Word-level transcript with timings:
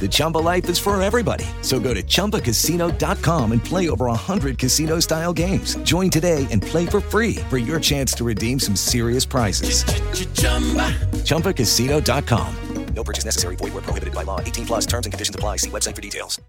The 0.00 0.08
Chumba 0.10 0.38
life 0.38 0.68
is 0.68 0.78
for 0.78 1.00
everybody. 1.00 1.46
So 1.62 1.80
go 1.80 1.94
to 1.94 2.02
ChumbaCasino.com 2.02 3.52
and 3.52 3.64
play 3.64 3.88
over 3.88 4.06
100 4.06 4.58
casino 4.58 5.00
style 5.00 5.32
games. 5.32 5.76
Join 5.76 6.10
today 6.10 6.46
and 6.50 6.60
play 6.60 6.84
for 6.84 7.00
free 7.00 7.36
for 7.48 7.56
your 7.56 7.80
chance 7.80 8.12
to 8.14 8.24
redeem 8.24 8.60
some 8.60 8.76
serious 8.76 9.24
prizes. 9.24 9.84
ChumbaCasino.com. 11.24 12.54
No 12.94 13.04
purchase 13.04 13.24
necessary. 13.24 13.56
Void 13.56 13.74
where 13.74 13.82
prohibited 13.82 14.14
by 14.14 14.22
law. 14.22 14.40
18 14.40 14.66
plus 14.66 14.86
terms 14.86 15.06
and 15.06 15.12
conditions 15.12 15.34
apply. 15.34 15.56
See 15.56 15.70
website 15.70 15.94
for 15.96 16.02
details. 16.02 16.40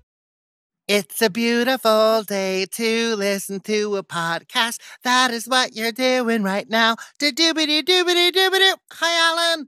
It's 0.87 1.19
a 1.19 1.31
beautiful 1.31 2.21
day 2.21 2.67
to 2.73 3.15
listen 3.15 3.59
to 3.61 3.95
a 3.95 4.03
podcast. 4.03 4.79
That 5.03 5.31
is 5.31 5.47
what 5.47 5.75
you're 5.75 5.91
doing 5.91 6.43
right 6.43 6.69
now. 6.69 6.97
Do-doobity 7.17 7.81
doobity 7.81 8.31
doobity. 8.31 8.75
Hi, 8.91 9.53
Alan. 9.55 9.67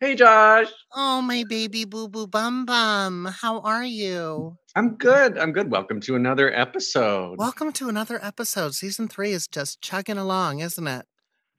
Hey, 0.00 0.14
Josh. 0.14 0.68
Oh, 0.94 1.20
my 1.20 1.42
baby 1.48 1.84
boo 1.84 2.08
boo 2.08 2.28
bum 2.28 2.64
bum. 2.64 3.34
How 3.40 3.58
are 3.62 3.84
you? 3.84 4.56
I'm 4.76 4.94
good. 4.94 5.36
I'm 5.36 5.50
good. 5.50 5.72
Welcome 5.72 6.00
to 6.02 6.14
another 6.14 6.54
episode. 6.54 7.36
Welcome 7.36 7.72
to 7.72 7.88
another 7.88 8.24
episode. 8.24 8.76
Season 8.76 9.08
three 9.08 9.32
is 9.32 9.48
just 9.48 9.82
chugging 9.82 10.16
along, 10.16 10.60
isn't 10.60 10.86
it? 10.86 11.04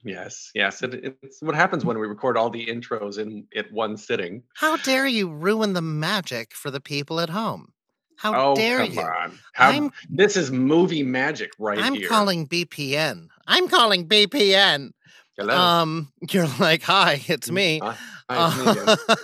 Yes, 0.06 0.52
yes. 0.56 0.82
It, 0.82 1.18
it's 1.22 1.42
what 1.42 1.54
happens 1.54 1.84
when 1.84 2.00
we 2.00 2.08
record 2.08 2.38
all 2.38 2.50
the 2.50 2.66
intros 2.66 3.18
in 3.20 3.46
at 3.58 3.70
one 3.74 3.98
sitting. 3.98 4.44
How 4.56 4.78
dare 4.78 5.06
you 5.06 5.30
ruin 5.30 5.74
the 5.74 5.82
magic 5.82 6.54
for 6.54 6.72
the 6.72 6.80
people 6.80 7.20
at 7.20 7.30
home? 7.30 7.74
How 8.16 8.52
oh, 8.52 8.56
dare 8.56 8.80
come 8.80 8.94
you? 8.94 9.02
on. 9.02 9.40
How, 9.52 9.70
I'm- 9.72 9.92
this 10.10 10.38
is 10.38 10.50
movie 10.50 11.04
magic 11.04 11.52
right 11.60 11.78
I'm 11.78 11.96
here. 11.96 12.08
calling 12.08 12.48
BPN. 12.48 13.28
I'm 13.48 13.68
calling 13.68 14.08
BPN. 14.08 14.92
Hello. 15.40 15.56
Um, 15.56 16.12
you're 16.32 16.50
like, 16.60 16.82
hi, 16.82 17.24
it's 17.28 17.50
me. 17.50 17.80
Hi, 17.82 17.96
hi, 18.30 18.98
it's 18.98 19.08
me. 19.08 19.18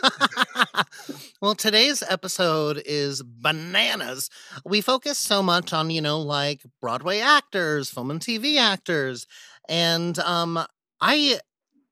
Uh, 0.55 0.83
well, 1.41 1.55
today's 1.55 2.01
episode 2.07 2.81
is 2.85 3.21
bananas. 3.21 4.29
We 4.63 4.79
focus 4.79 5.17
so 5.17 5.43
much 5.43 5.73
on, 5.73 5.89
you 5.89 5.99
know, 5.99 6.21
like 6.21 6.61
Broadway 6.79 7.19
actors, 7.19 7.89
film 7.89 8.11
and 8.11 8.21
TV 8.21 8.57
actors. 8.57 9.27
And 9.67 10.17
um, 10.19 10.65
I 11.01 11.41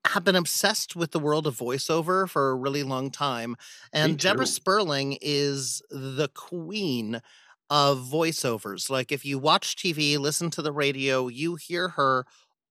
have 0.06 0.24
been 0.24 0.36
obsessed 0.36 0.96
with 0.96 1.10
the 1.10 1.20
world 1.20 1.46
of 1.46 1.58
voiceover 1.58 2.26
for 2.26 2.48
a 2.48 2.56
really 2.56 2.82
long 2.82 3.10
time. 3.10 3.56
And 3.92 4.18
Deborah. 4.18 4.46
Sperling 4.46 5.18
is 5.20 5.82
the 5.90 6.30
queen 6.32 7.20
of 7.68 7.98
voiceovers. 7.98 8.88
Like 8.88 9.12
if 9.12 9.24
you 9.24 9.38
watch 9.38 9.76
TV, 9.76 10.18
listen 10.18 10.50
to 10.52 10.62
the 10.62 10.72
radio, 10.72 11.28
you 11.28 11.56
hear 11.56 11.90
her 11.90 12.24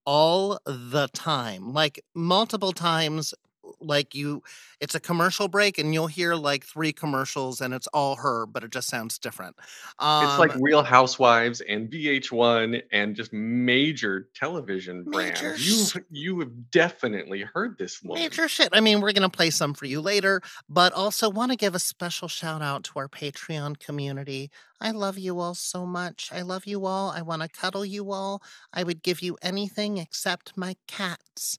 all 0.06 0.60
the 0.66 1.08
time, 1.14 1.74
like 1.74 2.04
multiple 2.14 2.72
times. 2.74 3.34
Like 3.80 4.14
you, 4.16 4.44
it's 4.80 4.96
a 4.96 5.00
commercial 5.00 5.48
break, 5.48 5.78
and 5.78 5.94
you'll 5.94 6.08
hear 6.08 6.36
like 6.36 6.66
three 6.66 6.94
commercials, 6.94 7.62
and 7.62 7.74
it's 7.74 7.88
all 7.88 8.16
her, 8.18 8.46
but 8.46 8.64
it 8.64 8.72
just 8.72 8.90
sounds 8.90 9.18
different. 9.18 9.56
Um, 10.00 10.26
it's 10.26 10.40
like 10.40 10.52
Real 10.56 10.84
Housewives 10.84 11.62
and 11.62 11.90
VH1 11.90 12.84
and 12.92 13.16
just 13.16 13.34
major 13.34 14.30
television 14.36 15.04
Major 15.06 15.56
brands. 15.56 15.96
You 15.96 16.02
you 16.10 16.40
have 16.40 16.72
definitely 16.72 17.42
heard 17.42 17.78
this 17.78 18.02
one. 18.04 18.20
Major 18.20 18.48
shit. 18.48 18.70
I 18.74 18.80
mean, 18.82 19.02
we're 19.02 19.14
going 19.14 19.30
to 19.30 19.36
play 19.36 19.50
some 19.50 19.74
for 19.74 19.86
you 19.86 20.02
later, 20.02 20.42
but 20.70 20.94
also 20.94 21.30
want 21.30 21.52
to 21.52 21.58
give 21.58 21.76
a 21.76 21.80
special 21.80 22.28
shout 22.28 22.62
out 22.62 22.84
to 22.86 22.92
our 22.98 23.08
Patreon 23.08 23.80
community. 23.80 24.52
I 24.80 24.92
love 24.92 25.18
you 25.18 25.40
all 25.40 25.56
so 25.56 25.86
much. 25.86 26.30
I 26.32 26.42
love 26.42 26.66
you 26.66 26.86
all. 26.86 27.10
I 27.12 27.22
want 27.22 27.42
to 27.42 27.48
cuddle 27.48 27.86
you 27.86 28.12
all. 28.12 28.42
I 28.74 28.84
would 28.84 29.02
give 29.02 29.22
you 29.22 29.38
anything 29.42 29.98
except 29.98 30.58
my 30.58 30.76
cats. 30.88 31.58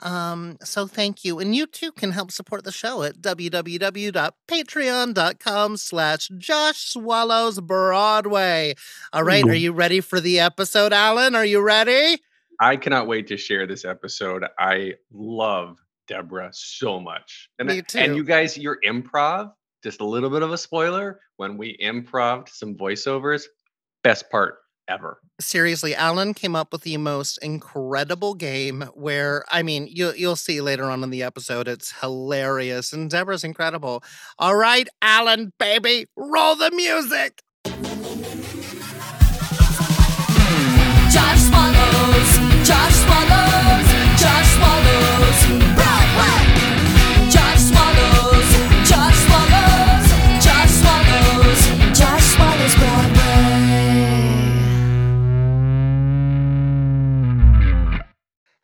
Um, 0.00 0.56
so 0.62 0.86
thank 0.86 1.24
you. 1.24 1.38
And 1.38 1.54
you 1.54 1.66
too 1.66 1.92
can 1.92 2.12
help 2.12 2.30
support 2.30 2.64
the 2.64 2.72
show 2.72 3.02
at 3.02 3.20
www.patreon.com 3.20 5.76
slash 5.76 6.28
Josh 6.38 6.92
Swallows 6.92 7.60
Broadway. 7.60 8.74
All 9.12 9.22
right, 9.22 9.44
are 9.44 9.54
you 9.54 9.72
ready 9.72 10.00
for 10.00 10.20
the 10.20 10.40
episode, 10.40 10.92
Alan? 10.92 11.34
Are 11.34 11.44
you 11.44 11.60
ready? 11.60 12.18
I 12.60 12.76
cannot 12.76 13.06
wait 13.06 13.26
to 13.28 13.36
share 13.36 13.66
this 13.66 13.84
episode. 13.84 14.44
I 14.58 14.94
love 15.12 15.78
Deborah 16.08 16.50
so 16.52 17.00
much. 17.00 17.48
And, 17.58 17.68
Me 17.68 17.82
and 17.94 18.16
you 18.16 18.24
guys, 18.24 18.58
your 18.58 18.78
improv, 18.86 19.52
just 19.82 20.00
a 20.00 20.04
little 20.04 20.28
bit 20.28 20.42
of 20.42 20.52
a 20.52 20.58
spoiler. 20.58 21.20
When 21.36 21.56
we 21.56 21.78
improv 21.78 22.48
some 22.48 22.74
voiceovers, 22.74 23.44
best 24.02 24.30
part 24.30 24.58
ever. 24.90 25.20
seriously, 25.40 25.94
Alan 25.94 26.34
came 26.34 26.54
up 26.56 26.72
with 26.72 26.82
the 26.82 26.96
most 26.96 27.38
incredible 27.38 28.34
game 28.34 28.82
where 28.94 29.44
I 29.50 29.62
mean, 29.62 29.86
you 29.90 30.12
you'll 30.16 30.36
see 30.36 30.60
later 30.60 30.90
on 30.90 31.02
in 31.04 31.10
the 31.10 31.22
episode, 31.22 31.68
it's 31.68 31.92
hilarious 32.00 32.92
and 32.92 33.08
Deborah's 33.08 33.44
incredible. 33.44 34.02
All 34.38 34.56
right, 34.56 34.88
Alan, 35.00 35.52
baby, 35.58 36.06
roll 36.16 36.56
the 36.56 36.70
music. 36.72 37.42
Josh 41.14 41.40
swallows, 41.48 42.19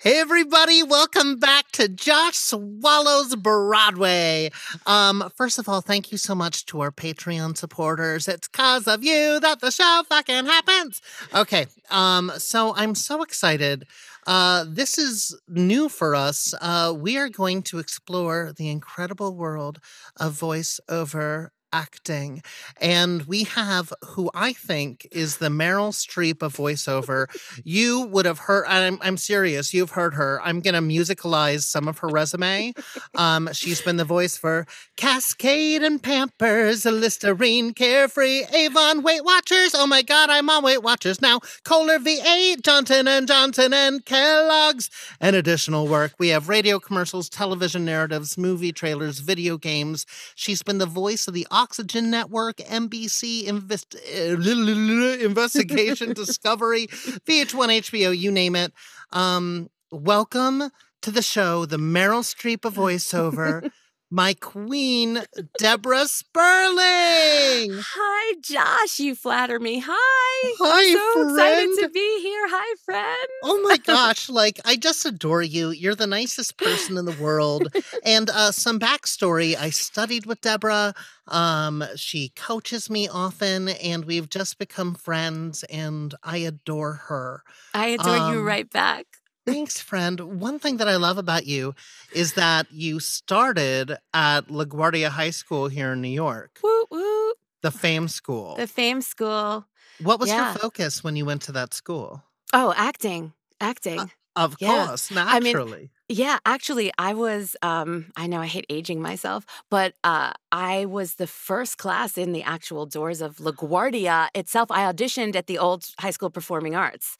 Hey 0.06 0.20
everybody, 0.20 0.84
welcome 0.84 1.40
back 1.40 1.72
to 1.72 1.88
Josh 1.88 2.36
Swallows 2.36 3.34
Broadway. 3.34 4.52
Um, 4.86 5.32
first 5.34 5.58
of 5.58 5.68
all, 5.68 5.80
thank 5.80 6.12
you 6.12 6.16
so 6.16 6.32
much 6.32 6.64
to 6.66 6.80
our 6.80 6.92
Patreon 6.92 7.56
supporters. 7.56 8.28
It's 8.28 8.46
cause 8.46 8.86
of 8.86 9.02
you 9.02 9.40
that 9.40 9.58
the 9.58 9.72
show 9.72 10.04
fucking 10.08 10.46
happens. 10.46 11.02
Okay, 11.34 11.66
um, 11.90 12.30
so 12.36 12.72
I'm 12.76 12.94
so 12.94 13.24
excited. 13.24 13.88
Uh, 14.28 14.64
this 14.68 14.96
is 14.96 15.36
new 15.48 15.88
for 15.88 16.14
us. 16.14 16.54
Uh, 16.60 16.94
we 16.96 17.18
are 17.18 17.28
going 17.28 17.62
to 17.62 17.80
explore 17.80 18.52
the 18.56 18.68
incredible 18.68 19.34
world 19.34 19.80
of 20.20 20.38
voiceover 20.38 21.48
acting. 21.72 22.42
And 22.80 23.22
we 23.24 23.44
have 23.44 23.92
who 24.04 24.30
I 24.34 24.52
think 24.52 25.06
is 25.12 25.38
the 25.38 25.48
Meryl 25.48 25.92
Streep 25.92 26.42
of 26.42 26.56
voiceover. 26.56 27.26
you 27.64 28.02
would 28.06 28.26
have 28.26 28.38
heard, 28.38 28.66
I'm, 28.66 28.98
I'm 29.02 29.16
serious, 29.16 29.74
you've 29.74 29.90
heard 29.90 30.14
her. 30.14 30.40
I'm 30.42 30.60
going 30.60 30.74
to 30.74 30.80
musicalize 30.80 31.62
some 31.62 31.88
of 31.88 31.98
her 31.98 32.08
resume. 32.08 32.72
Um, 33.14 33.48
she's 33.52 33.80
been 33.80 33.96
the 33.96 34.04
voice 34.04 34.36
for 34.36 34.66
Cascade 34.96 35.82
and 35.82 36.02
Pampers, 36.02 36.84
Listerine, 36.84 37.74
Carefree, 37.74 38.44
Avon, 38.52 39.02
Weight 39.02 39.24
Watchers. 39.24 39.74
Oh 39.74 39.86
my 39.86 40.02
God, 40.02 40.30
I'm 40.30 40.48
on 40.48 40.64
Weight 40.64 40.82
Watchers 40.82 41.20
now. 41.20 41.40
Kohler 41.64 41.98
V8, 41.98 42.62
Johnson 42.62 43.08
and 43.08 43.26
Johnson 43.26 43.72
and 43.72 44.04
Kellogg's. 44.04 44.90
And 45.20 45.36
additional 45.36 45.88
work. 45.88 46.12
We 46.18 46.28
have 46.28 46.48
radio 46.48 46.78
commercials, 46.78 47.28
television 47.28 47.84
narratives, 47.84 48.38
movie 48.38 48.72
trailers, 48.72 49.18
video 49.20 49.58
games. 49.58 50.06
She's 50.34 50.62
been 50.62 50.78
the 50.78 50.86
voice 50.86 51.28
of 51.28 51.34
the 51.34 51.46
Oxygen 51.56 52.10
Network, 52.10 52.58
NBC 52.58 53.44
Invest- 53.44 53.96
uh, 53.96 54.36
Investigation, 55.24 56.12
Discovery, 56.12 56.86
VH1, 56.86 57.78
HBO, 57.80 58.16
you 58.16 58.30
name 58.30 58.54
it. 58.54 58.74
Um, 59.10 59.70
welcome 59.90 60.70
to 61.00 61.10
the 61.10 61.22
show, 61.22 61.64
the 61.64 61.78
Meryl 61.78 62.20
Streep 62.22 62.66
of 62.66 62.74
voiceover, 62.74 63.70
my 64.10 64.34
queen, 64.34 65.20
Deborah 65.58 66.06
Sperling. 66.06 67.80
Hi, 67.82 68.34
Josh. 68.40 69.00
You 69.00 69.14
flatter 69.14 69.58
me. 69.58 69.82
Hi. 69.84 70.54
Hi, 70.60 70.80
I'm 70.86 70.92
so 70.92 71.22
excited 71.28 71.82
to 71.82 71.88
be 71.88 72.20
here. 72.22 72.46
Hi, 72.48 72.74
friend. 72.84 73.28
Oh 73.42 73.60
my 73.62 73.76
gosh, 73.84 74.28
like 74.28 74.60
I 74.64 74.76
just 74.76 75.04
adore 75.06 75.42
you. 75.42 75.70
You're 75.70 75.94
the 75.94 76.06
nicest 76.06 76.56
person 76.56 76.96
in 76.96 77.04
the 77.04 77.12
world. 77.20 77.74
And 78.04 78.30
uh 78.30 78.52
some 78.52 78.78
backstory, 78.78 79.56
I 79.56 79.70
studied 79.70 80.26
with 80.26 80.40
Deborah. 80.40 80.94
Um 81.26 81.82
she 81.96 82.28
coaches 82.36 82.88
me 82.88 83.08
often 83.08 83.68
and 83.70 84.04
we've 84.04 84.28
just 84.28 84.58
become 84.58 84.94
friends 84.94 85.64
and 85.64 86.14
I 86.22 86.38
adore 86.38 86.92
her. 87.08 87.42
I 87.74 87.88
adore 87.88 88.16
you 88.16 88.38
Um, 88.38 88.44
right 88.44 88.70
back. 88.70 89.06
Thanks, 89.46 89.80
friend. 89.80 90.40
One 90.40 90.58
thing 90.58 90.78
that 90.78 90.88
I 90.88 90.96
love 90.96 91.18
about 91.18 91.46
you 91.46 91.74
is 92.12 92.32
that 92.34 92.66
you 92.72 92.98
started 92.98 93.96
at 94.12 94.48
LaGuardia 94.48 95.08
High 95.08 95.30
School 95.30 95.68
here 95.68 95.92
in 95.92 96.00
New 96.02 96.08
York, 96.08 96.58
Woo 96.64 96.84
woo. 96.90 97.32
the 97.62 97.70
fame 97.70 98.08
school. 98.08 98.56
The 98.56 98.66
fame 98.66 99.00
school. 99.00 99.64
what 100.02 100.18
was 100.18 100.28
yeah. 100.30 100.50
your 100.50 100.58
focus 100.58 101.04
when 101.04 101.14
you 101.16 101.24
went 101.24 101.42
to 101.42 101.52
that 101.52 101.72
school? 101.74 102.22
Oh, 102.52 102.74
acting. 102.76 103.32
Acting. 103.60 104.10
Of 104.34 104.56
Yeah. 104.60 104.86
course, 104.88 105.10
I 105.12 105.40
mean, 105.40 105.44
naturally. 105.44 105.90
Yeah, 106.08 106.38
actually, 106.44 106.92
I 106.98 107.14
was. 107.14 107.56
Um, 107.62 108.12
I 108.16 108.26
know 108.26 108.40
I 108.40 108.46
hate 108.46 108.66
aging 108.68 109.00
myself, 109.00 109.46
but 109.70 109.94
uh, 110.04 110.32
I 110.52 110.84
was 110.84 111.14
the 111.14 111.26
first 111.26 111.78
class 111.78 112.18
in 112.18 112.32
the 112.32 112.42
actual 112.42 112.84
doors 112.84 113.20
of 113.22 113.36
LaGuardia 113.36 114.28
itself. 114.34 114.70
I 114.70 114.82
auditioned 114.92 115.34
at 115.36 115.46
the 115.46 115.56
old 115.58 115.86
High 115.98 116.10
School 116.10 116.30
Performing 116.30 116.74
Arts. 116.76 117.16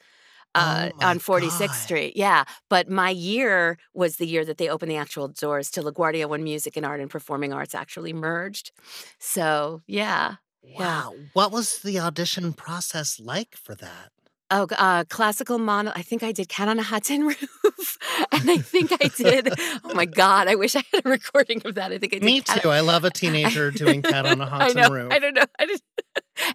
Uh, 0.56 0.90
Oh 1.00 1.06
on 1.06 1.18
46th 1.18 1.58
God. 1.58 1.70
Street. 1.72 2.16
Yeah. 2.16 2.44
But 2.70 2.88
my 2.88 3.10
year 3.10 3.78
was 3.94 4.16
the 4.16 4.26
year 4.26 4.44
that 4.44 4.58
they 4.58 4.68
opened 4.68 4.90
the 4.90 4.96
actual 4.96 5.28
doors 5.28 5.70
to 5.72 5.82
LaGuardia 5.82 6.28
when 6.28 6.42
music 6.44 6.76
and 6.76 6.84
art 6.86 7.00
and 7.00 7.10
performing 7.10 7.52
arts 7.52 7.74
actually 7.74 8.12
merged. 8.12 8.70
So, 9.18 9.82
yeah. 9.86 10.36
Yeah. 10.62 10.78
Wow. 10.80 11.14
What 11.32 11.52
was 11.52 11.78
the 11.80 12.00
audition 12.00 12.52
process 12.52 13.20
like 13.20 13.56
for 13.56 13.74
that? 13.76 14.10
Oh, 14.48 14.68
uh, 14.78 15.02
classical 15.08 15.58
mono. 15.58 15.90
I 15.96 16.02
think 16.02 16.22
I 16.22 16.30
did 16.30 16.48
Cat 16.48 16.68
on 16.68 16.78
a 16.78 16.82
Hot 16.84 17.02
Tin 17.02 17.22
Roof. 17.26 17.98
and 18.30 18.48
I 18.48 18.58
think 18.58 18.92
I 18.92 19.08
did. 19.08 19.48
oh 19.84 19.92
my 19.94 20.04
God. 20.06 20.46
I 20.46 20.54
wish 20.54 20.76
I 20.76 20.84
had 20.92 21.04
a 21.04 21.08
recording 21.08 21.62
of 21.64 21.74
that. 21.74 21.90
I 21.90 21.98
think 21.98 22.14
I 22.14 22.18
did. 22.18 22.24
Me 22.24 22.40
Cat- 22.42 22.62
too. 22.62 22.68
I 22.70 22.78
love 22.80 23.04
a 23.04 23.10
teenager 23.10 23.72
doing 23.72 24.02
cat 24.02 24.24
on 24.24 24.40
a 24.40 24.46
hot 24.52 24.70
tin 24.70 24.92
roof. 24.92 25.12
I 25.12 25.18
don't 25.18 25.34
know. 25.34 25.44
I 25.58 25.66
just 25.66 25.82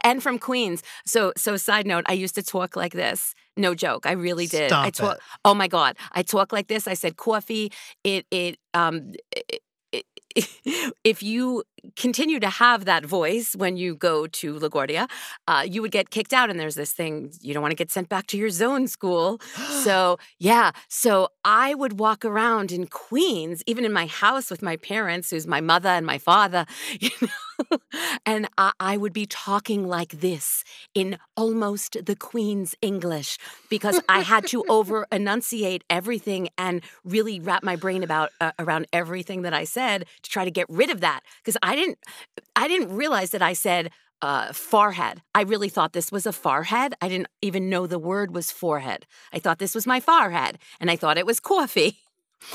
and 0.02 0.24
from 0.24 0.40
Queens. 0.40 0.84
So 1.06 1.34
so 1.36 1.58
side 1.58 1.86
note, 1.86 2.06
I 2.08 2.14
used 2.14 2.36
to 2.36 2.44
talk 2.44 2.78
like 2.78 2.94
this. 2.94 3.34
No 3.58 3.76
joke. 3.76 4.06
I 4.06 4.14
really 4.14 4.48
did. 4.48 4.72
I 4.72 4.90
talk 4.90 5.18
it. 5.18 5.24
Oh 5.44 5.54
my 5.54 5.68
god. 5.68 5.98
I 6.14 6.24
talk 6.24 6.52
like 6.54 6.68
this. 6.68 6.88
I 6.88 6.94
said 6.94 7.18
coffee. 7.18 7.72
It 8.04 8.26
it 8.32 8.58
um 8.74 9.12
it, 9.92 10.06
if 11.04 11.22
you 11.22 11.64
continue 11.96 12.40
to 12.40 12.50
have 12.50 12.86
that 12.86 13.06
voice 13.06 13.56
when 13.56 13.78
you 13.78 13.96
go 13.96 14.28
to 14.28 14.56
LaGuardia, 14.56 15.10
uh, 15.48 15.66
you 15.68 15.82
would 15.82 15.92
get 15.92 16.10
kicked 16.10 16.34
out. 16.34 16.50
And 16.50 16.60
there's 16.60 16.76
this 16.76 16.94
thing 16.94 17.32
you 17.42 17.54
don't 17.54 17.62
want 17.62 17.72
to 17.72 17.76
get 17.76 17.92
sent 17.92 18.10
back 18.10 18.28
to 18.28 18.38
your 18.38 18.50
zone 18.50 18.88
school. 18.88 19.40
So, 19.82 20.20
yeah. 20.38 20.72
So 20.90 21.30
I 21.44 21.74
would 21.74 21.98
walk 22.00 22.24
around 22.24 22.72
in 22.72 22.86
Queens, 22.86 23.64
even 23.66 23.84
in 23.84 23.92
my 23.92 24.06
house 24.06 24.52
with 24.52 24.62
my 24.62 24.78
parents, 24.78 25.32
who's 25.32 25.48
my 25.48 25.60
mother 25.60 25.90
and 25.90 26.06
my 26.06 26.20
father, 26.20 26.68
you 27.00 27.10
know, 27.20 27.28
and 28.26 28.48
I, 28.58 28.72
I 28.80 28.98
would 28.98 29.14
be 29.14 29.26
talking 29.26 29.88
like 29.88 30.20
this 30.20 30.64
in 30.94 31.18
almost 31.36 32.06
the 32.06 32.16
Queen's 32.16 32.76
English 32.82 33.38
because 33.70 34.00
I 34.10 34.22
had 34.22 34.48
to 34.48 34.64
over 34.70 35.08
enunciate 35.12 35.84
everything 35.90 36.50
and 36.58 36.82
really 37.04 37.40
wrap 37.40 37.64
my 37.64 37.76
brain 37.76 38.04
about 38.04 38.32
uh, 38.40 38.52
around 38.60 38.88
everything 38.94 39.44
that 39.44 39.54
I 39.54 39.64
said 39.64 40.06
to 40.24 40.30
try 40.30 40.46
to 40.46 40.52
get 40.52 40.68
rid 40.70 40.90
of 40.90 41.02
that 41.02 41.22
because 41.44 41.58
I 41.62 41.71
didn't 41.76 41.98
I 42.56 42.68
didn't 42.68 42.96
realize 42.96 43.32
that 43.32 43.42
I 43.42 43.54
said 43.54 43.92
uh, 44.22 44.54
forehead. 44.54 45.22
I 45.34 45.42
really 45.42 45.70
thought 45.70 45.94
this 45.94 46.12
was 46.12 46.26
a 46.28 46.32
forehead. 46.34 46.94
I 47.02 47.10
didn't 47.10 47.28
even 47.42 47.70
know 47.70 47.88
the 47.88 47.98
word 48.00 48.36
was 48.36 48.52
forehead. 48.52 49.08
I 49.34 49.40
thought 49.40 49.58
this 49.60 49.74
was 49.74 49.88
my 49.88 50.00
forehead, 50.00 50.60
and 50.80 50.92
I 50.92 50.96
thought 50.96 51.18
it 51.18 51.26
was 51.26 51.40
coffee. 51.40 51.98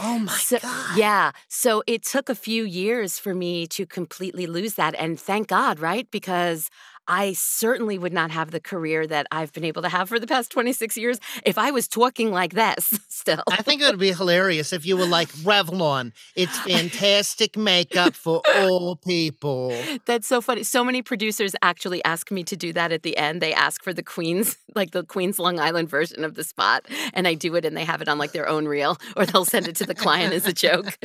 Oh 0.01 0.19
my 0.31 0.33
So- 0.37 0.59
God. 0.61 0.97
Yeah. 0.97 1.33
So 1.49 1.83
it 1.87 2.05
took 2.05 2.29
a 2.29 2.35
few 2.35 2.65
years 2.65 3.19
for 3.19 3.35
me 3.35 3.67
to 3.69 3.85
completely 3.87 4.47
lose 4.47 4.75
that. 4.75 4.95
And 4.97 5.19
thank 5.19 5.49
God, 5.49 5.81
right? 5.81 6.09
Because 6.11 6.71
I 7.09 7.33
certainly 7.35 7.99
would 7.99 8.13
not 8.13 8.31
have 8.31 8.51
the 8.51 8.61
career 8.61 9.07
that 9.07 9.27
I've 9.31 9.53
been 9.53 9.65
able 9.65 9.83
to 9.83 9.89
have 9.89 10.09
for 10.09 10.19
the 10.19 10.27
past 10.27 10.51
26 10.51 10.97
years 10.97 11.19
if 11.45 11.59
I 11.59 11.71
was 11.71 11.89
talking 11.89 12.31
like 12.31 12.55
this 12.55 12.99
still. 13.09 13.43
I 13.51 13.63
think 13.63 13.81
it 13.83 13.87
would 13.91 13.99
be 13.99 14.13
hilarious 14.13 14.73
if 14.73 14.85
you 14.87 14.97
were 14.97 15.07
like 15.07 15.29
Revlon. 15.45 16.13
It's 16.35 16.59
fantastic 16.61 17.57
makeup 17.57 18.15
for 18.15 18.43
all 18.57 18.97
people. 18.97 19.73
That's 20.05 20.27
so 20.27 20.41
funny. 20.41 20.63
So 20.63 20.83
many 20.85 21.03
producers 21.03 21.55
actually 21.63 22.03
ask 22.05 22.31
me 22.31 22.43
to 22.45 22.57
do 22.57 22.73
that 22.73 22.93
at 22.93 23.03
the 23.03 23.17
end. 23.17 23.41
They 23.41 23.55
ask 23.55 23.83
for 23.83 23.93
the 23.93 24.03
Queen's, 24.03 24.57
like 24.75 24.91
the 24.93 25.05
Queen's 25.05 25.39
Long 25.39 25.59
Island 25.61 25.89
version 25.89 26.25
of 26.25 26.35
the 26.35 26.45
spot, 26.45 26.87
and 27.15 27.27
I 27.29 27.35
do 27.35 27.55
it 27.57 27.65
and 27.65 27.77
they 27.77 27.85
have 27.85 28.03
it 28.03 28.09
on 28.09 28.19
like 28.19 28.33
their 28.33 28.49
own 28.49 28.67
reel 28.67 28.99
or 29.17 29.27
they'll 29.27 29.45
send 29.45 29.69
it 29.69 29.77
to 29.77 29.85
the 29.87 29.95
client 29.95 30.33
as 30.33 30.47
a 30.47 30.53
joke. 30.53 30.97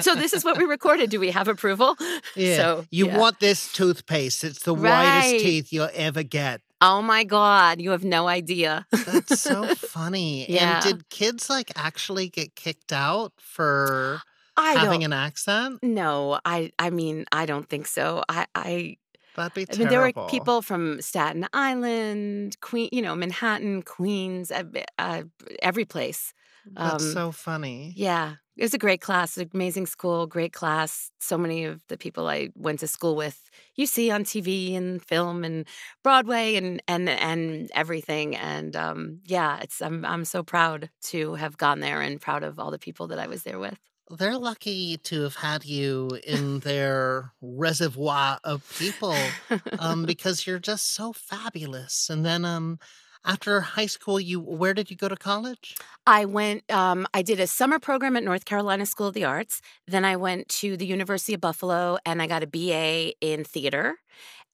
so 0.00 0.14
this 0.14 0.32
is 0.32 0.44
what 0.44 0.56
we 0.58 0.64
recorded. 0.64 1.10
Do 1.10 1.20
we 1.20 1.30
have 1.30 1.48
approval? 1.48 1.96
Yeah. 2.34 2.56
So 2.56 2.86
you 2.90 3.06
yeah. 3.06 3.18
want 3.18 3.40
this 3.40 3.72
toothpaste. 3.72 4.44
It's 4.44 4.62
the 4.62 4.74
Right. 4.74 5.22
whitest 5.22 5.41
teeth 5.42 5.72
you'll 5.72 5.90
ever 5.94 6.22
get. 6.22 6.60
Oh 6.80 7.00
my 7.00 7.22
God, 7.24 7.80
you 7.80 7.90
have 7.90 8.04
no 8.04 8.26
idea. 8.26 8.86
That's 8.90 9.40
so 9.40 9.74
funny. 9.76 10.50
Yeah. 10.50 10.74
And 10.76 10.84
did 10.84 11.08
kids 11.10 11.48
like 11.48 11.70
actually 11.76 12.28
get 12.28 12.56
kicked 12.56 12.92
out 12.92 13.32
for 13.38 14.20
I 14.56 14.72
having 14.74 15.04
an 15.04 15.12
accent? 15.12 15.78
No, 15.82 16.40
I 16.44 16.72
I 16.78 16.90
mean, 16.90 17.24
I 17.30 17.46
don't 17.46 17.68
think 17.68 17.86
so. 17.86 18.24
I 18.28 18.46
I 18.54 18.96
That'd 19.36 19.54
be 19.54 19.62
I 19.62 19.64
terrible. 19.64 19.78
mean, 19.78 19.88
there 19.88 20.00
were 20.24 20.28
people 20.28 20.60
from 20.60 21.00
Staten 21.00 21.46
Island, 21.54 22.56
Queen, 22.60 22.88
you 22.92 23.00
know, 23.00 23.14
Manhattan, 23.14 23.82
Queens, 23.82 24.50
uh, 24.50 24.64
uh, 24.98 25.22
every 25.62 25.84
place. 25.86 26.34
That's 26.64 27.04
um, 27.04 27.12
so 27.12 27.32
funny. 27.32 27.92
Yeah, 27.96 28.36
it 28.56 28.62
was 28.62 28.74
a 28.74 28.78
great 28.78 29.00
class, 29.00 29.38
amazing 29.38 29.86
school, 29.86 30.26
great 30.26 30.52
class. 30.52 31.10
So 31.20 31.38
many 31.38 31.64
of 31.64 31.86
the 31.88 31.96
people 31.96 32.28
I 32.28 32.50
went 32.54 32.80
to 32.80 32.88
school 32.88 33.16
with, 33.16 33.50
you 33.76 33.86
see 33.86 34.10
on 34.10 34.24
TV 34.24 34.74
and 34.74 35.02
film 35.04 35.44
and 35.44 35.66
Broadway 36.02 36.56
and 36.56 36.82
and 36.86 37.08
and 37.08 37.70
everything. 37.74 38.36
And 38.36 38.76
um, 38.76 39.20
yeah, 39.24 39.58
it's 39.62 39.80
I'm 39.80 40.04
I'm 40.04 40.24
so 40.24 40.42
proud 40.42 40.90
to 41.04 41.34
have 41.34 41.56
gone 41.56 41.80
there 41.80 42.00
and 42.00 42.20
proud 42.20 42.42
of 42.44 42.58
all 42.58 42.70
the 42.70 42.78
people 42.78 43.06
that 43.08 43.18
I 43.18 43.26
was 43.26 43.42
there 43.42 43.58
with. 43.58 43.78
They're 44.10 44.36
lucky 44.36 44.98
to 44.98 45.22
have 45.22 45.36
had 45.36 45.64
you 45.64 46.18
in 46.26 46.58
their 46.60 47.32
reservoir 47.40 48.38
of 48.44 48.68
people 48.78 49.16
um, 49.78 50.04
because 50.04 50.46
you're 50.46 50.58
just 50.58 50.92
so 50.92 51.12
fabulous. 51.14 52.10
And 52.10 52.24
then 52.24 52.44
um, 52.44 52.78
after 53.24 53.60
high 53.60 53.86
school, 53.86 54.18
you 54.20 54.40
where 54.40 54.74
did 54.74 54.90
you 54.90 54.96
go 54.96 55.08
to 55.08 55.16
college? 55.16 55.76
I 56.06 56.24
went, 56.24 56.70
um, 56.70 57.06
I 57.14 57.22
did 57.22 57.38
a 57.40 57.46
summer 57.46 57.78
program 57.78 58.16
at 58.16 58.24
North 58.24 58.44
Carolina 58.44 58.86
School 58.86 59.08
of 59.08 59.14
the 59.14 59.24
Arts. 59.24 59.60
Then 59.86 60.04
I 60.04 60.16
went 60.16 60.48
to 60.60 60.76
the 60.76 60.86
University 60.86 61.34
of 61.34 61.40
Buffalo 61.40 61.98
and 62.04 62.20
I 62.20 62.26
got 62.26 62.42
a 62.42 62.46
BA 62.46 63.14
in 63.20 63.44
theater. 63.44 63.96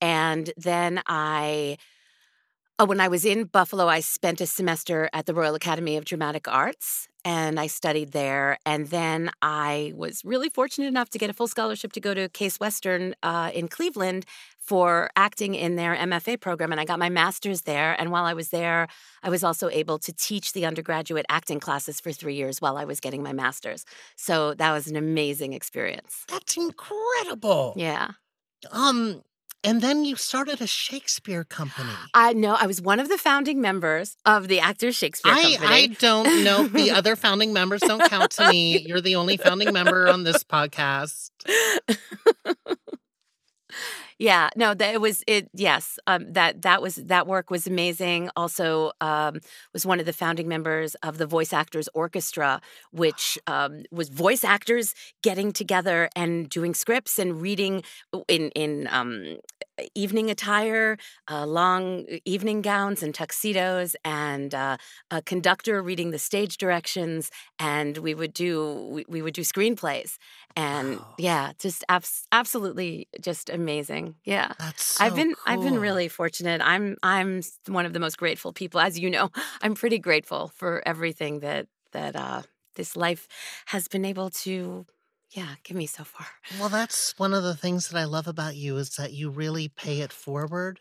And 0.01 0.53
then 0.57 1.03
I, 1.07 1.79
oh, 2.79 2.85
when 2.85 3.01
I 3.01 3.09
was 3.09 3.25
in 3.25 3.45
Buffalo, 3.45 3.89
I 3.89 4.01
spent 4.01 4.41
a 4.41 4.47
semester 4.47 5.11
at 5.13 5.27
the 5.27 5.35
Royal 5.35 5.55
Academy 5.55 5.97
of 5.97 6.05
Dramatic 6.05 6.47
Arts 6.47 7.09
and 7.25 7.59
I 7.59 7.67
studied 7.67 8.13
there. 8.13 8.59
And 8.65 8.87
then 8.87 9.31
I 9.43 9.93
was 9.97 10.25
really 10.25 10.49
fortunate 10.49 10.87
enough 10.87 11.11
to 11.11 11.19
get 11.19 11.29
a 11.29 11.33
full 11.33 11.49
scholarship 11.49 11.93
to 11.95 12.01
go 12.01 12.15
to 12.15 12.29
Case 12.29 12.61
Western 12.61 13.17
uh, 13.23 13.51
in 13.53 13.67
Cleveland 13.67 14.25
for 14.61 15.11
acting 15.17 15.55
in 15.55 15.75
their 15.75 15.97
MFA 15.97 16.41
program. 16.41 16.71
And 16.71 16.81
I 16.81 16.85
got 16.85 16.99
my 16.99 17.09
master's 17.09 17.63
there. 17.63 18.01
And 18.01 18.13
while 18.13 18.25
I 18.25 18.35
was 18.35 18.51
there, 18.51 18.87
I 19.23 19.31
was 19.31 19.43
also 19.43 19.69
able 19.71 19.99
to 19.99 20.13
teach 20.13 20.53
the 20.53 20.65
undergraduate 20.65 21.27
acting 21.29 21.59
classes 21.59 22.01
for 22.01 22.13
three 22.13 22.35
years 22.35 22.61
while 22.61 22.77
I 22.77 22.85
was 22.85 23.01
getting 23.01 23.23
my 23.23 23.33
master's. 23.33 23.85
So 24.15 24.55
that 24.55 24.73
was 24.73 24.87
an 24.87 24.95
amazing 24.95 25.53
experience. 25.53 26.25
That's 26.29 26.57
incredible. 26.57 27.75
Yeah. 27.77 28.13
Um, 28.71 29.23
and 29.65 29.81
then 29.81 30.05
you 30.05 30.17
started 30.17 30.61
a 30.61 30.67
Shakespeare 30.67 31.45
company. 31.45 31.91
I 32.15 32.33
know 32.33 32.57
I 32.59 32.67
was 32.67 32.81
one 32.81 33.01
of 33.01 33.09
the 33.09 33.19
founding 33.19 33.61
members 33.61 34.17
of 34.25 34.49
the 34.49 34.61
Actors 34.61 34.97
Shakespeare 34.97 35.33
I, 35.33 35.43
Company. 35.43 35.67
I 35.67 35.87
don't 35.99 36.45
know. 36.45 36.69
The 36.69 36.91
other 36.97 37.17
founding 37.17 37.53
members 37.53 37.81
don't 37.81 38.09
count 38.09 38.31
to 38.33 38.49
me. 38.49 38.79
You're 38.79 39.01
the 39.01 39.17
only 39.17 39.37
founding 39.37 39.73
member 39.73 40.09
on 40.09 40.23
this 40.23 40.45
podcast. 40.45 41.31
yeah 44.19 44.49
no 44.57 44.75
that 44.75 44.95
it 44.95 45.01
was 45.01 45.23
it 45.27 45.49
yes 45.55 45.99
um 46.07 46.33
that 46.33 46.63
that 46.63 46.83
was 46.83 46.97
that 46.97 47.27
work 47.27 47.51
was 47.51 47.67
amazing. 47.67 48.31
Also 48.37 48.93
um 49.01 49.41
was 49.73 49.87
one 49.87 50.01
of 50.01 50.07
the 50.07 50.13
founding 50.13 50.49
members 50.49 50.95
of 50.97 51.19
the 51.19 51.27
voice 51.27 51.53
actors 51.53 51.89
orchestra 51.95 52.61
which 52.93 53.39
um 53.47 53.83
was 53.91 54.09
voice 54.09 54.45
actors 54.45 54.95
getting 55.23 55.53
together 55.53 56.09
and 56.17 56.49
doing 56.49 56.75
scripts 56.75 57.19
and 57.19 57.41
reading 57.41 57.83
in 58.29 58.51
in 58.51 58.89
um 58.91 59.37
evening 59.95 60.31
attire 60.31 60.97
uh, 61.31 61.47
long 61.47 62.05
evening 62.25 62.63
gowns 62.63 63.03
and 63.03 63.15
tuxedos 63.15 63.95
and 64.05 64.55
uh, 64.55 64.77
a 65.11 65.23
conductor 65.23 65.83
reading 65.83 66.11
the 66.11 66.19
stage 66.19 66.57
directions 66.57 67.31
and 67.59 67.99
we 67.99 68.15
would 68.15 68.33
do 68.33 68.89
we, 68.91 69.05
we 69.09 69.23
would 69.23 69.35
do 69.35 69.43
screenplays. 69.43 70.17
And 70.57 71.01
Wow. 71.01 71.15
yeah 71.19 71.53
just 71.59 71.85
abs- 71.89 72.27
absolutely 72.33 73.09
just 73.21 73.51
amazing 73.51 74.08
yeah. 74.25 74.53
That's 74.59 74.85
so 74.85 75.05
i've 75.05 75.15
been 75.15 75.35
i've 75.47 75.61
been 75.61 75.79
really 75.79 76.09
fortunate. 76.09 76.61
I'm 76.63 76.97
i'm 77.03 77.43
one 77.67 77.87
of 77.87 77.93
the 77.93 78.01
most 78.01 78.19
grateful 78.19 78.53
people 78.53 78.81
as 78.81 78.99
you 78.99 79.11
know. 79.11 79.31
I'm 79.63 79.75
pretty 79.75 79.99
grateful 79.99 80.49
for 80.57 80.83
everything 80.87 81.41
that 81.41 81.67
that 81.93 82.17
uh 82.17 82.43
this 82.75 82.97
life 82.97 83.27
has 83.67 83.89
been 83.89 84.05
able 84.05 84.31
to 84.31 84.87
yeah 85.31 85.55
give 85.65 85.77
me 85.77 85.87
so 85.87 86.05
far. 86.05 86.27
Well, 86.59 86.69
that's 86.69 87.15
one 87.19 87.35
of 87.35 87.43
the 87.43 87.55
things 87.55 87.89
that 87.89 87.99
I 87.99 88.05
love 88.05 88.27
about 88.27 88.57
you 88.57 88.77
is 88.77 88.91
that 88.97 89.13
you 89.13 89.31
really 89.31 89.69
pay 89.69 90.01
it 90.01 90.13
forward. 90.13 90.81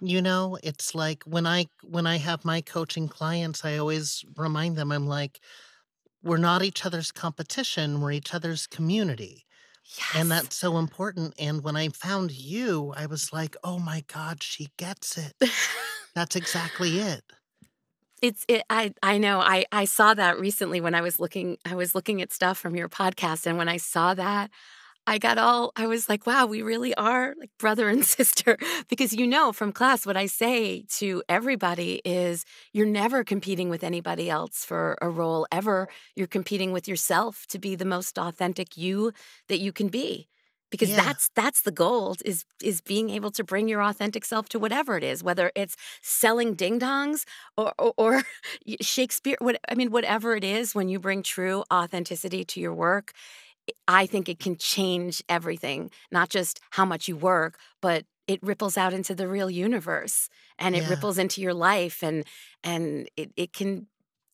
You 0.00 0.22
know, 0.22 0.58
it's 0.62 0.94
like 0.94 1.22
when 1.24 1.46
I 1.46 1.66
when 1.84 2.06
I 2.06 2.16
have 2.18 2.44
my 2.44 2.60
coaching 2.62 3.08
clients, 3.08 3.64
I 3.64 3.76
always 3.76 4.24
remind 4.36 4.76
them 4.76 4.92
I'm 4.92 5.06
like 5.06 5.40
we're 6.22 6.38
not 6.38 6.62
each 6.62 6.84
other's 6.86 7.12
competition, 7.12 8.00
we're 8.00 8.12
each 8.12 8.34
other's 8.34 8.66
community. 8.66 9.46
Yes. 9.96 10.14
And 10.14 10.30
that's 10.30 10.56
so 10.56 10.78
important. 10.78 11.34
And 11.38 11.62
when 11.62 11.76
I 11.76 11.88
found 11.88 12.32
you, 12.32 12.92
I 12.96 13.06
was 13.06 13.32
like, 13.32 13.56
"Oh 13.64 13.78
my 13.78 14.04
god, 14.06 14.42
she 14.42 14.68
gets 14.76 15.18
it." 15.18 15.34
That's 16.14 16.36
exactly 16.36 16.98
it. 16.98 17.22
It's 18.22 18.44
it, 18.48 18.62
I 18.68 18.92
I 19.02 19.16
know 19.18 19.40
I 19.40 19.64
I 19.72 19.86
saw 19.86 20.12
that 20.14 20.38
recently 20.38 20.80
when 20.80 20.94
I 20.94 21.00
was 21.00 21.18
looking 21.18 21.56
I 21.64 21.74
was 21.74 21.94
looking 21.94 22.20
at 22.20 22.32
stuff 22.32 22.58
from 22.58 22.76
your 22.76 22.88
podcast 22.88 23.46
and 23.46 23.56
when 23.56 23.68
I 23.68 23.78
saw 23.78 24.12
that 24.14 24.50
I 25.06 25.18
got 25.18 25.38
all 25.38 25.72
I 25.76 25.86
was 25.86 26.08
like 26.08 26.26
wow 26.26 26.46
we 26.46 26.62
really 26.62 26.94
are 26.94 27.34
like 27.38 27.50
brother 27.58 27.88
and 27.88 28.04
sister 28.18 28.56
because 28.88 29.12
you 29.12 29.26
know 29.26 29.52
from 29.52 29.72
class 29.72 30.06
what 30.06 30.16
I 30.16 30.26
say 30.26 30.84
to 30.98 31.22
everybody 31.28 32.00
is 32.04 32.44
you're 32.72 32.86
never 32.86 33.24
competing 33.24 33.70
with 33.70 33.82
anybody 33.82 34.30
else 34.30 34.64
for 34.64 34.96
a 35.02 35.08
role 35.08 35.46
ever 35.50 35.88
you're 36.14 36.26
competing 36.28 36.72
with 36.72 36.86
yourself 36.86 37.46
to 37.48 37.58
be 37.58 37.74
the 37.74 37.84
most 37.84 38.18
authentic 38.18 38.76
you 38.76 39.12
that 39.48 39.58
you 39.58 39.72
can 39.72 39.88
be 39.88 40.28
because 40.70 40.92
Yeah. 40.92 41.04
that's 41.04 41.30
that's 41.34 41.62
the 41.62 41.72
goal 41.72 42.14
is 42.24 42.44
is 42.62 42.80
being 42.80 43.10
able 43.10 43.30
to 43.32 43.42
bring 43.42 43.68
your 43.68 43.82
authentic 43.82 44.24
self 44.24 44.48
to 44.50 44.58
whatever 44.58 44.96
it 44.96 45.02
is 45.02 45.24
whether 45.24 45.50
it's 45.56 45.76
selling 46.02 46.54
ding 46.54 46.78
dongs 46.78 47.24
or, 47.56 47.72
or, 47.78 47.92
or 47.96 48.22
Shakespeare. 48.80 49.36
What 49.40 49.58
I 49.68 49.74
mean, 49.74 49.90
whatever 49.90 50.36
it 50.36 50.44
is, 50.44 50.74
when 50.74 50.88
you 50.88 51.00
bring 51.00 51.22
true 51.22 51.64
authenticity 51.72 52.44
to 52.44 52.60
your 52.60 52.74
work, 52.74 53.12
I 53.88 54.06
think 54.06 54.28
it 54.28 54.38
can 54.38 54.56
change 54.56 55.22
everything. 55.28 55.90
Not 56.10 56.28
just 56.30 56.60
how 56.70 56.84
much 56.84 57.08
you 57.08 57.16
work, 57.16 57.58
but 57.80 58.06
it 58.26 58.42
ripples 58.42 58.76
out 58.76 58.92
into 58.92 59.14
the 59.14 59.28
real 59.28 59.50
universe, 59.50 60.28
and 60.58 60.76
it 60.76 60.84
Yeah. 60.84 60.86
ripples 60.86 61.18
into 61.18 61.40
your 61.40 61.54
life, 61.54 62.02
and 62.02 62.24
and 62.64 63.08
it 63.16 63.32
it 63.36 63.52
can. 63.52 63.88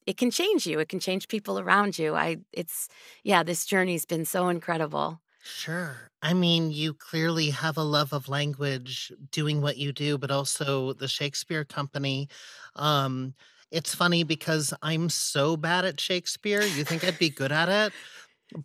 It 0.07 0.17
can 0.19 0.31
change 0.31 0.67
you. 0.69 0.79
It 0.79 0.89
can 0.89 1.01
change 1.01 1.27
people 1.29 1.59
around 1.59 1.99
you. 1.99 2.15
I 2.15 2.39
it's 2.53 2.89
yeah, 3.25 3.43
this 3.43 3.67
journey's 3.67 4.07
been 4.07 4.25
so 4.25 4.49
incredible. 4.49 5.21
Sure. 5.43 6.11
I 6.23 6.35
mean, 6.35 6.73
you 6.73 6.93
clearly 6.93 7.51
have 7.51 7.77
a 7.77 7.83
love 7.83 8.13
of 8.13 8.29
language 8.29 9.13
doing 9.31 9.61
what 9.61 9.77
you 9.77 9.93
do, 9.93 10.19
but 10.19 10.31
also 10.31 10.93
the 10.93 11.07
Shakespeare 11.07 11.65
Company. 11.65 12.29
Um, 12.75 13.35
it's 13.71 13.95
funny 13.95 14.25
because 14.25 14.75
I'm 14.83 15.09
so 15.09 15.57
bad 15.57 15.85
at 15.85 16.01
Shakespeare. 16.01 16.67
You 16.67 16.85
think 16.85 17.05
I'd 17.05 17.19
be 17.19 17.31
good 17.31 17.53
at 17.53 17.69
it? 17.69 17.95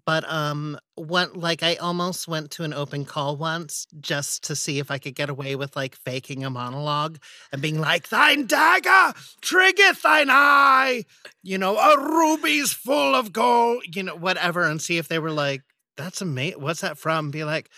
But 0.05 0.29
um 0.31 0.77
what 0.95 1.35
like 1.35 1.63
I 1.63 1.75
almost 1.75 2.27
went 2.27 2.51
to 2.51 2.63
an 2.63 2.73
open 2.73 3.05
call 3.05 3.35
once 3.35 3.87
just 3.99 4.43
to 4.45 4.55
see 4.55 4.79
if 4.79 4.91
I 4.91 4.97
could 4.97 5.15
get 5.15 5.29
away 5.29 5.55
with 5.55 5.75
like 5.75 5.95
faking 5.95 6.43
a 6.43 6.49
monologue 6.49 7.17
and 7.51 7.61
being 7.61 7.79
like, 7.79 8.09
Thine 8.09 8.45
dagger 8.45 9.13
triggeth 9.41 10.01
thine 10.03 10.29
eye, 10.29 11.05
you 11.41 11.57
know, 11.57 11.77
a 11.77 11.99
ruby's 11.99 12.73
full 12.73 13.15
of 13.15 13.33
gold, 13.33 13.83
you 13.93 14.03
know, 14.03 14.15
whatever, 14.15 14.63
and 14.63 14.81
see 14.81 14.97
if 14.97 15.07
they 15.07 15.19
were 15.19 15.31
like, 15.31 15.63
That's 15.97 16.21
amazing. 16.21 16.61
What's 16.61 16.81
that 16.81 16.97
from? 16.97 17.31
Be 17.31 17.43
like, 17.43 17.69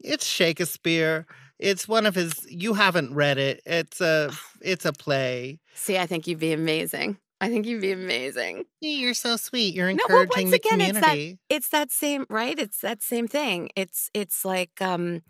It's 0.00 0.26
Shakespeare. 0.26 1.26
It's 1.58 1.86
one 1.86 2.04
of 2.04 2.14
his 2.14 2.44
you 2.50 2.74
haven't 2.74 3.14
read 3.14 3.38
it. 3.38 3.62
It's 3.64 4.00
a 4.00 4.32
it's 4.60 4.84
a 4.84 4.92
play. 4.92 5.60
See, 5.74 5.98
I 5.98 6.06
think 6.06 6.26
you'd 6.26 6.40
be 6.40 6.52
amazing. 6.52 7.18
I 7.44 7.48
think 7.48 7.66
you'd 7.66 7.80
be 7.82 7.92
amazing. 7.92 8.64
You're 8.80 9.14
so 9.14 9.36
sweet. 9.36 9.74
You're 9.74 9.92
No, 9.92 9.98
well, 10.08 10.20
encouraging 10.22 10.50
once 10.50 10.62
the 10.62 10.68
again, 10.68 10.80
it's 10.80 11.00
that- 11.00 11.02
community. 11.10 11.38
it's 11.48 11.68
that 11.70 11.90
same 11.92 12.26
right 12.30 12.58
it's 12.58 12.80
that 12.80 13.02
same 13.02 13.28
thing 13.28 13.70
it's 13.76 14.10
it's 14.14 14.44
like 14.44 14.80
um 14.80 15.22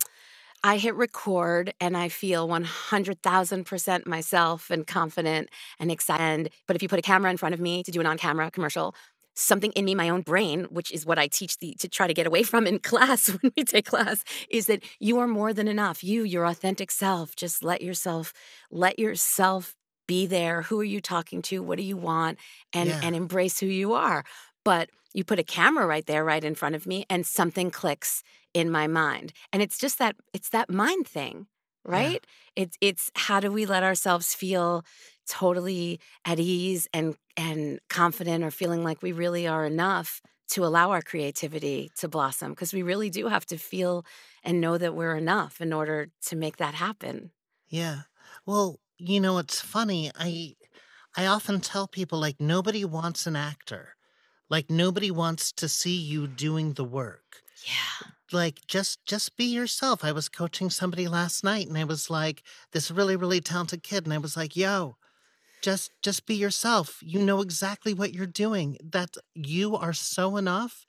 i 0.63 0.77
hit 0.79 0.95
record 0.95 1.75
and 1.81 1.97
i 1.97 2.09
feel 2.09 2.49
100000% 2.49 4.07
myself 4.07 4.71
and 4.71 4.87
confident 4.87 5.49
and 5.79 5.91
excited 5.91 6.51
but 6.67 6.77
if 6.77 6.83
you 6.83 6.89
put 6.89 6.99
a 6.99 7.03
camera 7.03 7.31
in 7.31 7.37
front 7.37 7.55
of 7.55 7.61
me 7.61 7.83
to 7.83 7.91
do 7.91 8.01
an 8.01 8.07
on-camera 8.07 8.51
commercial 8.51 8.95
something 9.37 9.73
in 9.73 9.85
me 9.85 9.95
my 9.95 10.09
own 10.09 10.23
brain 10.23 10.65
which 10.71 10.93
is 10.93 11.05
what 11.05 11.19
i 11.19 11.27
teach 11.27 11.59
the 11.59 11.75
to 11.79 11.89
try 11.89 12.07
to 12.07 12.15
get 12.15 12.27
away 12.27 12.43
from 12.43 12.67
in 12.67 12.79
class 12.91 13.29
when 13.29 13.53
we 13.57 13.65
take 13.65 13.87
class 13.87 14.23
is 14.51 14.67
that 14.67 14.83
you 15.01 15.19
are 15.19 15.27
more 15.29 15.53
than 15.53 15.69
enough 15.69 16.05
you 16.05 16.23
your 16.23 16.45
authentic 16.47 16.91
self 16.91 17.35
just 17.37 17.63
let 17.65 17.83
yourself 17.83 18.33
let 18.71 18.99
yourself 18.99 19.75
be 20.07 20.27
there 20.27 20.63
who 20.63 20.81
are 20.81 20.85
you 20.85 21.01
talking 21.01 21.43
to 21.43 21.63
what 21.63 21.79
do 21.79 21.85
you 21.85 21.97
want 21.97 22.39
and 22.73 22.95
Yeah. 22.95 23.01
and 23.03 23.15
embrace 23.15 23.59
who 23.61 23.67
you 23.67 23.95
are. 23.95 24.25
But 24.65 24.91
you 25.13 25.25
put 25.25 25.39
a 25.39 25.45
camera 25.45 25.87
right 25.87 26.07
there 26.07 26.25
right 26.25 26.43
in 26.45 26.55
front 26.55 26.75
of 26.75 26.87
me 26.87 27.05
and 27.09 27.27
something 27.27 27.71
clicks 27.71 28.23
in 28.53 28.71
my 28.71 28.87
mind. 28.87 29.33
And 29.53 29.63
it's 29.63 29.79
just 29.79 29.99
that 29.99 30.17
it's 30.33 30.51
that 30.51 30.71
mind 30.71 31.07
thing 31.09 31.47
right? 31.87 32.25
It's 32.57 32.79
it's 32.81 33.11
how 33.15 33.41
do 33.41 33.53
we 33.53 33.67
let 33.67 33.83
ourselves 33.83 34.35
feel 34.35 34.85
totally 35.29 36.01
at 36.25 36.39
ease 36.41 36.89
and 36.93 37.17
and 37.37 37.81
confident 37.89 38.45
or 38.45 38.51
feeling 38.51 38.83
like 38.85 39.03
we 39.03 39.13
really 39.13 39.47
are 39.47 39.65
enough 39.67 40.21
to 40.49 40.65
allow 40.65 40.91
our 40.91 41.03
creativity 41.03 41.91
to 41.99 42.09
blossom? 42.09 42.53
Because 42.53 42.73
we 42.73 42.83
really 42.83 43.11
do 43.11 43.29
have 43.29 43.47
to 43.47 43.59
feel 43.59 44.05
and 44.43 44.61
know 44.61 44.79
that 44.79 44.95
we're 44.95 45.17
enough 45.17 45.61
in 45.61 45.73
order 45.73 46.09
to 46.23 46.37
make 46.37 46.57
that 46.59 46.75
happen. 46.75 47.33
Yeah. 47.69 48.03
Well, 48.47 48.81
you 49.09 49.21
know, 49.21 49.39
it's 49.39 49.61
funny. 49.61 50.11
I 50.15 50.57
I 51.17 51.27
often 51.27 51.61
tell 51.61 51.89
people 51.89 52.19
like 52.21 52.41
nobody 52.41 52.85
wants 52.85 53.27
an 53.27 53.37
actor. 53.37 53.97
Like 54.51 54.71
nobody 54.71 55.11
wants 55.11 55.53
to 55.53 55.69
see 55.69 55.97
you 55.97 56.27
doing 56.29 56.75
the 56.75 56.85
work. 56.85 57.43
yeah 57.67 58.11
Like 58.33 58.61
just 58.67 59.05
just 59.07 59.37
be 59.37 59.45
yourself. 59.45 60.05
I 60.05 60.13
was 60.13 60.29
coaching 60.29 60.71
somebody 60.71 61.07
last 61.09 61.45
night 61.45 61.69
and 61.69 61.79
I 61.79 61.85
was 61.85 62.11
like 62.11 62.43
this 62.73 62.91
really 62.91 63.17
really 63.17 63.41
talented 63.41 63.83
kid 63.83 64.05
and 64.05 64.13
I 64.15 64.19
was 64.19 64.37
like, 64.37 64.57
"Yo, 64.57 64.97
just 65.63 65.93
just 66.03 66.27
be 66.27 66.35
yourself. 66.35 66.99
You 67.03 67.21
know 67.23 67.41
exactly 67.43 67.95
what 67.95 68.15
you're 68.15 68.27
doing. 68.27 68.79
That 68.83 69.17
you 69.35 69.77
are 69.77 69.93
so 69.95 70.37
enough 70.37 70.87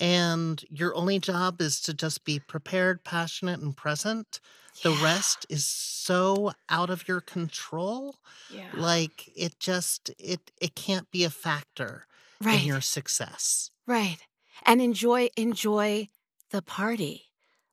and 0.00 0.62
your 0.70 0.94
only 0.94 1.18
job 1.18 1.60
is 1.60 1.80
to 1.82 1.94
just 1.94 2.24
be 2.24 2.38
prepared, 2.38 3.04
passionate 3.04 3.60
and 3.60 3.76
present. 3.76 4.40
The 4.82 4.90
rest 5.02 5.46
is 5.48 5.64
so 5.64 6.52
out 6.68 6.90
of 6.90 7.08
your 7.08 7.20
control. 7.20 8.16
yeah 8.50 8.68
Like 8.74 9.30
it 9.34 9.58
just 9.58 10.10
it 10.18 10.50
it 10.60 10.74
can't 10.74 11.10
be 11.10 11.24
a 11.24 11.30
factor 11.30 12.06
right 12.42 12.60
in 12.60 12.66
your 12.66 12.80
success. 12.82 13.70
Right. 13.86 14.18
And 14.64 14.80
enjoy 14.82 15.30
enjoy 15.36 16.08
the 16.50 16.62
party. 16.62 17.24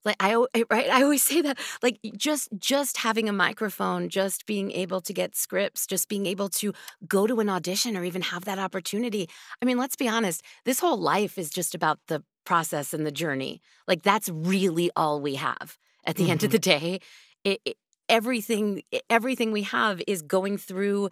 Like 0.05 0.17
I 0.19 0.35
right 0.35 0.89
I 0.89 1.03
always 1.03 1.23
say 1.23 1.41
that 1.41 1.57
like 1.81 1.99
just 2.17 2.49
just 2.59 2.97
having 2.97 3.29
a 3.29 3.33
microphone, 3.33 4.09
just 4.09 4.45
being 4.45 4.71
able 4.71 5.01
to 5.01 5.13
get 5.13 5.35
scripts, 5.35 5.87
just 5.87 6.09
being 6.09 6.25
able 6.25 6.49
to 6.49 6.73
go 7.07 7.27
to 7.27 7.39
an 7.39 7.49
audition 7.49 7.95
or 7.97 8.03
even 8.03 8.21
have 8.21 8.45
that 8.45 8.59
opportunity. 8.59 9.29
I 9.61 9.65
mean, 9.65 9.77
let's 9.77 9.95
be 9.95 10.07
honest, 10.09 10.43
this 10.65 10.79
whole 10.79 10.97
life 10.97 11.37
is 11.37 11.49
just 11.49 11.73
about 11.75 11.99
the 12.07 12.23
process 12.45 12.93
and 12.93 13.05
the 13.05 13.11
journey. 13.11 13.61
Like 13.87 14.03
that's 14.03 14.29
really 14.29 14.91
all 14.95 15.21
we 15.21 15.35
have 15.35 15.77
at 16.05 16.15
the 16.17 16.29
end 16.29 16.43
of 16.43 16.49
Mhm. 16.49 16.51
the 16.53 16.59
day. 16.59 16.99
It, 17.43 17.61
it- 17.65 17.77
everything 18.09 18.83
everything 19.09 19.51
we 19.53 19.61
have 19.63 20.01
is 20.07 20.21
going 20.21 20.57
through 20.57 21.09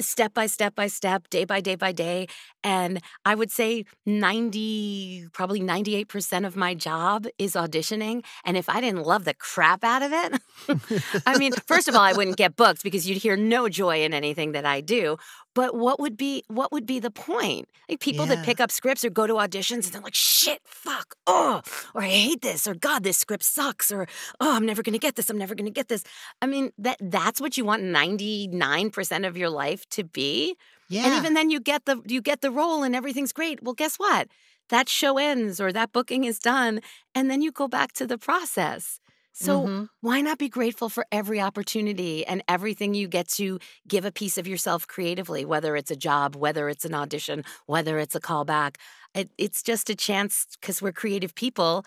step 0.00 0.34
by 0.34 0.46
step 0.46 0.74
by 0.74 0.86
step, 0.86 1.28
day 1.30 1.44
by 1.44 1.60
day 1.60 1.74
by 1.74 1.92
day. 1.92 2.26
And 2.64 3.00
I 3.24 3.34
would 3.34 3.50
say 3.50 3.84
90, 4.06 5.28
probably 5.32 5.60
98% 5.60 6.46
of 6.46 6.56
my 6.56 6.74
job 6.74 7.26
is 7.38 7.54
auditioning. 7.54 8.24
And 8.44 8.56
if 8.56 8.68
I 8.68 8.80
didn't 8.80 9.02
love 9.04 9.24
the 9.24 9.34
crap 9.34 9.84
out 9.84 10.02
of 10.02 10.12
it, 10.12 11.22
I 11.26 11.38
mean, 11.38 11.52
first 11.66 11.88
of 11.88 11.94
all, 11.94 12.02
I 12.02 12.12
wouldn't 12.12 12.36
get 12.36 12.56
booked 12.56 12.82
because 12.82 13.08
you'd 13.08 13.18
hear 13.18 13.36
no 13.36 13.68
joy 13.68 14.04
in 14.04 14.14
anything 14.14 14.52
that 14.52 14.64
I 14.64 14.80
do. 14.80 15.16
But 15.54 15.74
what 15.76 16.00
would 16.00 16.16
be 16.16 16.42
what 16.48 16.72
would 16.72 16.86
be 16.86 16.98
the 16.98 17.10
point? 17.10 17.68
Like 17.88 18.00
people 18.00 18.26
Yeah. 18.26 18.36
that 18.36 18.44
pick 18.44 18.58
up 18.60 18.70
scripts 18.70 19.04
or 19.04 19.10
go 19.10 19.26
to 19.26 19.34
auditions 19.34 19.84
and 19.84 19.92
they're 19.92 20.00
like, 20.00 20.14
shit, 20.14 20.60
fuck, 20.64 21.14
oh, 21.26 21.60
or 21.94 22.02
I 22.02 22.08
hate 22.08 22.42
this, 22.42 22.66
or 22.66 22.74
God, 22.74 23.02
this 23.04 23.18
script 23.18 23.44
sucks, 23.44 23.92
or 23.92 24.06
oh, 24.40 24.56
I'm 24.56 24.64
never 24.66 24.82
gonna 24.82 24.98
get 24.98 25.16
this, 25.16 25.28
I'm 25.30 25.38
never 25.38 25.54
gonna 25.54 25.70
get 25.70 25.88
this. 25.88 26.04
I 26.40 26.46
mean, 26.46 26.70
that 26.78 26.96
that's 27.00 27.40
what 27.40 27.56
you 27.58 27.64
want 27.64 27.82
99% 27.82 29.26
of 29.26 29.36
your 29.36 29.50
life 29.50 29.86
to 29.90 30.04
be. 30.04 30.56
Yeah. 30.88 31.06
And 31.06 31.14
even 31.14 31.34
then 31.34 31.50
you 31.50 31.60
get 31.60 31.84
the 31.84 32.00
you 32.06 32.20
get 32.22 32.40
the 32.40 32.50
role 32.50 32.82
and 32.82 32.94
everything's 32.94 33.32
great. 33.32 33.62
Well, 33.62 33.74
guess 33.74 33.96
what? 33.96 34.28
That 34.68 34.88
show 34.88 35.18
ends 35.18 35.60
or 35.60 35.70
that 35.72 35.92
booking 35.92 36.24
is 36.24 36.38
done 36.38 36.80
and 37.14 37.30
then 37.30 37.42
you 37.42 37.52
go 37.52 37.68
back 37.68 37.92
to 37.94 38.06
the 38.06 38.16
process. 38.18 39.00
So 39.32 39.66
Mhm. 39.66 39.88
why 40.00 40.20
not 40.20 40.38
be 40.38 40.48
grateful 40.48 40.88
for 40.88 41.06
every 41.10 41.40
opportunity 41.40 42.24
and 42.26 42.42
everything 42.48 42.94
you 42.94 43.08
get 43.08 43.28
to 43.30 43.58
give 43.88 44.04
a 44.04 44.12
piece 44.12 44.36
of 44.38 44.46
yourself 44.46 44.86
creatively, 44.86 45.44
whether 45.44 45.74
it's 45.76 45.90
a 45.90 45.96
job, 45.96 46.36
whether 46.36 46.68
it's 46.68 46.84
an 46.84 46.94
audition, 46.94 47.44
whether 47.66 47.98
it's 47.98 48.14
a 48.14 48.20
callback. 48.20 48.76
It, 49.14 49.30
it's 49.38 49.62
just 49.62 49.90
a 49.90 49.94
chance 49.94 50.46
because 50.60 50.82
we're 50.82 50.92
creative 50.92 51.34
people. 51.34 51.84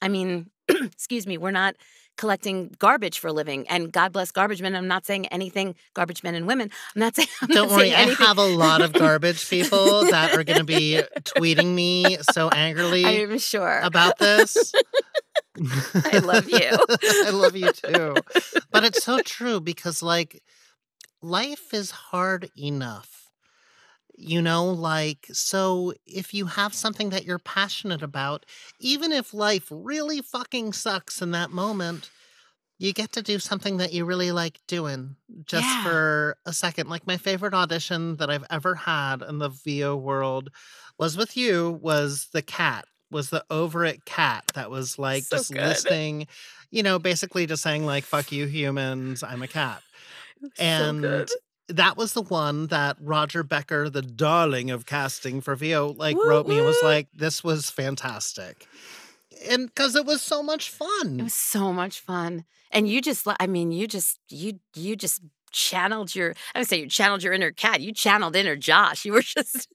I 0.00 0.08
mean, 0.08 0.50
excuse 0.68 1.26
me, 1.26 1.38
we're 1.38 1.50
not 1.50 1.76
collecting 2.16 2.74
garbage 2.78 3.18
for 3.18 3.28
a 3.28 3.32
living. 3.32 3.66
And 3.68 3.90
God 3.92 4.12
bless 4.12 4.30
garbage 4.30 4.60
men. 4.60 4.74
I'm 4.76 4.86
not 4.88 5.06
saying 5.06 5.26
anything, 5.28 5.74
garbage 5.94 6.22
men 6.22 6.34
and 6.34 6.46
women. 6.46 6.70
I'm 6.94 7.00
not 7.00 7.14
saying, 7.16 7.28
I'm 7.40 7.48
Don't 7.48 7.68
not 7.68 7.70
worry, 7.70 7.90
saying 7.90 8.10
I 8.10 8.24
have 8.26 8.38
a 8.38 8.44
lot 8.46 8.82
of 8.82 8.92
garbage 8.92 9.48
people 9.48 10.04
that 10.04 10.34
are 10.36 10.44
going 10.44 10.58
to 10.58 10.64
be 10.64 11.02
tweeting 11.22 11.74
me 11.74 12.18
so 12.22 12.48
angrily 12.50 13.04
I'm 13.24 13.38
sure. 13.38 13.80
about 13.82 14.18
this. 14.18 14.74
I 16.04 16.18
love 16.18 16.48
you. 16.48 16.70
I 17.24 17.30
love 17.30 17.56
you 17.56 17.70
too. 17.72 18.22
But 18.72 18.84
it's 18.84 19.02
so 19.02 19.20
true 19.20 19.60
because, 19.60 20.02
like, 20.02 20.42
life 21.20 21.74
is 21.74 21.90
hard 21.90 22.50
enough. 22.56 23.28
You 24.14 24.42
know, 24.42 24.66
like, 24.70 25.26
so 25.32 25.94
if 26.06 26.34
you 26.34 26.46
have 26.46 26.74
something 26.74 27.10
that 27.10 27.24
you're 27.24 27.38
passionate 27.38 28.02
about, 28.02 28.46
even 28.78 29.10
if 29.12 29.32
life 29.34 29.66
really 29.70 30.20
fucking 30.20 30.74
sucks 30.74 31.22
in 31.22 31.30
that 31.32 31.50
moment, 31.50 32.10
you 32.78 32.92
get 32.92 33.12
to 33.12 33.22
do 33.22 33.38
something 33.38 33.78
that 33.78 33.92
you 33.92 34.04
really 34.04 34.32
like 34.32 34.60
doing 34.68 35.16
just 35.44 35.64
Yeah. 35.66 35.82
for 35.84 36.36
a 36.46 36.52
second. 36.52 36.88
Like 36.88 37.06
my 37.06 37.16
favorite 37.16 37.54
audition 37.54 38.16
that 38.16 38.30
I've 38.30 38.46
ever 38.50 38.74
had 38.74 39.22
in 39.22 39.38
the 39.38 39.48
VO 39.50 39.96
world 39.96 40.50
was 40.98 41.16
with 41.16 41.36
you 41.36 41.78
was 41.82 42.28
the 42.32 42.42
cat, 42.42 42.84
was 43.12 43.30
the 43.30 43.44
over 43.50 43.84
it 43.84 44.04
cat 44.04 44.44
that 44.54 44.70
was 44.70 44.98
like 44.98 45.24
So 45.24 45.36
just 45.36 45.52
good. 45.52 45.62
listening, 45.66 46.26
you 46.70 46.82
know, 46.82 46.98
basically 46.98 47.46
just 47.46 47.62
saying 47.62 47.86
like 47.86 48.04
fuck 48.04 48.32
you 48.32 48.46
humans, 48.46 49.22
I'm 49.22 49.42
a 49.42 49.48
cat. 49.48 49.82
And 50.58 51.28
that 51.68 51.96
was 51.96 52.12
the 52.12 52.22
one 52.22 52.66
that 52.68 52.96
Roger 53.00 53.42
Becker, 53.42 53.88
the 53.88 54.02
darling 54.02 54.70
of 54.70 54.86
casting 54.86 55.40
for 55.40 55.54
VO, 55.54 55.94
like 55.96 56.16
Woo, 56.16 56.28
wrote 56.28 56.46
me 56.46 56.56
and 56.58 56.66
was 56.66 56.82
like, 56.82 57.08
this 57.14 57.42
was 57.42 57.70
fantastic. 57.70 58.66
And 59.48 59.66
because 59.66 59.96
it 59.96 60.04
was 60.04 60.22
so 60.22 60.42
much 60.42 60.70
fun. 60.70 61.20
It 61.20 61.22
was 61.24 61.34
so 61.34 61.72
much 61.72 62.00
fun. 62.00 62.44
And 62.70 62.88
you 62.88 63.00
just, 63.00 63.26
I 63.40 63.46
mean, 63.46 63.72
you 63.72 63.86
just, 63.86 64.18
you, 64.28 64.60
you 64.74 64.96
just 64.96 65.22
channeled 65.52 66.14
your, 66.14 66.34
I 66.54 66.60
would 66.60 66.68
say 66.68 66.80
you 66.80 66.88
channeled 66.88 67.22
your 67.22 67.32
inner 67.32 67.50
cat. 67.50 67.80
You 67.80 67.92
channeled 67.92 68.36
inner 68.36 68.56
Josh. 68.56 69.04
You 69.04 69.12
were 69.12 69.22
just, 69.36 69.68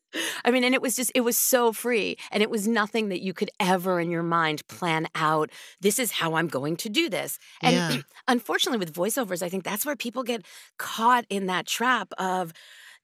I 0.44 0.52
mean, 0.52 0.64
and 0.64 0.74
it 0.74 0.82
was 0.82 0.96
just, 0.96 1.12
it 1.16 1.22
was 1.22 1.38
so 1.38 1.72
free. 1.72 2.18
And 2.32 2.44
it 2.44 2.50
was 2.50 2.68
nothing 2.68 3.10
that 3.10 3.22
you 3.22 3.34
could 3.34 3.50
ever 3.60 4.00
in 4.00 4.10
your 4.12 4.24
mind 4.24 4.68
plan 4.68 5.08
out. 5.16 5.52
This 5.80 6.00
is 6.00 6.12
how 6.12 6.36
I'm 6.36 6.48
going 6.48 6.78
to 6.78 6.90
do 6.90 7.10
this. 7.10 7.40
And 7.62 7.74
Yeah. 7.74 8.02
unfortunately, 8.28 8.80
with 8.80 8.94
voiceovers, 8.94 9.42
I 9.42 9.50
think 9.50 9.64
that's 9.64 9.86
where 9.86 9.96
people 9.96 10.24
get 10.24 10.46
caught 10.78 11.26
in 11.30 11.48
that 11.48 11.66
trap 11.68 12.14
of, 12.18 12.54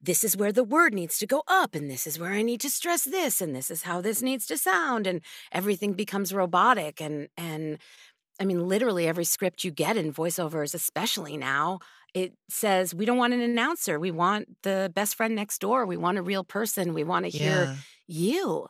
this 0.01 0.25
is 0.25 0.36
where 0.36 0.51
the 0.51 0.65
word 0.65 0.94
needs 0.94 1.18
to 1.20 1.25
go 1.25 1.44
up, 1.48 1.75
and 1.75 1.89
this 1.89 2.06
is 2.06 2.20
where 2.20 2.34
I 2.34 2.42
need 2.42 2.60
to 2.62 2.70
stress 2.70 3.06
this, 3.06 3.39
and 3.39 3.56
this 3.56 3.72
is 3.72 3.84
how 3.84 4.01
this 4.01 4.22
needs 4.22 4.46
to 4.48 4.58
sound, 4.58 5.08
and 5.08 5.22
everything 5.51 5.94
becomes 5.94 6.34
robotic. 6.34 7.00
And 7.01 7.30
and 7.38 7.77
I 8.39 8.46
mean, 8.46 8.68
literally 8.68 9.08
every 9.08 9.25
script 9.25 9.63
you 9.63 9.72
get 9.72 9.98
in 9.98 10.12
voiceovers, 10.13 10.74
especially 10.74 11.38
now, 11.38 11.80
it 12.13 12.34
says 12.50 12.93
we 12.93 13.05
don't 13.05 13.17
want 13.17 13.34
an 13.34 13.41
announcer. 13.41 14.00
We 14.00 14.12
want 14.12 14.48
the 14.63 14.91
best 14.93 15.15
friend 15.15 15.36
next 15.36 15.60
door. 15.60 15.86
We 15.86 15.98
want 15.98 16.17
a 16.17 16.22
real 16.24 16.43
person. 16.43 16.93
We 16.93 17.03
want 17.03 17.25
to 17.25 17.29
hear 17.29 17.63
Yeah. 17.65 17.75
you. 18.08 18.67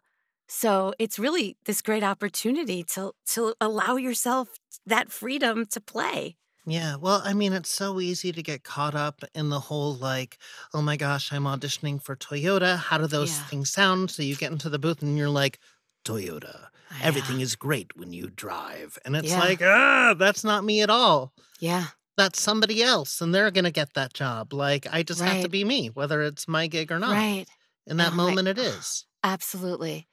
So 0.47 0.93
it's 1.00 1.17
really 1.19 1.57
this 1.65 1.81
great 1.81 2.03
opportunity 2.03 2.83
to 2.95 3.13
to 3.33 3.55
allow 3.62 3.95
yourself 3.95 4.50
that 4.85 5.12
freedom 5.12 5.65
to 5.67 5.81
play. 5.81 6.38
Yeah, 6.65 6.95
well, 6.95 7.21
I 7.25 7.33
mean, 7.33 7.51
it's 7.51 7.69
so 7.69 8.00
easy 8.00 8.32
to 8.32 8.41
get 8.41 8.63
caught 8.63 8.95
up 8.95 9.21
in 9.36 9.49
the 9.49 9.60
whole 9.60 9.95
like, 9.95 10.38
oh 10.73 10.82
my 10.82 10.95
gosh, 10.95 11.34
I'm 11.34 11.43
auditioning 11.43 12.01
for 12.01 12.15
Toyota. 12.15 12.77
How 12.77 12.97
do 12.97 13.08
those 13.08 13.32
Yeah. 13.32 13.43
things 13.49 13.69
sound? 13.71 14.12
So 14.12 14.23
you 14.23 14.36
get 14.38 14.51
into 14.51 14.69
the 14.69 14.79
booth 14.79 15.01
and 15.01 15.17
you're 15.17 15.29
like, 15.29 15.60
Toyota, 16.06 16.67
everything 17.01 17.39
Yeah. 17.39 17.43
is 17.43 17.56
great 17.58 17.95
when 17.97 18.13
you 18.13 18.29
drive. 18.29 18.97
And 19.03 19.15
it's 19.15 19.29
Yeah. 19.29 19.39
like, 19.39 19.62
ah, 19.62 20.13
that's 20.17 20.43
not 20.43 20.63
me 20.63 20.82
at 20.82 20.89
all. 20.89 21.34
Yeah. 21.60 21.88
That's 22.17 22.41
somebody 22.41 22.84
else, 22.84 23.21
and 23.21 23.34
they're 23.34 23.52
going 23.52 23.63
to 23.65 23.71
get 23.71 23.93
that 23.95 24.13
job. 24.13 24.54
Like, 24.54 24.86
I 24.91 25.04
just 25.04 25.23
have 25.23 25.39
to 25.41 25.49
be 25.49 25.63
me, 25.63 25.88
whether 25.89 26.21
it's 26.21 26.47
my 26.47 26.67
gig 26.67 26.91
or 26.91 26.99
not. 26.99 27.26
Right. 27.26 27.47
In 27.88 27.97
that 27.97 28.13
Oh, 28.26 28.36
moment, 28.36 28.47
it 28.47 28.58
is. 28.60 29.06
Absolutely, 29.23 30.08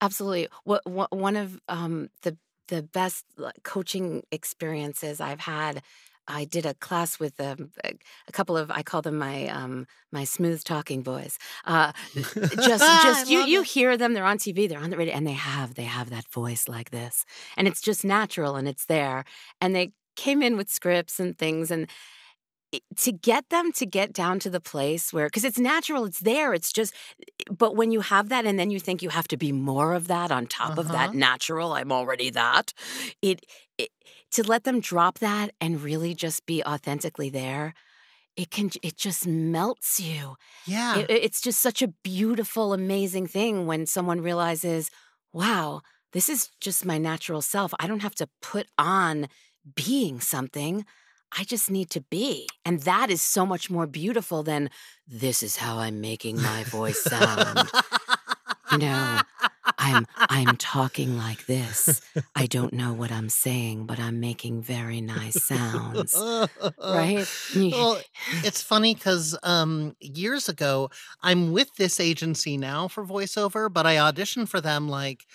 absolutely. 0.00 0.48
What, 0.64 0.86
what 0.88 1.16
one 1.16 1.36
of 1.36 1.60
um, 1.68 2.10
the 2.22 2.38
the 2.68 2.82
best 2.82 3.24
coaching 3.64 4.24
experiences 4.32 5.20
I've 5.20 5.40
had. 5.40 5.82
I 6.28 6.44
did 6.44 6.66
a 6.66 6.74
class 6.74 7.20
with 7.20 7.40
um, 7.40 7.72
a, 7.84 7.92
a 8.28 8.32
couple 8.32 8.56
of 8.56 8.70
I 8.70 8.82
call 8.82 9.02
them 9.02 9.18
my 9.18 9.48
um, 9.48 9.86
my 10.12 10.24
smooth 10.24 10.64
talking 10.64 11.02
boys. 11.02 11.38
Uh, 11.66 11.92
just 12.58 12.96
just 12.98 13.26
you 13.28 13.40
you 13.42 13.62
it. 13.62 13.64
hear 13.64 13.96
them. 13.96 14.14
They're 14.14 14.24
on 14.26 14.38
TV. 14.38 14.68
They're 14.68 14.80
on 14.80 14.90
the 14.90 14.96
radio, 14.98 15.14
and 15.14 15.26
they 15.26 15.32
have 15.32 15.74
they 15.74 15.84
have 15.84 16.10
that 16.10 16.28
voice 16.28 16.68
like 16.68 16.90
this, 16.90 17.24
and 17.56 17.68
it's 17.68 17.80
just 17.80 18.04
natural 18.04 18.56
and 18.56 18.68
it's 18.68 18.86
there. 18.86 19.24
And 19.60 19.74
they 19.74 19.92
came 20.24 20.42
in 20.42 20.56
with 20.56 20.68
scripts 20.70 21.20
and 21.20 21.38
things 21.38 21.70
and 21.70 21.88
to 22.96 23.10
get 23.12 23.48
them 23.50 23.72
to 23.72 23.84
get 23.86 24.12
down 24.12 24.38
to 24.40 24.48
the 24.50 24.60
place 24.60 25.12
where 25.12 25.26
because 25.26 25.44
it's 25.44 25.58
natural 25.58 26.04
it's 26.04 26.20
there 26.20 26.54
it's 26.54 26.72
just 26.72 26.94
but 27.50 27.74
when 27.74 27.90
you 27.90 28.00
have 28.00 28.28
that 28.28 28.46
and 28.46 28.58
then 28.58 28.70
you 28.70 28.78
think 28.78 29.02
you 29.02 29.08
have 29.08 29.26
to 29.28 29.36
be 29.36 29.50
more 29.52 29.92
of 29.92 30.06
that 30.06 30.30
on 30.30 30.46
top 30.46 30.78
of 30.78 30.92
that 30.92 31.12
Uh-huh. 31.12 31.14
natural 31.14 31.72
i'm 31.72 31.90
already 31.90 32.30
that 32.30 32.72
it, 33.22 33.44
it 33.76 33.90
to 34.30 34.44
let 34.44 34.62
them 34.64 34.78
drop 34.80 35.18
that 35.18 35.50
and 35.60 35.82
really 35.82 36.14
just 36.14 36.46
be 36.46 36.62
authentically 36.64 37.28
there 37.30 37.74
it 38.36 38.50
can 38.50 38.70
it 38.82 38.96
just 38.96 39.26
melts 39.26 40.00
you 40.00 40.36
Yeah. 40.64 41.08
it, 41.08 41.10
it's 41.10 41.40
just 41.40 41.60
such 41.60 41.82
a 41.82 41.88
beautiful 42.04 42.72
amazing 42.72 43.26
thing 43.26 43.66
when 43.66 43.86
someone 43.86 44.20
realizes 44.20 44.90
wow 45.32 45.80
this 46.12 46.28
is 46.28 46.50
just 46.60 46.86
my 46.86 46.98
natural 46.98 47.42
self 47.42 47.72
i 47.80 47.86
don't 47.86 48.00
have 48.02 48.14
to 48.14 48.28
put 48.42 48.66
on 48.78 49.28
being 49.74 50.20
something 50.20 50.84
I 51.36 51.44
just 51.44 51.70
need 51.70 51.90
to 51.90 52.00
be. 52.00 52.48
And 52.64 52.80
that 52.80 53.10
is 53.10 53.22
so 53.22 53.46
much 53.46 53.70
more 53.70 53.86
beautiful 53.86 54.42
than 54.42 54.70
this 55.06 55.42
is 55.42 55.56
how 55.56 55.78
I'm 55.78 56.00
making 56.00 56.42
my 56.42 56.64
voice 56.64 57.02
sound. 57.02 57.70
you 58.72 58.78
know, 58.78 59.20
I'm 59.78 60.06
I'm 60.16 60.56
talking 60.56 61.16
like 61.16 61.46
this. 61.46 62.00
I 62.34 62.46
don't 62.46 62.72
know 62.72 62.92
what 62.92 63.12
I'm 63.12 63.28
saying, 63.28 63.86
but 63.86 64.00
I'm 64.00 64.18
making 64.18 64.62
very 64.62 65.00
nice 65.00 65.42
sounds. 65.42 66.14
right? 66.16 67.26
well, 67.54 68.00
it's 68.44 68.62
funny 68.62 68.94
because 68.94 69.38
um, 69.42 69.94
years 70.00 70.48
ago, 70.48 70.90
I'm 71.22 71.52
with 71.52 71.74
this 71.76 72.00
agency 72.00 72.56
now 72.56 72.88
for 72.88 73.04
voiceover, 73.06 73.72
but 73.72 73.86
I 73.86 73.96
auditioned 73.96 74.48
for 74.48 74.60
them 74.60 74.88
like, 74.88 75.26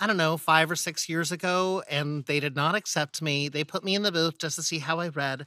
I 0.00 0.06
don't 0.06 0.16
know, 0.16 0.36
five 0.36 0.70
or 0.70 0.76
six 0.76 1.08
years 1.08 1.30
ago, 1.30 1.82
and 1.88 2.24
they 2.26 2.40
did 2.40 2.56
not 2.56 2.74
accept 2.74 3.22
me. 3.22 3.48
They 3.48 3.64
put 3.64 3.84
me 3.84 3.94
in 3.94 4.02
the 4.02 4.12
booth 4.12 4.38
just 4.38 4.56
to 4.56 4.62
see 4.62 4.80
how 4.80 4.98
I 5.00 5.08
read. 5.08 5.46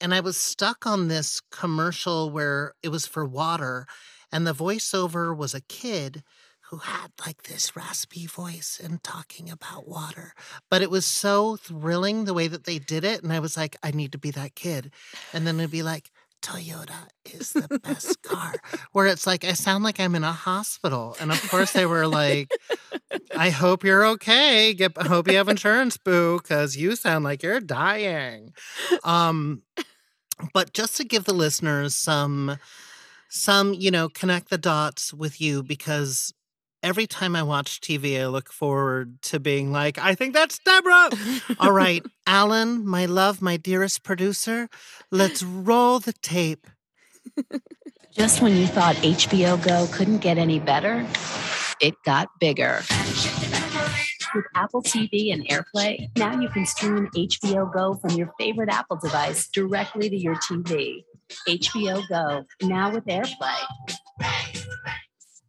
And 0.00 0.14
I 0.14 0.20
was 0.20 0.36
stuck 0.36 0.86
on 0.86 1.08
this 1.08 1.40
commercial 1.50 2.30
where 2.30 2.74
it 2.82 2.90
was 2.90 3.06
for 3.06 3.24
water, 3.24 3.86
and 4.30 4.46
the 4.46 4.54
voiceover 4.54 5.36
was 5.36 5.54
a 5.54 5.62
kid 5.62 6.22
who 6.70 6.78
had 6.78 7.12
like 7.24 7.44
this 7.44 7.74
raspy 7.74 8.26
voice 8.26 8.78
and 8.82 9.02
talking 9.02 9.48
about 9.48 9.88
water. 9.88 10.34
But 10.70 10.82
it 10.82 10.90
was 10.90 11.06
so 11.06 11.56
thrilling 11.56 12.24
the 12.24 12.34
way 12.34 12.46
that 12.46 12.64
they 12.64 12.78
did 12.78 13.04
it. 13.04 13.22
And 13.22 13.32
I 13.32 13.40
was 13.40 13.56
like, 13.56 13.76
I 13.82 13.90
need 13.90 14.12
to 14.12 14.18
be 14.18 14.30
that 14.32 14.54
kid. 14.54 14.92
And 15.32 15.46
then 15.46 15.58
it'd 15.58 15.70
be 15.70 15.82
like, 15.82 16.10
Toyota 16.42 17.08
is 17.24 17.52
the 17.52 17.78
best 17.82 18.22
car. 18.22 18.54
Where 18.92 19.06
it's 19.06 19.26
like, 19.26 19.44
I 19.44 19.52
sound 19.52 19.84
like 19.84 20.00
I'm 20.00 20.14
in 20.14 20.24
a 20.24 20.32
hospital. 20.32 21.16
And 21.20 21.30
of 21.30 21.50
course, 21.50 21.72
they 21.72 21.86
were 21.86 22.06
like, 22.06 22.52
I 23.36 23.50
hope 23.50 23.84
you're 23.84 24.06
okay. 24.06 24.74
Get, 24.74 24.96
hope 24.96 25.28
you 25.28 25.36
have 25.36 25.48
insurance, 25.48 25.96
boo, 25.96 26.38
because 26.38 26.76
you 26.76 26.96
sound 26.96 27.24
like 27.24 27.42
you're 27.42 27.60
dying. 27.60 28.52
Um, 29.04 29.62
but 30.52 30.72
just 30.72 30.96
to 30.96 31.04
give 31.04 31.24
the 31.24 31.34
listeners 31.34 31.94
some 31.94 32.58
some, 33.30 33.74
you 33.74 33.90
know, 33.90 34.08
connect 34.08 34.48
the 34.48 34.58
dots 34.58 35.12
with 35.12 35.40
you 35.40 35.62
because 35.62 36.32
every 36.82 37.06
time 37.06 37.34
I 37.36 37.42
watch 37.42 37.80
TV, 37.80 38.20
I 38.20 38.26
look 38.26 38.52
forward 38.52 39.20
to 39.22 39.40
being 39.40 39.72
like, 39.72 39.98
I 39.98 40.14
think 40.14 40.34
that's 40.34 40.58
Deborah. 40.58 41.10
All 41.58 41.72
right, 41.72 42.04
Alan, 42.26 42.86
my 42.86 43.06
love, 43.06 43.42
my 43.42 43.56
dearest 43.56 44.02
producer, 44.02 44.68
let's 45.10 45.42
roll 45.42 45.98
the 45.98 46.12
tape. 46.12 46.66
Just 48.12 48.42
when 48.42 48.56
you 48.56 48.66
thought 48.66 48.96
HBO 48.96 49.62
Go 49.64 49.86
couldn't 49.92 50.18
get 50.18 50.38
any 50.38 50.58
better, 50.58 51.06
it 51.80 51.94
got 52.04 52.28
bigger. 52.40 52.80
With 54.34 54.44
Apple 54.54 54.82
TV 54.82 55.32
and 55.32 55.46
AirPlay, 55.48 56.10
now 56.16 56.38
you 56.38 56.48
can 56.48 56.66
stream 56.66 57.08
HBO 57.14 57.72
Go 57.72 57.94
from 57.94 58.10
your 58.10 58.32
favorite 58.38 58.68
Apple 58.68 58.96
device 58.96 59.48
directly 59.48 60.10
to 60.10 60.16
your 60.16 60.34
TV. 60.36 61.04
HBO 61.46 62.02
Go, 62.08 62.44
now 62.62 62.92
with 62.92 63.04
AirPlay. 63.06 63.56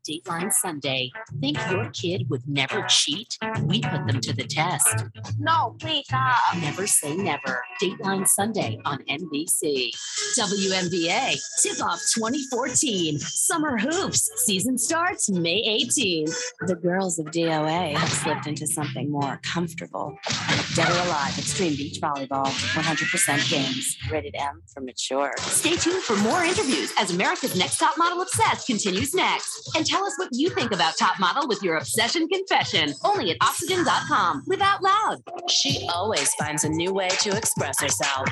Dateline 0.10 0.52
Sunday. 0.52 1.12
Think 1.40 1.58
your 1.70 1.90
kid 1.92 2.30
would 2.30 2.48
never 2.48 2.84
cheat? 2.90 3.38
We 3.62 3.82
put 3.82 4.08
them 4.08 4.20
to 4.22 4.34
the 4.34 4.46
test. 4.46 5.06
No, 5.38 5.76
please 5.80 6.06
stop. 6.06 6.58
Never 6.60 6.88
say 6.88 7.16
never. 7.16 7.64
Dateline 7.82 8.28
Sunday 8.28 8.80
on 8.86 9.00
NBC. 9.04 9.92
WNBA 10.38 11.38
Tip 11.62 11.84
Off 11.84 12.02
2014. 12.16 13.20
Summer 13.20 13.78
Hoops. 13.78 14.32
Season 14.46 14.78
starts 14.78 15.30
May 15.30 15.62
18th. 15.86 16.36
The 16.66 16.76
girls 16.76 17.20
of 17.20 17.28
DOA 17.28 17.96
have 17.96 18.10
slipped 18.10 18.48
into 18.48 18.66
something 18.66 19.12
more 19.12 19.40
comfortable. 19.44 20.18
Dead 20.74 20.90
or 20.90 21.08
Alive 21.08 21.38
Extreme 21.38 21.76
Beach 21.76 22.02
Volleyball. 22.02 22.46
100% 22.46 23.50
games. 23.50 23.98
Rated 24.12 24.36
M 24.36 24.64
for 24.74 24.82
mature. 24.82 25.32
Stay 25.40 25.76
tuned 25.76 26.02
for 26.04 26.16
more 26.18 26.44
interviews 26.44 26.92
as 26.98 27.12
America's 27.12 27.56
Next 27.56 27.78
Top 27.78 27.98
Model 27.98 28.22
Obsessed 28.22 28.66
continues 28.66 29.14
next. 29.14 29.76
And 29.76 29.86
tell 29.86 29.99
us 30.06 30.18
what 30.18 30.30
you 30.32 30.50
think 30.50 30.72
about 30.72 30.98
Top 30.98 31.20
Model 31.20 31.48
with 31.48 31.62
your 31.64 31.78
obsession 31.78 32.28
confession. 32.28 32.94
Only 33.04 33.32
at 33.32 33.38
Oxygen.com. 33.42 34.44
Live 34.48 34.62
out 34.62 34.82
loud. 34.82 35.24
She 35.50 35.88
always 35.94 36.34
finds 36.36 36.64
a 36.64 36.70
new 36.70 36.94
way 36.94 37.10
to 37.10 37.36
express 37.36 37.82
herself. 37.82 38.28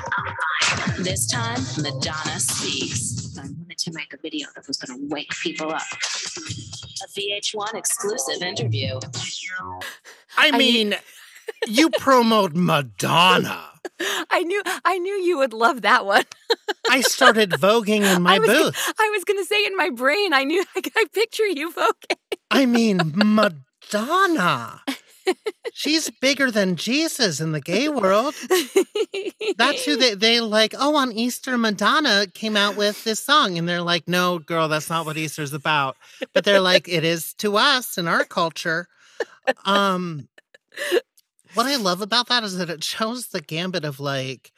This 0.98 1.26
time, 1.26 1.60
Madonna 1.80 2.38
speaks. 2.40 3.36
I 3.38 3.42
wanted 3.42 3.78
to 3.78 3.92
make 3.92 4.12
a 4.12 4.16
video 4.18 4.48
that 4.54 4.66
was 4.66 4.76
going 4.76 4.98
to 4.98 5.06
wake 5.08 5.30
people 5.42 5.72
up. 5.72 5.82
A 5.92 7.08
VH1 7.18 7.74
exclusive 7.74 8.42
interview. 8.42 8.98
I 10.36 10.56
mean, 10.56 10.94
you 11.66 11.90
promote 11.90 12.54
Madonna. 12.54 13.64
I 14.30 14.42
knew 14.42 14.62
I 14.84 14.98
knew 14.98 15.14
you 15.14 15.38
would 15.38 15.52
love 15.52 15.82
that 15.82 16.06
one. 16.06 16.24
I 16.90 17.00
started 17.00 17.50
voguing 17.50 18.02
in 18.02 18.22
my 18.22 18.34
I 18.34 18.38
booth. 18.38 18.94
I 18.98 19.10
was 19.14 19.24
going 19.24 19.38
to 19.38 19.44
say 19.44 19.64
in 19.64 19.76
my 19.76 19.90
brain, 19.90 20.32
I 20.32 20.44
knew 20.44 20.64
I, 20.76 20.82
I 20.96 21.04
picture 21.12 21.46
you 21.46 21.72
voguing. 21.72 22.38
I 22.50 22.66
mean, 22.66 23.00
Madonna. 23.14 24.82
She's 25.74 26.08
bigger 26.08 26.50
than 26.50 26.76
Jesus 26.76 27.38
in 27.38 27.52
the 27.52 27.60
gay 27.60 27.90
world. 27.90 28.34
That's 29.58 29.84
who 29.84 29.96
they 29.96 30.14
they 30.14 30.40
like. 30.40 30.74
Oh, 30.78 30.96
on 30.96 31.12
Easter, 31.12 31.58
Madonna 31.58 32.26
came 32.32 32.56
out 32.56 32.76
with 32.76 33.04
this 33.04 33.20
song, 33.20 33.58
and 33.58 33.68
they're 33.68 33.82
like, 33.82 34.08
"No, 34.08 34.38
girl, 34.38 34.68
that's 34.68 34.88
not 34.88 35.04
what 35.04 35.18
Easter's 35.18 35.52
about." 35.52 35.98
But 36.32 36.44
they're 36.44 36.62
like, 36.62 36.88
"It 36.88 37.04
is 37.04 37.34
to 37.34 37.58
us 37.58 37.98
in 37.98 38.08
our 38.08 38.24
culture." 38.24 38.88
Um, 39.66 40.28
what 41.54 41.66
I 41.66 41.76
love 41.76 42.00
about 42.00 42.28
that 42.28 42.44
is 42.44 42.56
that 42.58 42.70
it 42.70 42.84
shows 42.84 43.28
the 43.28 43.40
gambit 43.40 43.84
of 43.84 44.00
like 44.00 44.52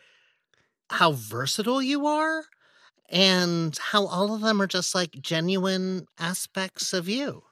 how 0.90 1.12
versatile 1.12 1.82
you 1.82 2.06
are, 2.06 2.44
and 3.10 3.76
how 3.78 4.06
all 4.06 4.34
of 4.34 4.42
them 4.42 4.62
are 4.62 4.68
just 4.68 4.94
like 4.94 5.12
genuine 5.22 6.06
aspects 6.18 6.92
of 6.94 7.08
you. 7.08 7.44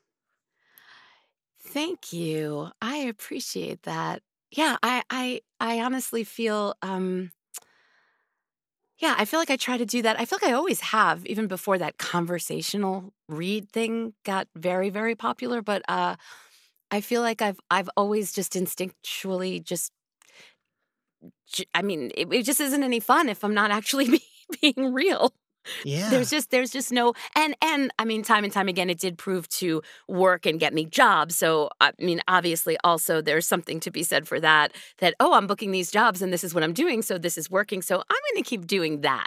Thank 1.61 2.12
you. 2.12 2.70
I 2.81 2.96
appreciate 2.98 3.83
that. 3.83 4.22
Yeah, 4.51 4.77
I 4.83 5.03
I 5.11 5.40
I 5.61 5.81
honestly 5.81 6.24
feel 6.24 6.74
um 6.83 7.33
yeah, 8.98 9.14
I 9.16 9.27
feel 9.27 9.38
like 9.38 9.51
I 9.51 9.57
try 9.57 9.77
to 9.77 9.87
do 9.87 10.03
that. 10.03 10.18
I 10.18 10.24
feel 10.24 10.38
like 10.42 10.51
I 10.51 10.55
always 10.55 10.81
have, 10.81 11.24
even 11.27 11.46
before 11.46 11.79
that 11.79 11.98
conversational 11.98 13.12
read 13.29 13.70
thing 13.70 14.14
got 14.24 14.48
very, 14.57 14.90
very 14.90 15.14
popular. 15.14 15.62
But 15.62 15.83
uh 15.88 16.16
I 16.90 17.01
feel 17.01 17.22
like 17.22 17.42
I've 17.42 17.61
I've 17.70 17.90
always 17.96 18.33
just 18.33 18.53
instinctually 18.55 19.62
just 19.62 19.92
I 21.74 21.83
mean, 21.83 22.11
it, 22.16 22.33
it 22.33 22.42
just 22.44 22.61
isn't 22.61 22.83
any 22.83 23.01
fun 23.01 23.29
if 23.29 23.42
I'm 23.44 23.55
not 23.55 23.70
actually 23.70 24.09
be, 24.11 24.22
being 24.61 24.92
real. 24.92 25.33
Yeah. 25.85 26.09
There's 26.09 26.31
just 26.31 26.51
there's 26.51 26.70
just 26.70 26.92
no 26.92 27.12
and 27.37 27.55
and 27.61 27.92
I 27.98 28.07
mean 28.07 28.22
time 28.22 28.42
and 28.42 28.53
time 28.53 28.68
again 28.68 28.88
it 28.88 28.98
did 28.98 29.18
prove 29.18 29.46
to 29.51 29.83
work 30.09 30.46
and 30.46 30.59
get 30.59 30.72
me 30.72 30.87
jobs. 30.87 31.37
So 31.37 31.68
I 31.79 31.92
mean 31.98 32.22
obviously 32.27 32.79
also 32.85 33.20
there's 33.20 33.46
something 33.46 33.79
to 33.81 33.90
be 33.90 34.03
said 34.03 34.27
for 34.27 34.40
that 34.40 34.72
that 34.98 35.14
oh 35.20 35.35
I'm 35.35 35.46
booking 35.46 35.70
these 35.70 35.90
jobs 35.90 36.22
and 36.22 36.33
this 36.33 36.42
is 36.42 36.55
what 36.55 36.62
I'm 36.62 36.72
doing 36.72 37.03
so 37.03 37.18
this 37.18 37.37
is 37.37 37.51
working 37.51 37.83
so 37.83 37.96
I'm 37.96 38.16
going 38.33 38.42
to 38.42 38.48
keep 38.48 38.66
doing 38.66 39.03
that. 39.03 39.27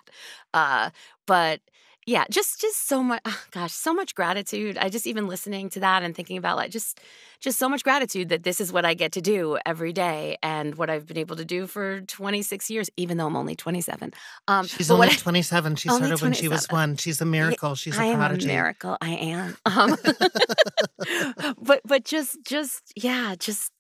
Uh 0.51 0.89
but 1.27 1.61
yeah, 2.07 2.25
just 2.31 2.59
just 2.59 2.87
so 2.87 3.03
much 3.03 3.21
oh, 3.25 3.43
gosh, 3.51 3.73
so 3.73 3.93
much 3.93 4.15
gratitude. 4.15 4.77
I 4.77 4.89
just 4.89 5.05
even 5.05 5.27
listening 5.27 5.69
to 5.71 5.79
that 5.81 6.01
and 6.01 6.15
thinking 6.15 6.37
about 6.37 6.57
like 6.57 6.71
just 6.71 6.99
just 7.39 7.59
so 7.59 7.69
much 7.69 7.83
gratitude 7.83 8.29
that 8.29 8.43
this 8.43 8.59
is 8.59 8.73
what 8.73 8.85
I 8.85 8.95
get 8.95 9.11
to 9.13 9.21
do 9.21 9.57
every 9.65 9.93
day 9.93 10.37
and 10.41 10.75
what 10.75 10.89
I've 10.89 11.05
been 11.05 11.17
able 11.17 11.35
to 11.35 11.45
do 11.45 11.67
for 11.67 12.01
26 12.01 12.69
years 12.71 12.89
even 12.97 13.17
though 13.17 13.27
I'm 13.27 13.35
only 13.35 13.55
27. 13.55 14.13
Um 14.47 14.65
She's 14.65 14.89
only 14.89 15.07
what 15.07 15.13
I- 15.13 15.21
27. 15.21 15.75
She 15.75 15.89
started 15.89 16.21
when 16.21 16.33
she 16.33 16.47
was 16.47 16.67
one. 16.69 16.95
She's 16.95 17.21
a 17.21 17.25
miracle. 17.25 17.75
She's 17.75 17.97
a 17.97 18.01
I 18.01 18.05
am 18.05 18.21
a 18.21 18.37
miracle. 18.37 18.97
I 18.99 19.11
am. 19.11 19.57
Um, 19.65 19.95
but 21.61 21.81
but 21.85 22.03
just 22.03 22.37
just 22.43 22.93
yeah, 22.95 23.35
just 23.37 23.71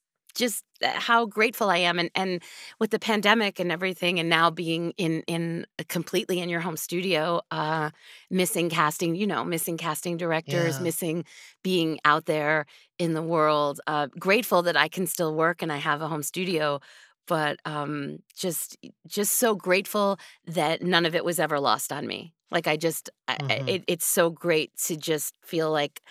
just 0.41 0.65
how 0.83 1.25
grateful 1.27 1.69
I 1.69 1.77
am, 1.77 1.99
and 1.99 2.11
and 2.15 2.43
with 2.79 2.91
the 2.91 2.99
pandemic 2.99 3.59
and 3.59 3.71
everything, 3.71 4.19
and 4.19 4.29
now 4.29 4.51
being 4.51 4.91
in 4.97 5.21
in 5.27 5.65
completely 5.89 6.39
in 6.41 6.49
your 6.49 6.61
home 6.61 6.77
studio, 6.77 7.41
uh, 7.51 7.91
missing 8.29 8.69
casting, 8.69 9.15
you 9.15 9.27
know, 9.27 9.45
missing 9.45 9.77
casting 9.77 10.17
directors, 10.17 10.79
Yeah. 10.79 10.81
missing 10.81 11.25
being 11.63 11.99
out 12.05 12.25
there 12.25 12.65
in 12.99 13.13
the 13.13 13.23
world. 13.23 13.81
Uh, 13.87 14.07
grateful 14.19 14.63
that 14.63 14.77
I 14.77 14.89
can 14.89 15.07
still 15.07 15.35
work 15.35 15.61
and 15.61 15.71
I 15.71 15.77
have 15.77 16.01
a 16.01 16.07
home 16.09 16.23
studio. 16.23 16.81
But 17.27 17.59
um, 17.65 18.19
just, 18.35 18.77
just 19.07 19.33
so 19.39 19.55
grateful 19.55 20.17
that 20.47 20.81
none 20.81 21.05
of 21.05 21.15
it 21.15 21.23
was 21.23 21.39
ever 21.39 21.59
lost 21.59 21.93
on 21.93 22.07
me. 22.07 22.33
Like 22.49 22.67
I 22.67 22.77
just, 22.77 23.09
I, 23.27 23.37
I- 23.49 23.61
it, 23.67 23.83
it's 23.87 24.05
so 24.05 24.29
great 24.29 24.75
to 24.87 24.97
just 24.97 25.35
feel 25.45 25.71
like 25.71 26.01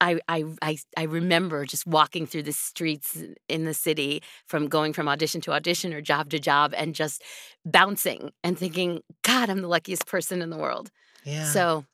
I, 0.00 0.20
I 0.28 0.44
I 0.62 0.78
I 0.96 1.02
remember 1.04 1.64
just 1.64 1.86
walking 1.86 2.26
through 2.26 2.42
the 2.44 2.52
streets 2.52 3.22
in 3.48 3.64
the 3.64 3.74
city 3.74 4.22
from 4.46 4.68
going 4.68 4.92
from 4.92 5.08
audition 5.08 5.40
to 5.42 5.52
audition 5.52 5.94
or 5.94 6.00
job 6.00 6.30
to 6.30 6.38
job 6.38 6.74
and 6.76 6.94
just 6.94 7.22
bouncing 7.64 8.32
and 8.44 8.58
thinking, 8.58 9.02
God, 9.22 9.50
I'm 9.50 9.62
the 9.62 9.68
luckiest 9.68 10.06
person 10.06 10.42
in 10.42 10.50
the 10.50 10.58
world. 10.58 10.90
Yeah. 11.24 11.44
So, 11.44 11.84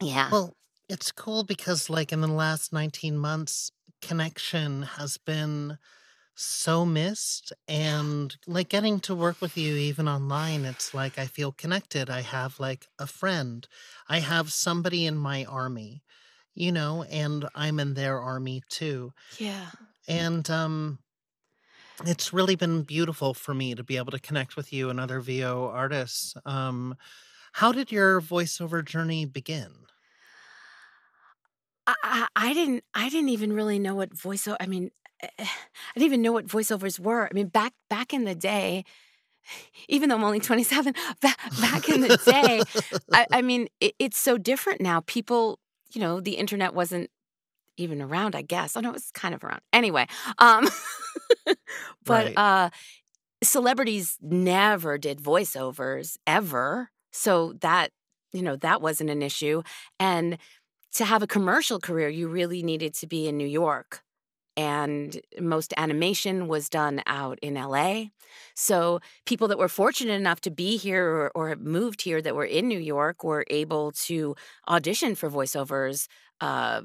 yeah. 0.00 0.30
Well, 0.30 0.56
it's 0.88 1.12
cool 1.12 1.44
because, 1.44 1.90
like, 1.90 2.12
in 2.12 2.20
the 2.20 2.28
last 2.28 2.72
19 2.72 3.16
months, 3.18 3.70
connection 4.02 4.82
has 4.82 5.18
been 5.18 5.78
so 6.34 6.84
missed. 6.84 7.52
And, 7.68 8.36
like, 8.46 8.68
getting 8.68 9.00
to 9.00 9.14
work 9.14 9.40
with 9.40 9.56
you 9.56 9.74
even 9.76 10.08
online, 10.08 10.64
it's 10.64 10.94
like 10.94 11.18
I 11.18 11.26
feel 11.26 11.52
connected. 11.52 12.10
I 12.10 12.22
have, 12.22 12.60
like, 12.60 12.86
a 12.98 13.06
friend, 13.06 13.66
I 14.08 14.20
have 14.20 14.52
somebody 14.52 15.06
in 15.06 15.16
my 15.16 15.44
army, 15.44 16.02
you 16.56 16.72
know, 16.72 17.04
and 17.04 17.48
I'm 17.54 17.78
in 17.78 17.94
their 17.94 18.20
army 18.20 18.62
too. 18.68 19.12
yeah. 19.38 19.66
And, 20.08 20.48
um, 20.50 20.98
it's 22.04 22.32
really 22.32 22.56
been 22.56 22.82
beautiful 22.82 23.32
for 23.32 23.54
me 23.54 23.74
to 23.74 23.82
be 23.82 23.96
able 23.96 24.12
to 24.12 24.18
connect 24.18 24.56
with 24.56 24.72
you 24.72 24.90
and 24.90 25.00
other 25.00 25.20
VO 25.20 25.70
artists. 25.72 26.34
Um, 26.44 26.96
how 27.52 27.72
did 27.72 27.90
your 27.90 28.20
voiceover 28.20 28.84
journey 28.84 29.24
begin? 29.24 29.72
I, 31.86 31.94
I 32.02 32.26
I 32.36 32.52
didn't 32.52 32.84
I 32.94 33.08
didn't 33.08 33.30
even 33.30 33.52
really 33.52 33.78
know 33.78 33.94
what 33.94 34.10
voiceover. 34.10 34.56
I 34.60 34.66
mean, 34.66 34.90
I 35.22 35.46
didn't 35.94 36.06
even 36.06 36.22
know 36.22 36.32
what 36.32 36.46
voiceovers 36.46 36.98
were. 36.98 37.26
I 37.26 37.32
mean, 37.32 37.48
back 37.48 37.72
back 37.88 38.12
in 38.12 38.24
the 38.24 38.34
day, 38.34 38.84
even 39.88 40.08
though 40.08 40.16
I'm 40.16 40.24
only 40.24 40.40
27, 40.40 40.94
back, 41.20 41.38
back 41.60 41.88
in 41.88 42.02
the 42.02 42.18
day, 42.24 42.62
I, 43.12 43.26
I 43.32 43.42
mean, 43.42 43.68
it, 43.80 43.94
it's 43.98 44.18
so 44.18 44.38
different 44.38 44.80
now. 44.80 45.00
People, 45.00 45.58
you 45.96 46.02
know, 46.02 46.20
the 46.20 46.34
internet 46.36 46.74
wasn't 46.74 47.10
even 47.78 48.02
around. 48.02 48.36
I 48.36 48.42
guess. 48.42 48.76
I 48.76 48.82
know 48.82 48.90
it 48.90 48.94
was 48.94 49.10
kind 49.12 49.34
of 49.34 49.44
around. 49.44 49.62
Anyway, 49.72 50.06
um, 50.38 50.68
but 52.04 52.30
Right. 52.30 52.36
uh, 52.36 52.70
celebrities 53.42 54.18
never 54.22 54.98
did 54.98 55.20
voiceovers 55.20 56.16
ever, 56.26 56.90
so 57.12 57.54
that 57.60 57.90
you 58.32 58.42
know 58.42 58.56
that 58.56 58.82
wasn't 58.82 59.10
an 59.10 59.22
issue, 59.22 59.62
and 60.00 60.38
to 60.94 61.04
have 61.06 61.22
a 61.22 61.28
commercial 61.28 61.80
career, 61.80 62.08
you 62.08 62.28
really 62.28 62.62
needed 62.62 62.94
to 62.96 63.06
be 63.08 63.28
in 63.28 63.36
New 63.38 63.46
York. 63.48 64.02
And 64.56 65.20
most 65.40 65.74
animation 65.76 66.48
was 66.48 66.68
done 66.68 67.02
out 67.06 67.38
in 67.42 67.54
LA. 67.54 68.04
So 68.54 69.00
people 69.26 69.48
that 69.48 69.58
were 69.58 69.68
fortunate 69.68 70.14
enough 70.14 70.40
to 70.42 70.50
be 70.50 70.76
here 70.76 71.06
or, 71.06 71.30
or 71.34 71.56
moved 71.56 72.02
here 72.02 72.22
that 72.22 72.34
were 72.34 72.44
in 72.44 72.68
New 72.68 72.78
York 72.78 73.22
were 73.22 73.44
able 73.50 73.92
to 73.92 74.34
audition 74.68 75.14
for 75.14 75.30
voiceovers. 75.30 76.08
Uh, 76.40 76.82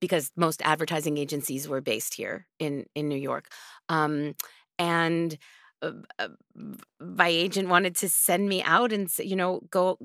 because 0.00 0.32
most 0.36 0.60
advertising 0.64 1.16
agencies 1.16 1.68
were 1.68 1.80
based 1.80 2.14
here 2.14 2.46
in 2.58 2.86
in 2.96 3.08
New 3.08 3.16
York, 3.16 3.46
um, 3.88 4.34
and 4.76 5.38
uh, 5.80 5.92
uh, 6.18 6.28
my 7.00 7.28
agent 7.28 7.68
wanted 7.68 7.94
to 7.96 8.08
send 8.08 8.48
me 8.48 8.62
out 8.62 8.92
and 8.92 9.08
you 9.18 9.36
know 9.36 9.60
go 9.70 9.98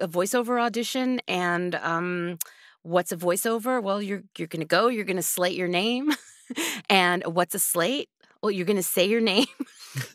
a 0.00 0.08
voiceover 0.08 0.60
audition 0.60 1.20
and 1.28 1.74
um, 1.76 2.38
what's 2.82 3.12
a 3.12 3.16
voiceover? 3.16 3.82
Well 3.82 4.02
you're 4.02 4.22
you're 4.38 4.48
going 4.48 4.60
to 4.60 4.66
go 4.66 4.88
you're 4.88 5.04
going 5.04 5.16
to 5.16 5.22
slate 5.22 5.56
your 5.56 5.68
name. 5.68 6.12
And 6.90 7.22
what's 7.24 7.54
a 7.54 7.58
slate? 7.58 8.10
Well 8.42 8.50
you're 8.50 8.66
going 8.66 8.76
to 8.76 8.82
say 8.82 9.06
your 9.06 9.20
name 9.32 9.46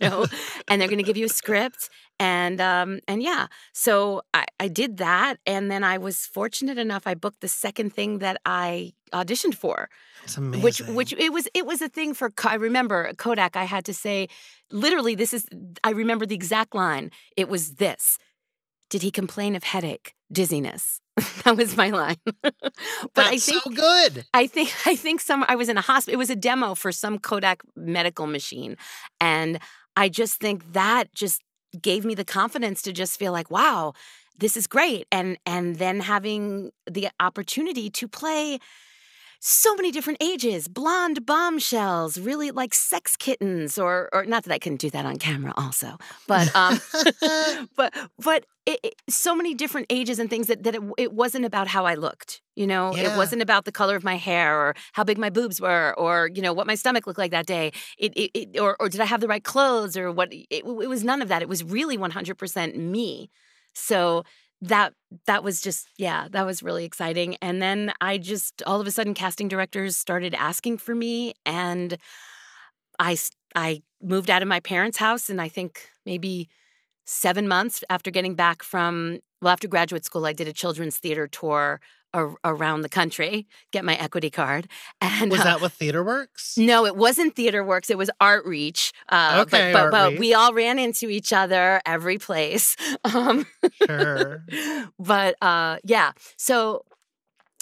you 0.02 0.10
know 0.10 0.26
and 0.68 0.80
they're 0.80 0.88
going 0.88 1.00
to 1.00 1.04
give 1.04 1.18
you 1.18 1.26
a 1.26 1.30
script. 1.30 1.90
And 2.20 2.60
um 2.62 3.00
and 3.08 3.24
yeah 3.24 3.48
so 3.74 4.22
I, 4.34 4.46
I 4.60 4.68
did 4.68 4.98
that. 4.98 5.38
And 5.46 5.72
then 5.72 5.84
i 5.84 5.98
was 5.98 6.26
fortunate 6.26 6.78
enough 6.78 7.08
i 7.08 7.16
booked 7.16 7.42
the 7.42 7.48
second 7.48 7.94
thing 7.94 8.20
that 8.20 8.40
i 8.46 8.94
auditioned 9.14 9.56
for 9.56 9.90
which 10.62 10.80
which 10.82 11.14
it 11.14 11.32
was 11.32 11.48
it 11.54 11.66
was 11.66 11.82
a 11.82 11.90
thing 11.90 12.14
for 12.14 12.32
i 12.44 12.56
remember 12.56 13.14
kodak 13.18 13.56
i 13.56 13.64
had 13.64 13.86
to 13.86 13.94
say 13.94 14.28
literally 14.72 15.16
this 15.16 15.34
is 15.34 15.46
i 15.84 15.92
remember 15.92 16.26
the 16.26 16.36
exact 16.36 16.76
line 16.76 17.10
it 17.38 17.48
was 17.48 17.76
this 17.76 18.18
did 18.90 19.02
he 19.02 19.12
complain 19.12 19.56
of 19.56 19.64
headache 19.64 20.14
dizziness 20.32 21.02
that 21.44 21.58
was 21.58 21.76
my 21.78 21.90
line 21.90 22.18
but 22.42 22.54
That's 23.16 23.30
i 23.30 23.38
think 23.38 23.64
so 23.64 23.70
good. 23.72 24.26
I 24.34 24.48
think 24.48 24.72
I 24.86 24.96
think 24.96 25.22
some 25.22 25.46
I 25.48 25.56
was 25.56 25.70
in 25.70 25.78
a 25.78 25.82
hospital. 25.82 26.14
It 26.14 26.18
was 26.18 26.30
a 26.30 26.36
demo 26.36 26.76
for 26.76 26.92
some 26.92 27.18
Kodak 27.20 27.62
medical 27.76 28.28
machine, 28.28 28.78
and 29.20 29.60
I 29.96 30.10
just 30.10 30.40
think 30.40 30.74
that 30.74 31.14
just 31.14 31.42
gave 31.82 32.06
me 32.06 32.16
the 32.16 32.26
confidence 32.26 32.82
to 32.84 32.94
just 32.94 33.18
feel 33.18 33.32
like, 33.32 33.50
wow, 33.50 33.94
this 34.38 34.56
is 34.56 34.68
great, 34.68 35.08
and 35.12 35.38
and 35.46 35.78
then 35.78 36.00
having 36.02 36.72
the 36.90 37.10
opportunity 37.20 37.90
to 37.90 38.08
play 38.08 38.60
so 39.40 39.76
many 39.76 39.92
different 39.92 40.22
ages 40.22 40.68
blonde 40.68 41.26
bombshells 41.26 42.18
really 42.18 42.52
like 42.52 42.74
sex 42.74 43.16
kittens 43.16 43.78
or 43.78 44.10
or 44.14 44.26
not 44.26 44.44
that 44.44 44.54
i 44.54 44.58
couldn't 44.60 44.82
do 44.82 44.90
that 44.90 45.06
on 45.06 45.18
camera 45.18 45.54
also 45.58 45.98
but 46.28 46.54
um 46.56 46.80
but 47.76 47.94
but 48.20 48.46
it, 48.66 48.80
it- 48.84 48.94
so 49.10 49.34
many 49.36 49.54
different 49.54 49.88
ages 49.90 50.20
and 50.20 50.30
things 50.30 50.48
that, 50.48 50.64
that 50.64 50.76
it, 50.76 50.82
it 50.98 51.14
wasn't 51.14 51.46
about 51.46 51.68
how 51.68 51.86
i 51.86 51.96
looked 51.96 52.42
you 52.56 52.66
know? 52.66 52.96
Yeah. 52.96 53.14
it 53.14 53.18
wasn't 53.18 53.44
about 53.44 53.66
the 53.66 53.72
color 53.72 53.96
of 53.96 54.04
my 54.04 54.16
hair 54.16 54.60
or 54.60 54.74
how 54.94 55.04
big 55.04 55.20
my 55.20 55.30
boobs 55.30 55.62
were 55.62 55.94
or 55.98 56.30
you 56.34 56.42
know 56.42 56.54
what 56.54 56.66
my 56.66 56.74
stomach 56.74 57.06
looked 57.06 57.20
like 57.20 57.30
that 57.32 57.46
day. 57.46 57.72
It, 58.00 58.14
it, 58.18 58.32
it 58.34 58.60
or, 58.60 58.76
or 58.80 58.90
did 58.90 59.00
i 59.00 59.06
have 59.06 59.22
the 59.22 59.28
right 59.28 59.44
clothes 59.44 59.96
or 59.96 60.12
what? 60.12 60.30
It, 60.34 60.46
it 60.50 60.66
was 60.66 61.04
none 61.04 61.22
of 61.22 61.28
that. 61.30 61.44
It 61.44 61.48
was 61.50 61.64
really 61.64 61.98
100% 62.00 62.76
me. 62.76 63.30
So 63.76 64.24
that 64.62 64.94
that 65.28 65.44
was 65.44 65.62
just 65.62 65.88
yeah 65.98 66.28
that 66.32 66.46
was 66.46 66.64
really 66.64 66.86
exciting. 66.86 67.36
And 67.42 67.62
then 67.62 67.94
i 68.02 68.18
just 68.18 68.64
all 68.66 68.82
of 68.82 68.88
a 68.88 68.92
sudden 68.92 69.14
casting 69.14 69.48
directors 69.48 69.96
started 69.96 70.34
asking 70.34 70.78
for 70.80 70.96
me 70.96 71.34
and 71.46 71.98
i 73.00 73.18
i 73.56 73.82
moved 74.02 74.30
out 74.30 74.42
of 74.42 74.48
my 74.48 74.60
parents 74.60 74.98
house 74.98 75.30
and 75.30 75.42
i 75.42 75.48
think 75.48 75.90
maybe 76.06 76.48
seven 77.06 77.48
months 77.48 77.84
after 77.90 78.12
getting 78.12 78.36
back 78.36 78.64
from 78.64 79.20
well 79.42 79.54
after 79.54 79.68
graduate 79.68 80.06
school 80.06 80.26
i 80.26 80.34
did 80.34 80.48
a 80.48 80.54
children's 80.54 80.98
theater 80.98 81.28
tour 81.28 81.80
ar- 82.18 82.36
around 82.44 82.82
the 82.82 82.90
country 82.90 83.48
get 83.72 83.86
my 83.86 83.96
equity 83.96 84.30
card 84.30 84.68
and 85.02 85.32
Was 85.32 85.42
uh, 85.42 85.44
that 85.46 85.62
with 85.62 85.78
TheaterWorks? 85.80 86.58
no, 86.58 86.86
it 86.86 86.96
wasn't 86.96 87.36
TheaterWorks. 87.36 87.90
It 87.90 87.98
was 87.98 88.10
Art 88.20 88.46
Reach. 88.46 88.92
Uh, 89.10 89.44
Okay, 89.46 89.72
but, 89.72 89.92
but, 89.92 90.12
but 90.12 90.20
we 90.20 90.34
all 90.34 90.54
ran 90.54 90.80
into 90.80 91.08
each 91.10 91.32
other 91.32 91.82
every 91.86 92.18
place. 92.18 92.76
Um, 93.04 93.46
Sure. 93.86 94.44
but 95.00 95.36
uh, 95.42 95.78
yeah, 95.84 96.12
so 96.38 96.84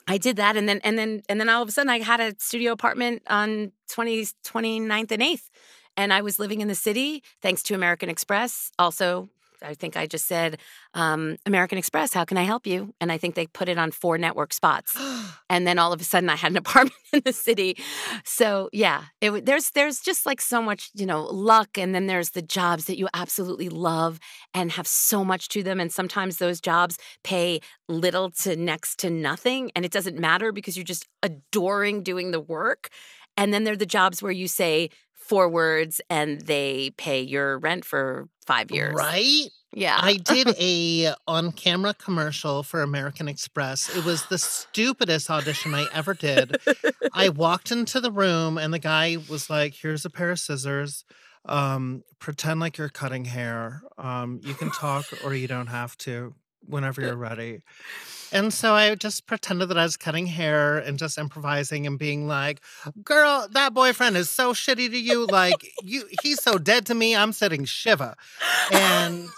I 0.08 0.18
did 0.18 0.38
that, 0.38 0.56
and 0.58 0.68
then 0.70 0.80
and 0.84 0.98
then 0.98 1.22
and 1.30 1.40
then 1.40 1.50
all 1.50 1.62
of 1.62 1.68
a 1.70 1.72
sudden 1.72 1.90
I 1.90 2.00
had 2.00 2.20
a 2.20 2.36
studio 2.40 2.72
apartment 2.72 3.22
on 3.28 3.72
20, 3.90 4.26
29th 4.44 5.12
and 5.12 5.22
eighth, 5.24 5.50
and 5.98 6.14
I 6.14 6.22
was 6.22 6.40
living 6.40 6.62
in 6.62 6.68
the 6.68 6.76
city 6.76 7.24
thanks 7.42 7.62
to 7.64 7.74
American 7.76 8.10
Express. 8.10 8.72
Also. 8.80 9.30
I 9.66 9.74
think 9.74 9.98
I 9.98 10.06
just 10.08 10.28
said, 10.28 10.60
um, 10.94 11.38
American 11.46 11.78
Express, 11.78 12.14
how 12.14 12.26
can 12.26 12.38
I 12.38 12.44
help 12.44 12.68
you? 12.68 12.94
And 13.02 13.12
I 13.12 13.18
think 13.18 13.36
they 13.36 13.48
put 13.48 13.70
it 13.70 13.78
on 13.78 13.92
four 13.92 14.18
network 14.18 14.54
spots 14.54 14.96
and 15.50 15.66
then 15.68 15.80
all 15.80 15.94
of 15.94 16.02
a 16.02 16.04
sudden 16.04 16.30
I 16.30 16.36
had 16.36 16.52
an 16.52 16.58
apartment 16.66 16.96
in 17.14 17.22
the 17.26 17.34
city. 17.34 17.78
So 18.24 18.70
yeah, 18.74 19.04
it, 19.22 19.46
there's 19.46 19.72
there's 19.72 20.00
just 20.00 20.26
like 20.26 20.42
so 20.42 20.62
much 20.62 20.90
you 20.94 21.06
know 21.06 21.24
luck, 21.24 21.78
and 21.78 21.94
then 21.94 22.08
there's 22.08 22.32
the 22.32 22.42
jobs 22.42 22.86
that 22.86 22.98
you 22.98 23.08
absolutely 23.14 23.70
love 23.70 24.20
and 24.54 24.72
have 24.72 24.88
so 24.88 25.24
much 25.24 25.50
to 25.50 25.64
them, 25.64 25.80
and 25.80 25.92
sometimes 25.92 26.38
those 26.38 26.60
jobs 26.62 26.98
pay 27.24 27.60
little 27.88 28.32
to 28.32 28.56
next 28.56 29.00
to 29.00 29.10
nothing, 29.10 29.72
and 29.76 29.86
it 29.86 29.92
doesn't 29.92 30.18
matter 30.18 30.52
because 30.52 30.78
you're 30.78 30.84
just 30.84 31.08
adoring 31.24 32.04
doing 32.04 32.32
the 32.32 32.40
work. 32.40 32.90
And 33.38 33.54
then 33.54 33.66
there 33.66 33.74
are 33.74 33.78
the 33.78 33.86
jobs 33.86 34.24
where 34.24 34.32
you 34.32 34.48
say 34.48 34.90
four 35.14 35.50
words 35.50 36.00
and 36.10 36.42
they 36.42 36.92
pay 36.98 37.20
your 37.20 37.58
rent 37.58 37.84
for 37.84 38.30
five 38.46 38.72
years. 38.72 38.94
Right? 38.96 39.50
Yeah. 39.74 40.00
I 40.02 40.18
did 40.18 40.48
a 40.60 41.14
on-camera 41.28 41.96
commercial 41.96 42.64
for 42.64 42.82
American 42.82 43.28
Express. 43.28 43.96
It 43.96 44.06
was 44.06 44.26
the 44.28 44.38
stupidest 44.38 45.30
audition 45.30 45.74
I 45.74 45.88
ever 45.94 46.14
did. 46.14 46.58
I 47.14 47.30
walked 47.44 47.72
into 47.72 48.00
the 48.00 48.12
room 48.12 48.58
and 48.58 48.74
the 48.74 48.80
guy 48.80 49.18
was 49.30 49.50
like, 49.50 49.76
"Here's 49.76 50.06
a 50.06 50.10
pair 50.10 50.32
of 50.32 50.40
scissors. 50.40 51.04
Um, 51.48 52.04
pretend 52.20 52.60
like 52.60 52.78
you're 52.78 52.90
cutting 52.90 53.26
hair. 53.26 53.84
Um, 53.98 54.40
you 54.44 54.54
can 54.56 54.72
talk 54.72 55.06
or 55.24 55.36
you 55.36 55.48
don't 55.48 55.68
have 55.68 55.98
to 56.00 56.34
whenever 56.68 57.02
uh, 57.02 57.08
you're 57.08 57.16
ready." 57.16 57.62
And 58.32 58.54
so 58.54 58.74
I 58.74 58.96
just 58.96 59.28
pretended 59.28 59.70
that 59.70 59.78
I 59.78 59.84
was 59.84 59.98
cutting 59.98 60.26
hair 60.26 60.78
and 60.78 60.98
just 60.98 61.18
improvising 61.18 61.88
and 61.88 61.98
being 61.98 62.28
like, 62.28 62.62
"Girl, 63.04 63.48
that 63.52 63.74
boyfriend 63.74 64.18
is 64.18 64.30
so 64.30 64.54
shitty 64.54 64.90
to 64.90 64.98
you. 64.98 65.26
Like, 65.26 65.72
you, 65.84 66.04
he's 66.22 66.42
so 66.42 66.58
dead 66.58 66.86
to 66.88 66.96
me. 66.96 67.16
I'm 67.16 67.32
sitting 67.32 67.66
shiva." 67.66 68.16
And 68.72 69.30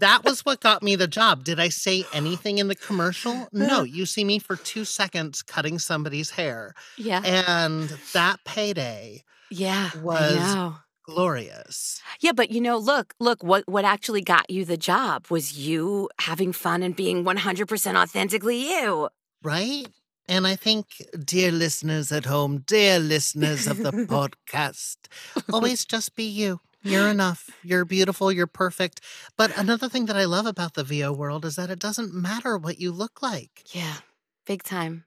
that 0.00 0.24
was 0.24 0.44
what 0.44 0.60
got 0.60 0.82
me 0.82 0.96
the 0.96 1.06
job. 1.06 1.44
Did 1.44 1.60
I 1.60 1.68
say 1.68 2.04
anything 2.12 2.58
in 2.58 2.68
the 2.68 2.74
commercial? 2.74 3.32
Uh-huh. 3.32 3.48
No. 3.52 3.82
You 3.82 4.06
see 4.06 4.24
me 4.24 4.38
for 4.38 4.56
two 4.56 4.84
seconds 4.84 5.42
cutting 5.42 5.78
somebody's 5.78 6.30
hair. 6.30 6.74
yeah. 6.96 7.22
And 7.24 7.88
that 8.12 8.40
payday 8.44 9.24
yeah. 9.50 9.90
Was-. 10.00 10.72
Glorious. 11.02 12.00
Yeah, 12.20 12.32
but 12.32 12.50
you 12.50 12.60
know, 12.60 12.78
look, 12.78 13.14
look, 13.18 13.42
what 13.42 13.68
what 13.68 13.84
actually 13.84 14.22
got 14.22 14.50
you 14.50 14.64
the 14.64 14.76
job 14.76 15.26
was 15.30 15.58
you 15.58 16.08
having 16.20 16.52
fun 16.52 16.82
and 16.82 16.96
being 16.96 17.24
100% 17.24 17.96
authentically 17.96 18.70
you. 18.70 19.08
Right? 19.42 19.86
And 20.28 20.46
I 20.46 20.56
think, 20.56 20.86
dear 21.24 21.50
listeners 21.50 22.12
at 22.12 22.26
home, 22.26 22.64
dear 22.66 22.98
listeners 22.98 23.66
of 23.66 23.78
the 23.78 23.90
podcast, 23.92 24.96
always 25.52 25.84
just 25.84 26.14
be 26.14 26.24
you. 26.24 26.60
You're 26.84 27.08
enough. 27.08 27.48
You're 27.62 27.84
beautiful. 27.84 28.32
You're 28.32 28.46
perfect. 28.46 29.00
But 29.36 29.56
another 29.56 29.88
thing 29.88 30.06
that 30.06 30.16
I 30.16 30.24
love 30.24 30.46
about 30.46 30.74
the 30.74 30.84
VO 30.84 31.12
world 31.12 31.44
is 31.44 31.56
that 31.56 31.70
it 31.70 31.78
doesn't 31.78 32.12
matter 32.12 32.58
what 32.58 32.78
you 32.80 32.90
look 32.90 33.22
like. 33.22 33.62
Yeah. 33.74 33.98
Big 34.46 34.62
time. 34.64 35.04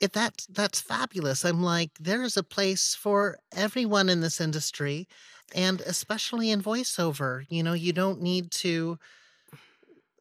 It, 0.00 0.14
that, 0.14 0.46
that's 0.48 0.80
fabulous. 0.80 1.44
I'm 1.44 1.62
like, 1.62 1.90
there 1.98 2.22
is 2.22 2.36
a 2.36 2.42
place 2.42 2.94
for 2.94 3.38
everyone 3.52 4.08
in 4.08 4.20
this 4.20 4.40
industry, 4.40 5.06
and 5.54 5.80
especially 5.82 6.50
in 6.50 6.62
voiceover. 6.62 7.44
You 7.50 7.62
know, 7.62 7.74
you 7.74 7.92
don't 7.92 8.22
need 8.22 8.50
to 8.52 8.98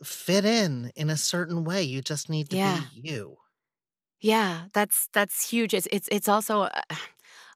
fit 0.04 0.46
in 0.46 0.92
in 0.96 1.10
a 1.10 1.18
certain 1.18 1.63
way. 1.63 1.84
You 1.84 2.02
just 2.02 2.30
need 2.30 2.50
to 2.52 2.58
Yeah. 2.58 2.58
be 2.58 2.89
you. 2.92 3.38
Yeah, 4.22 4.68
that's 4.74 5.08
that's 5.13 5.50
huge. 5.50 5.74
It's 5.74 5.88
it's 5.92 6.10
it's 6.12 6.28
also 6.28 6.63
uh, 6.63 6.82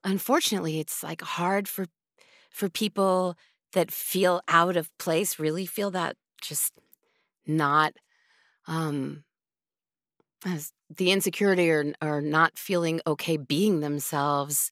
unfortunately 0.03 0.79
it's 0.79 1.03
like 1.03 1.21
hard 1.21 1.67
for 1.67 1.87
for 2.51 2.69
people 2.69 3.37
that 3.73 3.91
feel 3.91 4.41
out 4.47 4.77
of 4.77 4.95
place, 4.99 5.39
really 5.39 5.65
feel 5.65 5.91
that 5.91 6.17
just 6.41 6.73
not 7.47 7.93
um 8.67 9.25
as 10.45 10.73
the 10.97 11.11
insecurity 11.11 11.69
or 11.69 11.93
or 12.01 12.21
not 12.21 12.57
feeling 12.57 13.01
okay 13.07 13.37
being 13.37 13.79
themselves. 13.81 14.71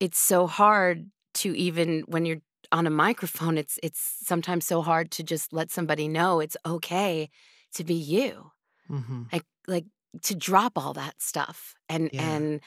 It's 0.00 0.18
so 0.18 0.46
hard 0.46 1.10
to 1.34 1.56
even 1.56 2.00
when 2.06 2.26
you're 2.26 2.42
on 2.72 2.86
a 2.86 2.90
microphone, 2.90 3.58
it's 3.58 3.78
it's 3.82 4.00
sometimes 4.00 4.66
so 4.66 4.82
hard 4.82 5.10
to 5.12 5.22
just 5.22 5.52
let 5.52 5.70
somebody 5.70 6.08
know 6.08 6.40
it's 6.40 6.56
okay 6.66 7.30
to 7.74 7.84
be 7.84 7.94
you 7.94 8.50
Mm-hmm. 8.90 9.22
like 9.32 9.44
like 9.68 9.86
to 10.22 10.34
drop 10.34 10.78
all 10.78 10.94
that 10.94 11.20
stuff 11.22 11.74
and 11.88 12.10
Yeah. 12.10 12.22
and 12.22 12.60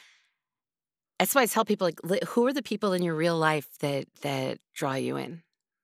that's 1.18 1.34
why 1.34 1.42
I 1.42 1.46
tell 1.46 1.64
people 1.64 1.90
like 2.04 2.22
who 2.24 2.46
are 2.46 2.52
the 2.52 2.62
people 2.62 2.92
in 2.92 3.02
your 3.02 3.14
real 3.14 3.36
life 3.36 3.68
that 3.80 4.06
that 4.22 4.58
draw 4.74 4.94
you 4.94 5.16
in 5.16 5.42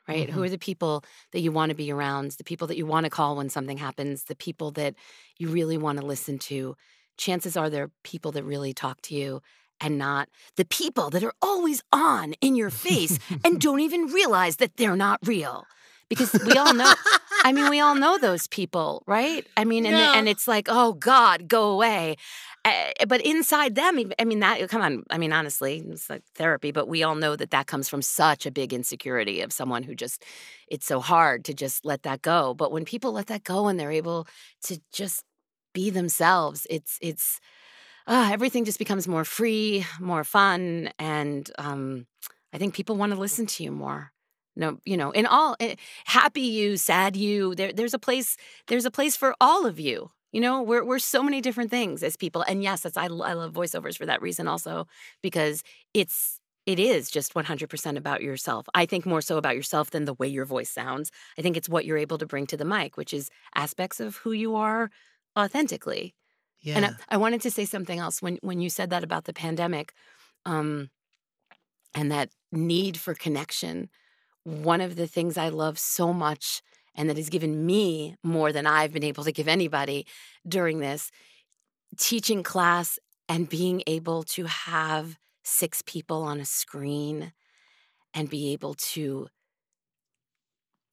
right 0.09 0.31
who 0.31 0.41
Mhm. 0.41 0.45
are 0.47 0.51
the 0.51 0.59
people 0.59 1.05
that 1.33 1.41
you 1.41 1.53
want 1.53 1.71
to 1.71 1.75
be 1.77 1.91
around 1.91 2.33
the 2.33 2.45
people 2.45 2.67
that 2.69 2.77
you 2.77 2.87
want 2.87 3.05
to 3.05 3.11
call 3.11 3.37
when 3.37 3.49
something 3.51 3.79
happens 3.79 4.25
the 4.25 4.37
people 4.37 4.71
that 4.73 4.95
you 5.39 5.49
really 5.49 5.79
want 5.79 5.99
to 5.99 6.07
listen 6.07 6.39
to 6.39 6.77
chances 7.17 7.57
are 7.57 7.71
they're 7.71 7.91
people 8.03 8.33
that 8.33 8.45
really 8.45 8.73
talk 8.75 9.01
to 9.03 9.15
you 9.15 9.41
and 9.81 9.99
not 9.99 10.29
the 10.57 10.65
people 10.65 11.11
that 11.11 11.23
are 11.25 11.35
always 11.43 11.83
on 11.93 12.35
in 12.41 12.55
your 12.57 12.71
face 12.71 13.19
and 13.45 13.61
don't 13.67 13.81
even 13.81 14.07
realize 14.07 14.57
that 14.57 14.77
they're 14.77 14.97
not 14.97 15.19
real. 15.27 15.67
Because 16.09 16.33
we 16.47 16.57
all 16.57 16.73
know, 16.75 16.95
I 17.45 17.53
mean, 17.53 17.69
we 17.71 17.81
all 17.81 17.95
know 17.95 18.19
those 18.19 18.47
people, 18.47 19.03
right? 19.07 19.45
I 19.57 19.65
mean, 19.65 19.85
and, 19.87 19.97
Yeah. 19.97 20.13
and 20.15 20.29
it's 20.29 20.47
like, 20.47 20.69
oh 20.71 20.93
God, 20.93 21.49
go 21.49 21.71
away. 21.71 22.17
Uh, 22.65 23.05
but 23.07 23.21
inside 23.21 23.75
them, 23.75 24.11
I 24.19 24.25
mean, 24.25 24.41
that, 24.41 24.67
come 24.71 24.81
on, 24.81 25.05
I 25.11 25.19
mean, 25.19 25.33
honestly, 25.35 25.85
it's 25.87 26.09
like 26.09 26.23
therapy, 26.35 26.73
but 26.73 26.89
we 26.89 27.03
all 27.03 27.15
know 27.15 27.37
that 27.37 27.51
that 27.51 27.67
comes 27.67 27.91
from 27.91 28.01
such 28.01 28.47
a 28.47 28.51
big 28.51 28.73
insecurity 28.73 29.43
of 29.43 29.53
someone 29.53 29.83
who 29.83 29.95
just, 29.95 30.25
it's 30.69 30.87
so 30.87 31.01
hard 31.01 31.45
to 31.45 31.53
just 31.55 31.85
let 31.85 32.05
that 32.05 32.23
go. 32.23 32.55
But 32.55 32.73
when 32.73 32.87
people 32.87 33.13
let 33.13 33.27
that 33.27 33.45
go 33.45 33.69
and 33.69 33.79
they're 33.79 33.93
able 33.93 34.27
to 34.63 34.81
just 34.93 35.25
be 35.75 35.91
themselves, 35.91 36.67
it's, 36.71 36.99
it's, 37.03 37.39
uh, 38.07 38.31
everything 38.33 38.65
just 38.65 38.79
becomes 38.79 39.07
more 39.07 39.25
free, 39.25 39.85
more 40.01 40.25
fun. 40.25 40.91
And 40.99 41.51
um, 41.59 42.07
I 42.53 42.59
think 42.59 42.75
people 42.75 42.97
want 42.97 43.13
to 43.13 43.19
listen 43.19 43.47
to 43.47 43.65
you 43.65 43.73
more. 43.73 44.13
No, 44.57 44.79
you 44.85 44.97
know, 44.97 45.11
in 45.11 45.27
all 45.27 45.57
eh, 45.61 45.75
happy 46.05 46.43
you, 46.43 46.77
sad 46.77 47.17
you, 47.17 47.55
there, 47.57 47.73
there's 47.73 47.95
a 47.95 47.99
place, 47.99 48.37
there's 48.69 48.85
a 48.87 48.91
place 48.91 49.17
for 49.17 49.35
all 49.41 49.67
of 49.67 49.81
you. 49.81 50.13
You 50.35 50.41
know, 50.41 50.63
we're 50.63 50.85
we're 50.85 50.99
so 50.99 51.23
many 51.23 51.41
different 51.41 51.71
things 51.71 52.03
as 52.03 52.17
people, 52.17 52.43
and 52.43 52.61
yes, 52.61 52.81
that's 52.81 52.97
I, 52.97 53.05
I 53.05 53.07
love 53.35 53.53
voiceovers 53.53 53.97
for 53.97 54.05
that 54.07 54.21
reason 54.21 54.49
also 54.49 54.89
because 55.23 55.63
it's 55.95 56.41
it 56.67 56.81
is 56.81 57.09
just 57.09 57.35
100% 57.35 57.97
about 57.97 58.21
yourself. 58.21 58.67
I 58.75 58.85
think 58.85 59.07
more 59.07 59.21
so 59.21 59.37
about 59.37 59.55
yourself 59.55 59.91
than 59.91 60.07
the 60.07 60.15
way 60.15 60.27
your 60.27 60.45
voice 60.45 60.71
sounds. 60.71 61.13
I 61.39 61.43
think 61.43 61.57
it's 61.57 61.69
what 61.69 61.85
you're 61.85 61.99
able 61.99 62.19
to 62.19 62.27
bring 62.27 62.47
to 62.49 62.57
the 62.57 62.65
mic, 62.65 62.97
which 62.97 63.15
is 63.15 63.31
aspects 63.55 64.01
of 64.01 64.17
who 64.17 64.33
you 64.33 64.57
are 64.57 64.91
authentically. 65.39 66.15
Yeah. 66.63 66.77
And 66.79 66.87
I, 66.87 66.91
I 67.11 67.17
wanted 67.19 67.43
to 67.43 67.51
say 67.53 67.65
something 67.65 68.01
else 68.01 68.21
when 68.21 68.39
when 68.43 68.61
you 68.61 68.71
said 68.71 68.91
that 68.91 69.05
about 69.05 69.27
the 69.27 69.33
pandemic, 69.33 69.95
um, 70.47 70.91
and 71.95 72.11
that 72.11 72.31
need 72.51 72.97
for 72.97 73.15
connection. 73.15 73.89
One 74.43 74.81
of 74.81 74.97
the 74.97 75.07
things 75.07 75.39
I 75.39 75.49
love 75.49 75.79
so 75.79 76.13
much, 76.13 76.61
and 76.95 77.09
that 77.09 77.17
has 77.17 77.29
given 77.29 77.67
me 77.67 78.17
more 78.23 78.53
than 78.53 78.67
I've 78.67 78.93
been 78.93 79.05
able 79.05 79.25
to 79.25 79.33
give 79.33 79.49
anybody 79.49 80.07
during 80.47 80.79
this, 80.79 81.11
teaching 81.99 82.43
class 82.43 82.99
and 83.29 83.49
being 83.49 83.83
able 83.87 84.23
to 84.23 84.45
have 84.45 85.17
six 85.45 85.83
people 85.83 86.23
on 86.23 86.41
a 86.41 86.45
screen 86.45 87.33
and 88.13 88.31
be 88.31 88.53
able 88.53 88.75
to 88.75 89.29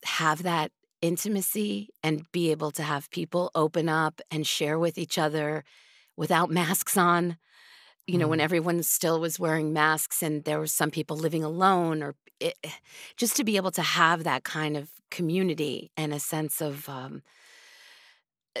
have 0.04 0.42
that 0.42 0.72
intimacy 1.00 1.88
and 2.02 2.30
be 2.32 2.50
able 2.50 2.70
to 2.72 2.82
have 2.82 3.10
people 3.10 3.50
open 3.54 3.88
up 3.88 4.20
and 4.30 4.46
share 4.46 4.78
with 4.78 4.98
each 4.98 5.18
other 5.18 5.64
without 6.16 6.50
masks 6.50 6.96
on. 6.96 7.36
You 8.06 8.18
know, 8.18 8.26
when 8.26 8.38
mm-hmm. 8.38 8.44
everyone 8.44 8.82
still 8.82 9.20
was 9.20 9.38
wearing 9.38 9.72
masks 9.72 10.22
and 10.22 10.44
there 10.44 10.58
were 10.58 10.66
some 10.66 10.90
people 10.90 11.16
living 11.16 11.44
alone, 11.44 12.02
or 12.02 12.16
it, 12.40 12.56
just 13.16 13.36
to 13.36 13.44
be 13.44 13.56
able 13.56 13.70
to 13.72 13.82
have 13.82 14.24
that 14.24 14.42
kind 14.42 14.76
of 14.76 14.90
community 15.12 15.92
and 15.96 16.14
a 16.14 16.20
sense 16.20 16.60
of 16.62 16.88
um, 16.88 17.22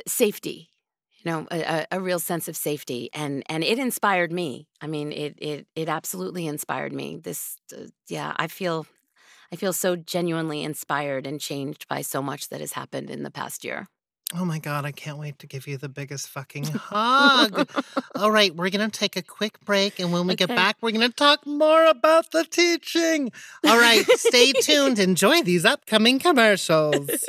safety, 0.06 0.70
you 1.18 1.30
know, 1.30 1.46
a, 1.50 1.60
a- 1.62 1.86
a 1.92 2.00
real 2.00 2.18
sense 2.18 2.48
of 2.48 2.56
safety, 2.56 3.10
and 3.14 3.42
and 3.48 3.62
it 3.64 3.78
inspired 3.78 4.32
me. 4.32 4.68
I 4.80 4.86
mean, 4.86 5.12
it 5.12 5.34
it 5.38 5.66
it 5.76 5.88
absolutely 5.88 6.46
inspired 6.46 6.92
me. 6.92 7.18
This, 7.18 7.56
uh, 7.76 7.86
yeah, 8.08 8.32
I 8.36 8.46
feel 8.48 8.86
I 9.52 9.56
feel 9.56 9.72
so 9.72 9.96
genuinely 9.96 10.64
inspired 10.64 11.26
and 11.26 11.40
changed 11.40 11.88
by 11.88 12.02
so 12.02 12.22
much 12.22 12.50
that 12.50 12.60
has 12.60 12.74
happened 12.74 13.10
in 13.10 13.22
the 13.24 13.30
past 13.30 13.64
year. 13.64 13.88
Oh 14.34 14.46
my 14.46 14.58
God, 14.58 14.86
I 14.86 14.92
can't 14.92 15.18
wait 15.18 15.38
to 15.40 15.46
give 15.46 15.66
you 15.66 15.76
the 15.76 15.90
biggest 15.90 16.28
fucking 16.28 16.64
hug. 16.74 17.68
All 18.14 18.30
right, 18.30 18.54
we're 18.54 18.70
going 18.70 18.88
to 18.88 18.98
take 18.98 19.16
a 19.16 19.22
quick 19.22 19.60
break. 19.64 19.98
And 19.98 20.10
when 20.12 20.26
we 20.26 20.34
get 20.36 20.48
back, 20.48 20.76
we're 20.80 20.90
going 20.92 21.06
to 21.06 21.14
talk 21.14 21.46
more 21.46 21.84
about 21.84 22.30
the 22.30 22.44
teaching. 22.44 23.30
All 23.64 23.78
right, 23.78 24.04
stay 24.12 24.52
tuned. 24.60 24.98
Enjoy 24.98 25.42
these 25.42 25.64
upcoming 25.64 26.18
commercials. 26.18 27.10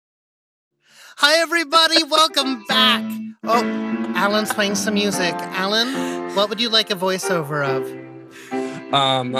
Hi, 1.17 1.39
everybody. 1.41 2.03
Welcome 2.03 2.63
back. 2.67 3.03
Oh, 3.43 3.63
Alan's 4.15 4.53
playing 4.53 4.75
some 4.75 4.93
music. 4.95 5.33
Alan, 5.35 6.35
what 6.35 6.49
would 6.49 6.59
you 6.59 6.69
like 6.69 6.91
a 6.91 6.95
voiceover 6.95 7.63
of? 7.65 8.93
Um, 8.93 9.33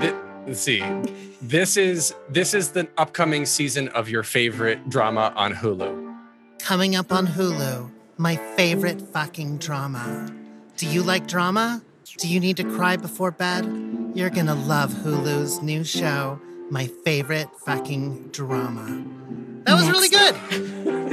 th- 0.00 0.14
let's 0.46 0.60
see. 0.60 0.82
This 1.40 1.76
is 1.76 2.14
this 2.28 2.52
is 2.54 2.70
the 2.72 2.88
upcoming 2.98 3.46
season 3.46 3.88
of 3.88 4.08
your 4.08 4.22
favorite 4.22 4.88
drama 4.88 5.32
on 5.36 5.52
Hulu. 5.54 6.16
Coming 6.58 6.96
up 6.96 7.12
on 7.12 7.26
Hulu, 7.26 7.90
my 8.16 8.36
favorite 8.56 9.00
fucking 9.00 9.58
drama. 9.58 10.30
Do 10.76 10.86
you 10.86 11.02
like 11.02 11.26
drama? 11.26 11.82
Do 12.18 12.28
you 12.28 12.40
need 12.40 12.56
to 12.56 12.64
cry 12.64 12.96
before 12.96 13.30
bed? 13.30 13.64
You're 14.14 14.30
gonna 14.30 14.54
love 14.54 14.92
Hulu's 14.92 15.62
new 15.62 15.84
show, 15.84 16.40
My 16.70 16.86
Favorite 17.04 17.48
Fucking 17.64 18.28
Drama. 18.32 19.04
That 19.64 19.74
was 19.74 19.88
really 19.88 20.08
good. 20.08 20.34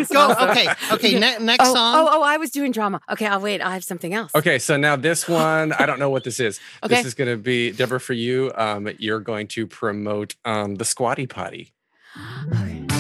Go. 0.12 0.32
Okay. 0.32 0.68
Okay. 0.92 1.20
Ne- 1.20 1.40
next 1.40 1.68
oh, 1.68 1.74
song. 1.74 1.96
Oh, 1.96 2.10
oh, 2.12 2.22
I 2.22 2.38
was 2.38 2.52
doing 2.52 2.72
drama. 2.72 3.02
Okay, 3.12 3.26
I'll 3.26 3.42
wait. 3.42 3.62
I 3.62 3.74
have 3.74 3.84
something 3.84 4.14
else. 4.14 4.32
Okay, 4.36 4.60
so 4.60 4.78
now 4.78 4.96
this 4.96 5.28
one, 5.30 5.74
I 5.74 5.86
don't 5.86 6.00
know 6.00 6.10
what 6.10 6.24
this 6.24 6.40
is. 6.40 6.60
Okay. 6.84 6.96
This 6.96 7.06
is 7.06 7.14
going 7.14 7.30
to 7.30 7.38
be 7.38 7.72
Deborah 7.72 8.00
for 8.00 8.14
you. 8.14 8.52
Um, 8.56 8.90
you're 9.00 9.20
going 9.20 9.48
to 9.48 9.68
promote 9.68 10.36
um 10.46 10.76
the 10.76 10.86
Squatty 10.86 11.28
Potty. 11.28 11.74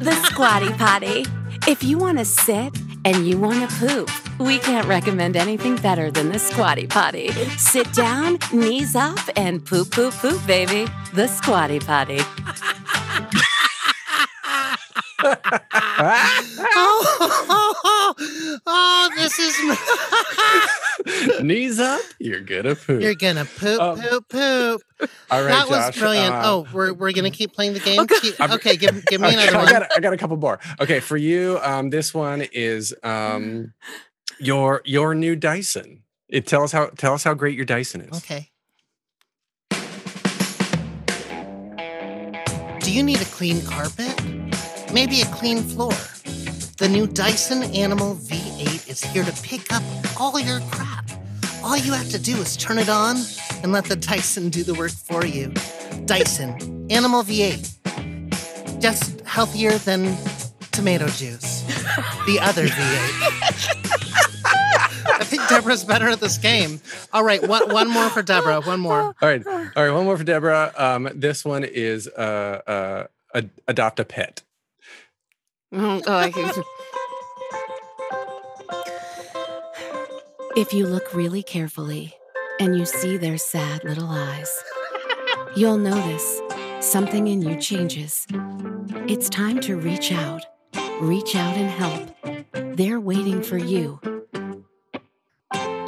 The 0.00 0.14
squatty 0.26 0.72
potty. 0.74 1.26
If 1.66 1.82
you 1.82 1.98
want 1.98 2.18
to 2.18 2.24
sit 2.24 2.72
and 3.04 3.26
you 3.26 3.36
want 3.36 3.68
to 3.68 3.76
poop, 3.78 4.08
we 4.38 4.58
can't 4.58 4.86
recommend 4.86 5.36
anything 5.36 5.74
better 5.74 6.08
than 6.08 6.30
the 6.30 6.38
squatty 6.38 6.86
potty. 6.86 7.30
Sit 7.56 7.92
down, 7.94 8.38
knees 8.52 8.94
up, 8.94 9.18
and 9.34 9.64
poop, 9.66 9.90
poop, 9.90 10.14
poop, 10.14 10.46
baby. 10.46 10.88
The 11.14 11.26
squatty 11.26 11.80
potty. 11.80 12.20
oh, 15.20 15.34
oh, 18.66 19.10
this 19.16 19.38
is. 19.38 19.56
Knees 21.42 21.78
up, 21.80 22.00
you're 22.18 22.40
gonna 22.40 22.74
poop. 22.74 23.02
You're 23.02 23.14
gonna 23.14 23.44
poop, 23.44 23.80
Um, 23.80 24.00
poop, 24.00 24.28
poop. 24.28 24.82
all 25.30 25.42
right, 25.42 25.48
that 25.48 25.68
was 25.68 25.96
brilliant. 25.96 26.34
uh, 26.34 26.42
oh, 26.44 26.66
we're, 26.72 26.92
we're 26.92 27.12
gonna 27.12 27.30
keep 27.30 27.52
playing 27.52 27.74
the 27.74 27.80
game. 27.80 28.06
Keep- 28.06 28.40
okay, 28.40 28.76
give, 28.76 29.04
give 29.06 29.20
me 29.20 29.28
Okay, 29.28 29.42
another 29.48 29.56
I 29.56 29.62
one. 29.62 29.72
got, 29.72 29.96
I 29.96 30.00
got 30.00 30.12
a 30.12 30.16
couple 30.16 30.36
more. 30.36 30.58
Okay, 30.80 31.00
for 31.00 31.16
you, 31.16 31.58
um, 31.62 31.90
this 31.90 32.12
one 32.12 32.42
is 32.52 32.94
um, 33.02 33.72
your 34.40 34.82
your 34.84 35.14
new 35.14 35.36
Dyson. 35.36 36.02
It 36.28 36.46
tell 36.46 36.62
us 36.62 36.72
how 36.72 36.86
tell 36.88 37.14
us 37.14 37.24
how 37.24 37.34
great 37.34 37.56
your 37.56 37.64
Dyson 37.64 38.02
is. 38.02 38.16
Okay. 38.18 38.50
Do 42.80 42.92
you 42.94 43.02
need 43.02 43.20
a 43.20 43.24
clean 43.26 43.60
carpet? 43.66 44.18
Maybe 44.92 45.20
a 45.20 45.26
clean 45.26 45.58
floor? 45.58 45.92
The 46.78 46.88
new 46.88 47.06
Dyson 47.06 47.62
Animal 47.74 48.14
V8 48.16 48.88
is 48.88 49.02
here 49.02 49.24
to 49.24 49.32
pick 49.42 49.72
up 49.72 49.82
all 50.18 50.38
your 50.40 50.60
crap. 50.70 51.10
All 51.62 51.76
you 51.76 51.92
have 51.92 52.08
to 52.10 52.18
do 52.18 52.36
is 52.36 52.56
turn 52.56 52.78
it 52.78 52.88
on 52.88 53.16
and 53.62 53.72
let 53.72 53.84
the 53.84 53.96
Dyson 53.96 54.48
do 54.48 54.62
the 54.62 54.74
work 54.74 54.92
for 54.92 55.26
you. 55.26 55.52
Dyson 56.06 56.86
Animal 56.90 57.22
V8. 57.22 58.80
Just 58.80 59.20
healthier 59.22 59.72
than 59.78 60.16
tomato 60.72 61.08
juice. 61.08 61.62
The 62.26 62.38
other 62.40 62.66
V8. 62.66 63.74
I 65.20 65.24
think 65.24 65.46
Deborah's 65.48 65.84
better 65.84 66.08
at 66.08 66.20
this 66.20 66.38
game. 66.38 66.80
All 67.12 67.24
right, 67.24 67.46
one, 67.46 67.68
one 67.70 67.90
more 67.90 68.08
for 68.08 68.22
Deborah. 68.22 68.60
One 68.62 68.80
more. 68.80 69.00
All 69.00 69.14
right, 69.20 69.44
all 69.46 69.54
right. 69.76 69.90
One 69.90 70.04
more 70.04 70.16
for 70.16 70.24
Deborah. 70.24 70.72
Um, 70.76 71.08
this 71.14 71.44
one 71.44 71.64
is 71.64 72.06
uh, 72.08 72.62
uh, 72.66 73.06
ad- 73.34 73.50
adopt 73.66 74.00
a 74.00 74.04
pet. 74.04 74.42
Mhm. 75.72 76.02
Oh, 76.06 76.16
I 76.16 76.30
can. 76.30 76.64
If 80.56 80.72
you 80.72 80.86
look 80.86 81.14
really 81.14 81.42
carefully 81.42 82.14
and 82.58 82.76
you 82.76 82.84
see 82.84 83.16
their 83.16 83.38
sad 83.38 83.84
little 83.84 84.08
eyes, 84.08 84.50
you'll 85.56 85.78
notice 85.78 86.40
something 86.80 87.28
in 87.28 87.42
you 87.42 87.56
changes. 87.60 88.26
It's 89.08 89.28
time 89.28 89.60
to 89.60 89.76
reach 89.76 90.10
out. 90.12 90.44
Reach 91.00 91.36
out 91.36 91.56
and 91.56 91.70
help. 91.70 92.76
They're 92.76 93.00
waiting 93.00 93.42
for 93.42 93.58
you. 93.58 94.00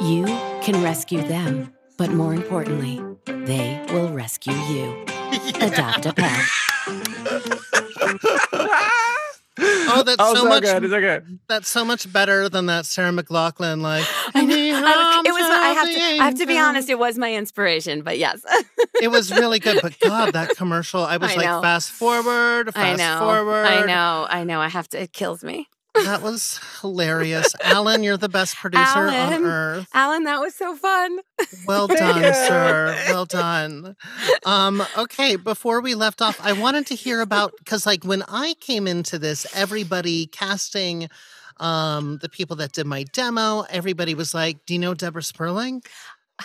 You 0.01 0.25
can 0.61 0.81
rescue 0.83 1.21
them, 1.21 1.73
but 1.97 2.11
more 2.11 2.33
importantly, 2.33 3.01
they 3.25 3.83
will 3.91 4.11
rescue 4.13 4.53
you. 4.53 5.05
Adopt 5.59 6.05
a 6.05 6.13
pet. 6.13 6.47
Oh, 9.59 10.03
that's 10.05 10.17
Oh, 10.19 10.33
so, 10.33 10.41
so 10.43 10.49
much. 10.49 10.63
good, 10.63 10.89
so 10.89 10.99
good. 10.99 11.39
That's 11.49 11.67
so 11.67 11.83
much 11.83 12.11
better 12.11 12.47
than 12.47 12.67
that 12.67 12.85
Sarah 12.85 13.11
McLachlan. 13.11 13.81
Like 13.81 14.05
I 14.33 14.45
know. 14.45 14.55
I- 14.55 15.21
it 15.25 15.31
was. 15.31 15.41
My, 15.41 15.55
I 15.55 15.73
have 15.73 15.87
to. 15.87 16.01
I 16.23 16.25
have 16.25 16.35
to 16.35 16.45
be 16.45 16.57
honest. 16.57 16.89
It 16.89 16.97
was 16.97 17.17
my 17.17 17.33
inspiration, 17.33 18.01
but 18.01 18.17
yes. 18.17 18.41
it 19.01 19.09
was 19.09 19.31
really 19.31 19.59
good. 19.59 19.79
But 19.81 19.99
God, 20.03 20.33
that 20.33 20.55
commercial! 20.55 21.03
I 21.03 21.17
was 21.17 21.31
I 21.31 21.35
like, 21.35 21.61
fast 21.61 21.91
forward, 21.91 22.71
I 22.75 22.95
know. 22.95 23.19
forward. 23.19 23.65
I 23.65 23.85
know. 23.85 24.27
I 24.29 24.43
know. 24.45 24.61
I 24.61 24.69
have 24.69 24.87
to. 24.89 25.01
It 25.01 25.13
kills 25.13 25.43
me. 25.43 25.67
That 25.93 26.21
was 26.21 26.59
hilarious, 26.79 27.53
Alan. 27.61 28.03
You're 28.03 28.17
the 28.17 28.29
best 28.29 28.55
producer 28.55 28.81
Alan, 28.81 29.33
on 29.33 29.45
earth. 29.45 29.87
Alan, 29.93 30.23
that 30.23 30.39
was 30.39 30.55
so 30.55 30.75
fun. 30.75 31.19
Well 31.67 31.87
done, 31.87 32.33
sir. 32.33 32.97
Well 33.09 33.25
done. 33.25 33.95
Um, 34.45 34.83
okay, 34.97 35.35
before 35.35 35.81
we 35.81 35.95
left 35.95 36.21
off, 36.21 36.39
I 36.41 36.53
wanted 36.53 36.87
to 36.87 36.95
hear 36.95 37.19
about 37.19 37.53
because, 37.59 37.85
like, 37.85 38.05
when 38.05 38.23
I 38.27 38.55
came 38.61 38.87
into 38.87 39.19
this, 39.19 39.45
everybody 39.53 40.27
casting 40.27 41.09
um, 41.57 42.19
the 42.21 42.29
people 42.29 42.55
that 42.57 42.71
did 42.71 42.87
my 42.87 43.03
demo, 43.03 43.65
everybody 43.69 44.15
was 44.15 44.33
like, 44.33 44.65
"Do 44.65 44.73
you 44.73 44.79
know 44.79 44.93
Deborah 44.93 45.21
Sperling? 45.21 45.83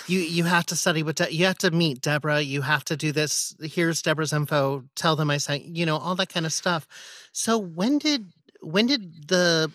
You 0.09 0.19
you 0.19 0.45
have 0.45 0.67
to 0.67 0.77
study 0.77 1.03
with 1.03 1.17
De- 1.17 1.33
you 1.33 1.47
have 1.47 1.59
to 1.59 1.71
meet 1.71 2.03
Deborah. 2.03 2.41
You 2.41 2.63
have 2.63 2.85
to 2.87 2.97
do 2.97 3.13
this. 3.13 3.55
Here's 3.63 4.03
Deborah's 4.03 4.33
info. 4.33 4.85
Tell 4.97 5.15
them 5.17 5.31
I 5.31 5.39
sent 5.39 5.65
you 5.65 5.87
know 5.87 5.97
all 5.97 6.17
that 6.17 6.29
kind 6.29 6.47
of 6.47 6.53
stuff." 6.53 6.87
So 7.33 7.57
when 7.57 7.99
did 7.99 8.33
when 8.61 8.87
did 8.87 9.29
the 9.29 9.73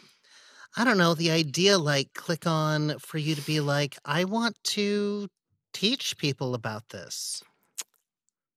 I 0.77 0.85
don't 0.85 0.97
know, 0.97 1.13
the 1.13 1.31
idea 1.31 1.77
like 1.77 2.13
click 2.13 2.47
on 2.47 2.97
for 2.99 3.17
you 3.17 3.35
to 3.35 3.41
be 3.41 3.59
like, 3.59 3.97
I 4.05 4.23
want 4.23 4.61
to 4.65 5.27
teach 5.73 6.17
people 6.17 6.55
about 6.55 6.89
this. 6.89 7.43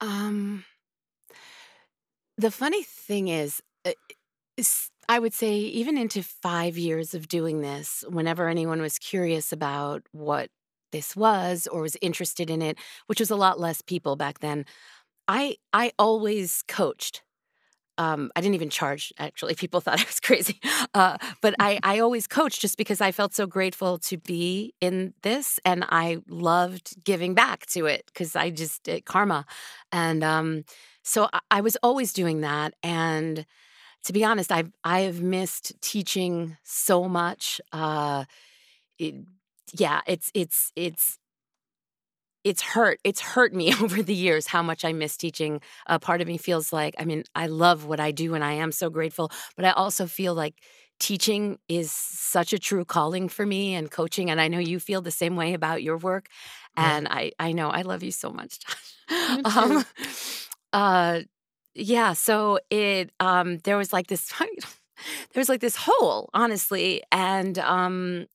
Um, 0.00 0.64
the 2.36 2.50
funny 2.50 2.82
thing 2.82 3.28
is, 3.28 3.62
uh, 3.84 3.92
is, 4.56 4.90
I 5.08 5.18
would 5.18 5.34
say, 5.34 5.56
even 5.56 5.98
into 5.98 6.22
five 6.22 6.78
years 6.78 7.14
of 7.14 7.28
doing 7.28 7.60
this, 7.60 8.04
whenever 8.08 8.48
anyone 8.48 8.80
was 8.80 8.98
curious 8.98 9.52
about 9.52 10.02
what 10.12 10.50
this 10.92 11.16
was 11.16 11.66
or 11.66 11.82
was 11.82 11.96
interested 12.00 12.50
in 12.50 12.62
it, 12.62 12.78
which 13.06 13.20
was 13.20 13.30
a 13.30 13.36
lot 13.36 13.60
less 13.60 13.82
people 13.82 14.16
back 14.16 14.40
then, 14.40 14.64
I 15.28 15.56
I 15.72 15.92
always 15.98 16.62
coached. 16.68 17.22
Um, 17.96 18.30
I 18.34 18.40
didn't 18.40 18.56
even 18.56 18.70
charge. 18.70 19.12
Actually, 19.18 19.54
people 19.54 19.80
thought 19.82 20.00
I 20.00 20.04
was 20.04 20.20
crazy, 20.20 20.60
uh, 20.94 21.16
but 21.40 21.54
I 21.58 21.78
I 21.84 22.00
always 22.00 22.26
coached 22.26 22.60
just 22.60 22.76
because 22.76 23.00
I 23.00 23.12
felt 23.12 23.34
so 23.34 23.46
grateful 23.46 23.98
to 23.98 24.16
be 24.18 24.74
in 24.80 25.14
this, 25.22 25.60
and 25.64 25.84
I 25.88 26.18
loved 26.28 27.04
giving 27.04 27.34
back 27.34 27.66
to 27.66 27.86
it 27.86 28.04
because 28.06 28.36
I 28.36 28.50
just 28.50 28.88
it, 28.88 29.04
karma, 29.06 29.46
and 29.92 30.24
um, 30.24 30.64
so 31.02 31.28
I, 31.32 31.40
I 31.50 31.60
was 31.60 31.76
always 31.82 32.12
doing 32.12 32.40
that. 32.42 32.74
And 32.82 33.46
to 34.04 34.12
be 34.12 34.24
honest, 34.24 34.52
I've 34.52 34.72
I've 34.84 35.22
missed 35.22 35.72
teaching 35.80 36.56
so 36.64 37.08
much. 37.08 37.60
Uh, 37.72 38.24
it, 38.98 39.14
yeah, 39.72 40.00
it's 40.06 40.30
it's 40.34 40.72
it's 40.76 41.18
it's 42.44 42.62
hurt. 42.62 43.00
It's 43.04 43.20
hurt 43.20 43.54
me 43.54 43.74
over 43.82 44.02
the 44.02 44.14
years 44.14 44.46
how 44.46 44.62
much 44.62 44.84
I 44.84 44.92
miss 44.92 45.16
teaching. 45.16 45.60
A 45.86 45.98
part 45.98 46.20
of 46.20 46.28
me 46.28 46.38
feels 46.38 46.72
like, 46.72 46.94
I 46.98 47.04
mean, 47.04 47.24
I 47.34 47.46
love 47.46 47.86
what 47.86 48.00
I 48.00 48.10
do 48.10 48.34
and 48.34 48.44
I 48.44 48.52
am 48.54 48.72
so 48.72 48.90
grateful, 48.90 49.30
but 49.56 49.64
I 49.64 49.70
also 49.72 50.06
feel 50.06 50.34
like 50.34 50.54
teaching 51.00 51.58
is 51.68 51.90
such 51.90 52.52
a 52.52 52.58
true 52.58 52.84
calling 52.84 53.28
for 53.28 53.44
me 53.44 53.74
and 53.74 53.90
coaching. 53.90 54.30
And 54.30 54.40
I 54.40 54.48
know 54.48 54.58
you 54.58 54.78
feel 54.78 55.02
the 55.02 55.10
same 55.10 55.36
way 55.36 55.54
about 55.54 55.82
your 55.82 55.96
work. 55.96 56.28
And 56.76 57.08
I, 57.08 57.32
I 57.38 57.52
know 57.52 57.68
I 57.70 57.82
love 57.82 58.02
you 58.02 58.10
so 58.12 58.30
much, 58.30 58.58
Josh. 58.60 58.90
Um, 59.44 59.84
uh, 60.72 61.20
yeah. 61.74 62.12
So 62.14 62.58
it, 62.70 63.10
um, 63.20 63.58
there 63.58 63.76
was 63.76 63.92
like 63.92 64.06
this, 64.06 64.32
there 64.40 65.40
was 65.40 65.48
like 65.48 65.60
this 65.60 65.76
hole, 65.76 66.30
honestly. 66.34 67.02
And, 67.12 67.58
um, 67.58 68.26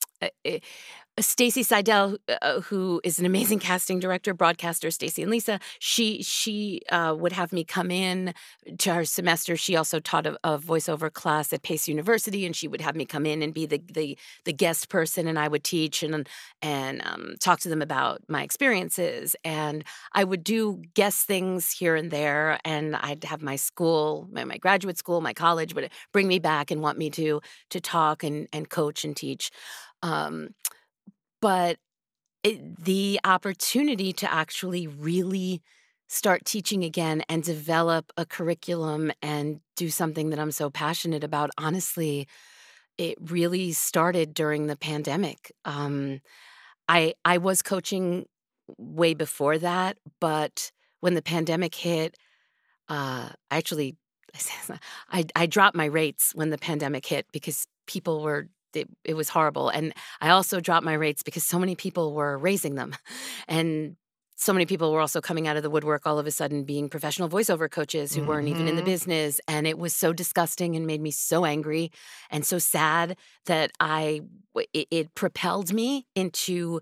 it, 0.44 0.64
Stacy 1.22 1.64
Seidel, 1.64 2.18
uh, 2.42 2.62
who 2.62 3.02
is 3.04 3.20
an 3.20 3.26
amazing 3.26 3.60
casting 3.60 4.00
director, 4.00 4.34
broadcaster, 4.34 4.92
Stacy 4.92 5.22
and 5.22 5.32
Lisa, 5.32 5.60
she 5.80 6.22
she 6.24 6.82
uh, 6.92 7.16
would 7.18 7.32
have 7.32 7.52
me 7.52 7.64
come 7.64 7.92
in 7.92 8.34
to 8.78 8.94
her 8.94 9.06
semester. 9.06 9.56
She 9.58 9.76
also 9.76 10.00
taught 10.00 10.26
a, 10.26 10.38
a 10.44 10.58
voiceover 10.58 11.12
class 11.12 11.52
at 11.54 11.64
Pace 11.64 11.88
University, 11.88 12.46
and 12.46 12.56
she 12.56 12.68
would 12.68 12.82
have 12.82 12.96
me 12.96 13.06
come 13.06 13.26
in 13.26 13.42
and 13.42 13.54
be 13.54 13.66
the 13.66 13.82
the, 13.92 14.18
the 14.46 14.54
guest 14.54 14.90
person, 14.90 15.28
and 15.28 15.38
I 15.40 15.48
would 15.48 15.64
teach 15.64 16.04
and 16.04 16.28
and 16.62 17.02
um, 17.06 17.36
talk 17.40 17.60
to 17.62 17.70
them 17.70 17.82
about 17.82 18.22
my 18.28 18.44
experiences. 18.44 19.36
And 19.44 19.84
I 20.14 20.24
would 20.24 20.44
do 20.44 20.82
guest 20.94 21.28
things 21.28 21.72
here 21.72 21.96
and 21.96 22.12
there, 22.12 22.60
and 22.66 22.96
I'd 22.96 23.24
have 23.24 23.42
my 23.42 23.56
school, 23.56 24.28
my, 24.32 24.44
my 24.44 24.58
graduate 24.58 24.98
school, 24.98 25.22
my 25.22 25.34
college 25.34 25.74
would 25.76 25.90
bring 26.14 26.28
me 26.28 26.40
back 26.40 26.72
and 26.72 26.82
want 26.82 26.98
me 26.98 27.10
to 27.12 27.42
to 27.70 27.82
talk 27.82 28.24
and 28.24 28.48
and 28.54 28.70
coach 28.70 29.04
and 29.04 29.16
teach. 29.16 29.52
Um, 30.02 30.50
but 31.42 31.78
it, 32.44 32.84
the 32.84 33.20
opportunity 33.24 34.14
to 34.14 34.32
actually 34.32 34.88
really 34.88 35.62
start 36.08 36.46
teaching 36.46 36.84
again 36.84 37.24
and 37.30 37.44
develop 37.44 38.12
a 38.18 38.26
curriculum 38.26 39.12
and 39.22 39.60
do 39.76 39.90
something 39.90 40.32
that 40.32 40.40
I'm 40.40 40.52
so 40.52 40.70
passionate 40.70 41.24
about, 41.24 41.52
honestly, 41.58 42.28
it 42.98 43.18
really 43.32 43.72
started 43.72 44.34
during 44.34 44.68
the 44.68 44.76
pandemic. 44.76 45.52
Um, 45.66 46.22
I 46.88 47.14
I 47.26 47.38
was 47.38 47.62
coaching 47.62 48.26
way 48.78 49.14
before 49.14 49.58
that, 49.60 49.98
but 50.20 50.72
when 51.02 51.14
the 51.14 51.22
pandemic 51.22 51.76
hit, 51.76 52.18
uh, 52.90 53.30
I 53.52 53.58
actually 53.58 53.98
I, 55.12 55.26
I 55.36 55.46
dropped 55.46 55.76
my 55.76 55.86
rates 55.86 56.32
when 56.36 56.50
the 56.50 56.58
pandemic 56.58 57.06
hit 57.06 57.28
because 57.32 57.68
people 57.88 58.22
were 58.22 58.50
it, 58.74 58.88
it 59.04 59.14
was 59.16 59.30
horrible. 59.30 59.70
And 59.70 59.94
I 60.22 60.30
also 60.30 60.60
dropped 60.60 60.86
my 60.86 60.94
rates 60.94 61.24
because 61.24 61.44
so 61.44 61.60
many 61.60 61.76
people 61.76 62.14
were 62.14 62.38
raising 62.38 62.76
them. 62.76 62.96
And 63.48 63.96
so 64.36 64.54
many 64.54 64.66
people 64.66 64.94
were 64.94 65.02
also 65.02 65.20
coming 65.20 65.48
out 65.48 65.58
of 65.58 65.64
the 65.64 65.70
woodwork 65.70 66.06
all 66.06 66.18
of 66.18 66.26
a 66.26 66.32
sudden 66.32 66.64
being 66.64 66.88
professional 66.90 67.28
voiceover 67.28 67.70
coaches 67.70 68.14
who 68.14 68.24
weren't 68.24 68.48
even 68.48 68.68
in 68.68 68.76
the 68.76 68.82
Mhm. 68.82 68.86
business. 68.86 69.42
And 69.50 69.68
it 69.68 69.78
was 69.78 69.94
so 69.94 70.14
disgusting 70.14 70.76
and 70.76 70.88
made 70.88 71.02
me 71.02 71.12
so 71.12 71.44
angry 71.44 71.92
and 72.30 72.46
so 72.46 72.58
sad 72.58 73.18
that 73.48 73.72
I, 73.82 74.22
it, 74.74 74.88
it 74.92 75.16
propelled 75.16 75.74
me 75.74 76.08
into, 76.16 76.80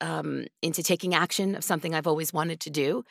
um, 0.00 0.46
into 0.62 0.82
taking 0.82 1.14
action 1.14 1.54
of 1.54 1.62
something 1.64 1.94
I've 1.94 2.06
always 2.08 2.32
wanted 2.32 2.60
to 2.60 2.70
do. 2.70 3.04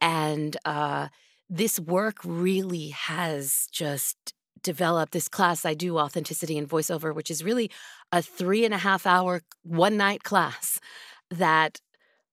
And 0.00 0.56
uh, 0.64 1.08
this 1.48 1.78
work 1.80 2.16
really 2.24 2.88
has 2.88 3.68
just 3.72 4.34
developed 4.62 5.12
this 5.12 5.28
class 5.28 5.64
I 5.64 5.74
do, 5.74 5.98
Authenticity 5.98 6.56
and 6.58 6.68
Voiceover, 6.68 7.14
which 7.14 7.30
is 7.30 7.44
really 7.44 7.70
a 8.10 8.22
three 8.22 8.64
and 8.64 8.74
a 8.74 8.78
half 8.78 9.06
hour, 9.06 9.42
one 9.62 9.96
night 9.96 10.22
class 10.22 10.80
that 11.30 11.80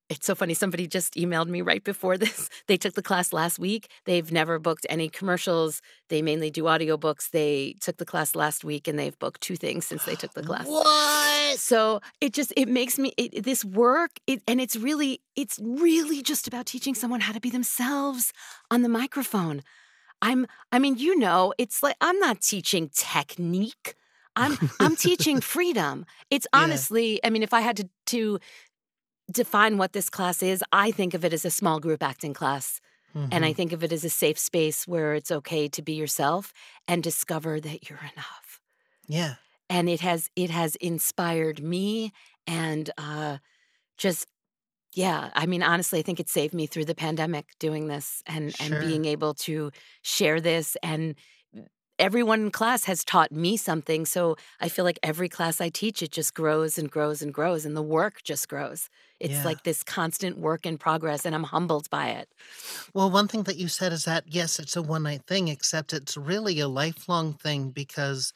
it's 0.09 0.25
so 0.25 0.34
funny. 0.34 0.55
Somebody 0.55 0.88
just 0.88 1.13
emailed 1.13 1.47
me 1.47 1.61
right 1.61 1.84
before 1.84 2.17
this. 2.23 2.49
They 2.67 2.77
took 2.77 2.95
the 2.95 3.01
class 3.01 3.32
last 3.32 3.59
week. 3.59 3.89
They've 4.05 4.32
never 4.32 4.59
booked 4.59 4.86
any 4.89 5.07
commercials. 5.07 5.82
They 6.09 6.21
mainly 6.21 6.49
do 6.49 6.63
audiobooks. 6.63 7.30
They 7.30 7.75
took 7.80 7.97
the 7.97 8.05
class 8.05 8.36
last 8.36 8.63
week 8.63 8.88
and 8.88 8.97
they've 8.97 9.17
booked 9.19 9.41
two 9.41 9.55
things 9.55 9.86
since 9.86 10.03
they 10.05 10.15
took 10.15 10.34
the 10.34 10.43
class. 10.49 10.67
What? 10.67 11.59
So 11.59 12.01
it 12.19 12.34
just 12.34 12.51
it 12.57 12.67
makes 12.67 12.97
me 12.97 13.13
it, 13.17 13.43
this 13.43 13.63
work 13.63 14.19
it, 14.27 14.41
and 14.47 14.59
it's 14.59 14.75
really 14.75 15.21
it's 15.36 15.59
really 15.61 16.21
just 16.21 16.47
about 16.47 16.65
teaching 16.65 16.95
someone 16.95 17.21
how 17.21 17.34
to 17.34 17.39
be 17.39 17.49
themselves 17.49 18.34
on 18.71 18.82
the 18.82 18.89
microphone. 18.89 19.61
I'm 20.22 20.47
I 20.72 20.80
mean 20.80 20.97
you 20.97 21.17
know 21.17 21.53
it's 21.57 21.84
like 21.84 21.95
I'm 22.01 22.20
not 22.20 22.41
teaching 22.41 22.89
technique. 22.93 23.95
I'm 24.36 24.57
I'm 24.80 24.95
teaching 24.95 25.41
freedom. 25.41 26.05
It's 26.30 26.47
Yeah. 26.53 26.84
honestly 26.84 27.20
I 27.24 27.30
mean 27.30 27.43
if 27.43 27.53
I 27.53 27.61
had 27.61 27.78
to 27.78 27.89
to 28.07 28.39
define 29.32 29.78
what 29.78 29.93
this 29.93 30.09
class 30.09 30.43
is, 30.43 30.63
I 30.72 30.91
think 30.91 31.13
of 31.13 31.26
it 31.26 31.34
as 31.34 31.45
a 31.45 31.51
small 31.51 31.80
group 31.80 32.03
acting 32.03 32.34
class. 32.34 32.82
And 33.32 33.45
I 33.45 33.53
Mhm. 33.53 33.55
think 33.55 33.74
of 33.74 33.84
it 33.84 33.93
as 33.93 34.03
a 34.05 34.09
safe 34.09 34.39
space 34.39 34.88
where 34.88 35.13
it's 35.15 35.32
okay 35.32 35.67
to 35.70 35.82
be 35.84 35.93
yourself 35.93 36.53
and 36.88 37.03
discover 37.03 37.59
that 37.61 37.89
you're 37.89 37.99
enough 38.13 38.61
Yeah. 39.07 39.36
and 39.70 39.89
it 39.89 40.01
has 40.01 40.30
it 40.36 40.49
has 40.49 40.76
inspired 40.78 41.61
me 41.61 42.11
and 42.47 42.89
uh, 42.97 43.38
just 43.97 44.28
yeah 44.99 45.29
i 45.35 45.45
mean 45.45 45.63
honestly 45.63 45.99
i 45.99 46.01
think 46.01 46.19
it 46.19 46.29
saved 46.29 46.53
me 46.53 46.65
through 46.67 46.85
the 46.85 46.95
pandemic 46.95 47.47
doing 47.59 47.87
this 47.87 48.21
and 48.25 48.55
Sure. 48.55 48.59
and 48.59 48.79
being 48.79 49.05
able 49.05 49.33
to 49.33 49.71
share 50.03 50.41
this 50.41 50.75
and 50.83 51.15
everyone 51.99 52.41
in 52.41 52.51
class 52.51 52.85
has 52.85 53.03
taught 53.05 53.31
me 53.31 53.57
something 53.57 54.05
so 54.05 54.35
i 54.61 54.69
feel 54.69 54.85
like 54.85 54.99
every 55.03 55.29
class 55.29 55.61
i 55.61 55.69
teach 55.69 56.03
it 56.03 56.11
just 56.11 56.33
grows 56.33 56.77
and 56.77 56.91
grows 56.91 57.21
and 57.21 57.33
grows 57.33 57.65
and 57.65 57.77
the 57.77 57.83
work 57.83 58.23
just 58.23 58.49
grows 58.49 58.89
it's 59.19 59.43
Yeah. 59.43 59.45
like 59.45 59.63
this 59.63 59.83
constant 59.83 60.37
work 60.39 60.65
in 60.65 60.77
progress 60.77 61.25
and 61.25 61.35
i'm 61.35 61.43
humbled 61.45 61.89
by 61.91 62.09
it 62.09 62.29
Well, 62.93 63.09
one 63.09 63.27
thing 63.27 63.43
that 63.43 63.57
you 63.57 63.67
said 63.67 63.93
is 63.93 64.05
that 64.05 64.25
yes, 64.27 64.59
it's 64.59 64.75
a 64.75 64.81
one 64.81 65.03
night 65.03 65.25
thing, 65.27 65.47
except 65.47 65.93
it's 65.93 66.17
really 66.17 66.59
a 66.59 66.67
lifelong 66.67 67.33
thing 67.33 67.71
because, 67.71 68.33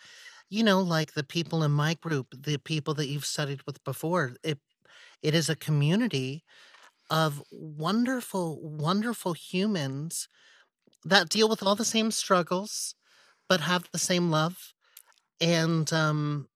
you 0.50 0.64
know, 0.64 0.82
like 0.82 1.14
the 1.14 1.24
people 1.24 1.64
in 1.64 1.72
my 1.72 1.96
group, 1.96 2.28
the 2.38 2.58
people 2.58 2.94
that 2.96 3.08
you've 3.08 3.26
studied 3.26 3.62
with 3.66 3.84
before, 3.84 4.36
it 4.44 4.60
it 5.24 5.36
is 5.36 5.50
a 5.50 5.56
community 5.56 6.44
of 7.10 7.44
wonderful, 7.52 8.60
wonderful 8.62 9.34
humans 9.34 10.28
that 11.06 11.30
deal 11.30 11.50
with 11.50 11.64
all 11.64 11.76
the 11.76 11.86
same 11.86 12.12
struggles, 12.12 12.96
but 13.50 13.62
have 13.62 13.86
the 13.92 14.00
same 14.00 14.32
love. 14.32 14.74
And 15.42 15.92
um 15.94 16.48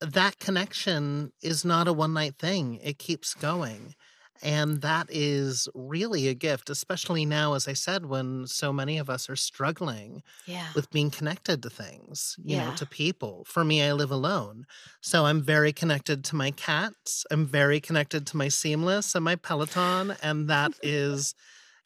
that 0.00 0.38
connection 0.38 1.32
is 1.42 1.64
not 1.64 1.88
a 1.88 1.92
one 1.92 2.14
night 2.14 2.36
thing. 2.38 2.76
It 2.82 2.98
keeps 2.98 3.34
going. 3.34 3.94
And 4.42 4.80
that 4.82 5.06
is 5.10 5.68
really 5.74 6.28
a 6.28 6.34
gift, 6.34 6.70
especially 6.70 7.24
now, 7.26 7.54
as 7.54 7.68
I 7.68 7.74
said, 7.74 8.06
when 8.06 8.46
so 8.46 8.72
many 8.72 8.98
of 8.98 9.10
us 9.10 9.28
are 9.28 9.36
struggling 9.36 10.22
yeah 10.46 10.68
with 10.74 10.90
being 10.90 11.10
connected 11.10 11.62
to 11.62 11.70
things, 11.70 12.36
you 12.42 12.56
know, 12.56 12.74
to 12.76 12.86
people. 12.86 13.44
For 13.46 13.64
me, 13.64 13.82
I 13.82 13.92
live 13.92 14.10
alone. 14.10 14.66
So 15.00 15.26
I'm 15.26 15.42
very 15.42 15.72
connected 15.72 16.24
to 16.26 16.36
my 16.36 16.50
cats. 16.52 17.26
I'm 17.30 17.46
very 17.46 17.80
connected 17.80 18.26
to 18.28 18.36
my 18.36 18.48
Seamless 18.48 19.14
and 19.14 19.24
my 19.24 19.36
Peloton. 19.36 20.16
And 20.22 20.48
that 20.48 20.72
is, 20.82 21.34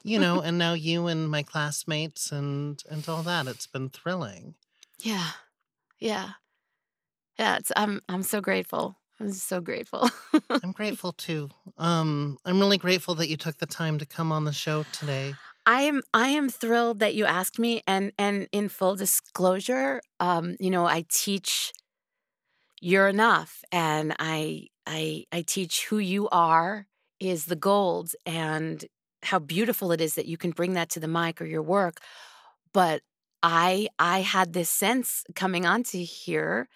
you 0.02 0.18
know, 0.18 0.40
and 0.46 0.59
now 0.59 0.74
you 0.74 1.07
and 1.09 1.28
my 1.30 1.42
classmates 1.42 2.30
and 2.32 2.82
and 2.90 3.09
all 3.09 3.22
that. 3.24 3.46
It's 3.46 3.66
been 3.66 3.90
thrilling. 3.90 4.55
yeah 4.98 5.30
yeah 6.00 6.30
yeah 7.38 7.57
it's 7.57 7.72
i'm 7.76 8.00
i'm 8.09 8.22
so 8.22 8.40
grateful 8.40 8.96
i'm 9.20 9.32
so 9.32 9.60
grateful 9.60 10.08
I'm 10.62 10.72
grateful 10.72 11.12
too. 11.12 11.50
Um, 11.78 12.38
I'm 12.44 12.58
really 12.58 12.78
grateful 12.78 13.14
that 13.16 13.28
you 13.28 13.36
took 13.36 13.58
the 13.58 13.66
time 13.66 13.98
to 13.98 14.06
come 14.06 14.32
on 14.32 14.44
the 14.44 14.52
show 14.52 14.84
today. 14.92 15.34
I 15.66 15.82
am 15.82 16.02
I 16.12 16.28
am 16.28 16.48
thrilled 16.48 16.98
that 17.00 17.14
you 17.14 17.24
asked 17.24 17.58
me 17.58 17.82
and 17.86 18.12
and 18.18 18.48
in 18.52 18.68
full 18.68 18.96
disclosure, 18.96 20.00
um, 20.20 20.56
you 20.60 20.70
know, 20.70 20.86
I 20.86 21.04
teach 21.08 21.72
you're 22.80 23.08
enough 23.08 23.62
and 23.72 24.14
I 24.18 24.68
I 24.86 25.24
I 25.32 25.42
teach 25.42 25.86
who 25.86 25.98
you 25.98 26.28
are 26.30 26.86
is 27.20 27.46
the 27.46 27.56
gold 27.56 28.12
and 28.26 28.84
how 29.22 29.38
beautiful 29.38 29.92
it 29.92 30.00
is 30.00 30.14
that 30.14 30.26
you 30.26 30.36
can 30.36 30.50
bring 30.50 30.74
that 30.74 30.90
to 30.90 31.00
the 31.00 31.08
mic 31.08 31.40
or 31.40 31.46
your 31.46 31.62
work. 31.62 32.00
But 32.72 33.02
I 33.42 33.88
I 33.98 34.20
had 34.20 34.52
this 34.52 34.68
sense 34.68 35.24
coming 35.34 35.64
onto 35.64 36.04
here 36.04 36.68